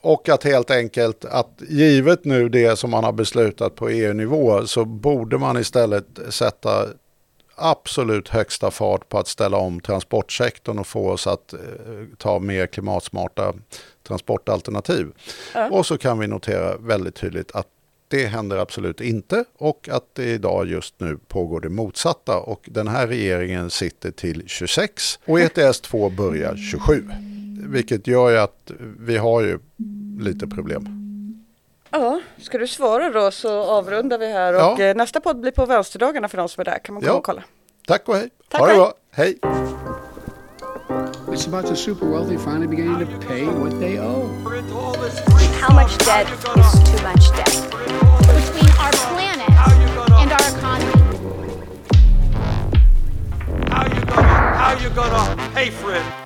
[0.00, 4.84] Och att helt enkelt att givet nu det som man har beslutat på EU-nivå så
[4.84, 6.86] borde man istället sätta
[7.56, 11.58] absolut högsta fart på att ställa om transportsektorn och få oss att eh,
[12.18, 13.52] ta mer klimatsmarta
[14.08, 15.06] transportalternativ.
[15.70, 17.66] Och så kan vi notera väldigt tydligt att
[18.14, 22.88] det händer absolut inte och att det idag just nu pågår det motsatta och den
[22.88, 27.08] här regeringen sitter till 26 och ETS 2 börjar 27.
[27.68, 29.58] Vilket gör ju att vi har ju
[30.20, 30.88] lite problem.
[31.90, 34.72] Ja, ska du svara då så avrundar vi här Ja.
[34.72, 36.78] och eh, nästa podd blir på vänsterdagarna för de som är där.
[36.84, 37.18] Kan man komma Ja.
[37.18, 37.42] och kolla.
[37.86, 38.28] Tack och hej.
[38.48, 38.78] Tack, ha det hej.
[38.80, 38.92] bra.
[39.10, 39.38] Hej.
[41.28, 44.28] It's about the super wealthy finally beginning to pay what they owe.
[45.60, 48.03] How much debt is too much debt?
[48.84, 50.92] Our planet How you gonna- and our economy.
[53.70, 54.56] How you gonna?
[54.60, 56.23] How you gonna pay for it?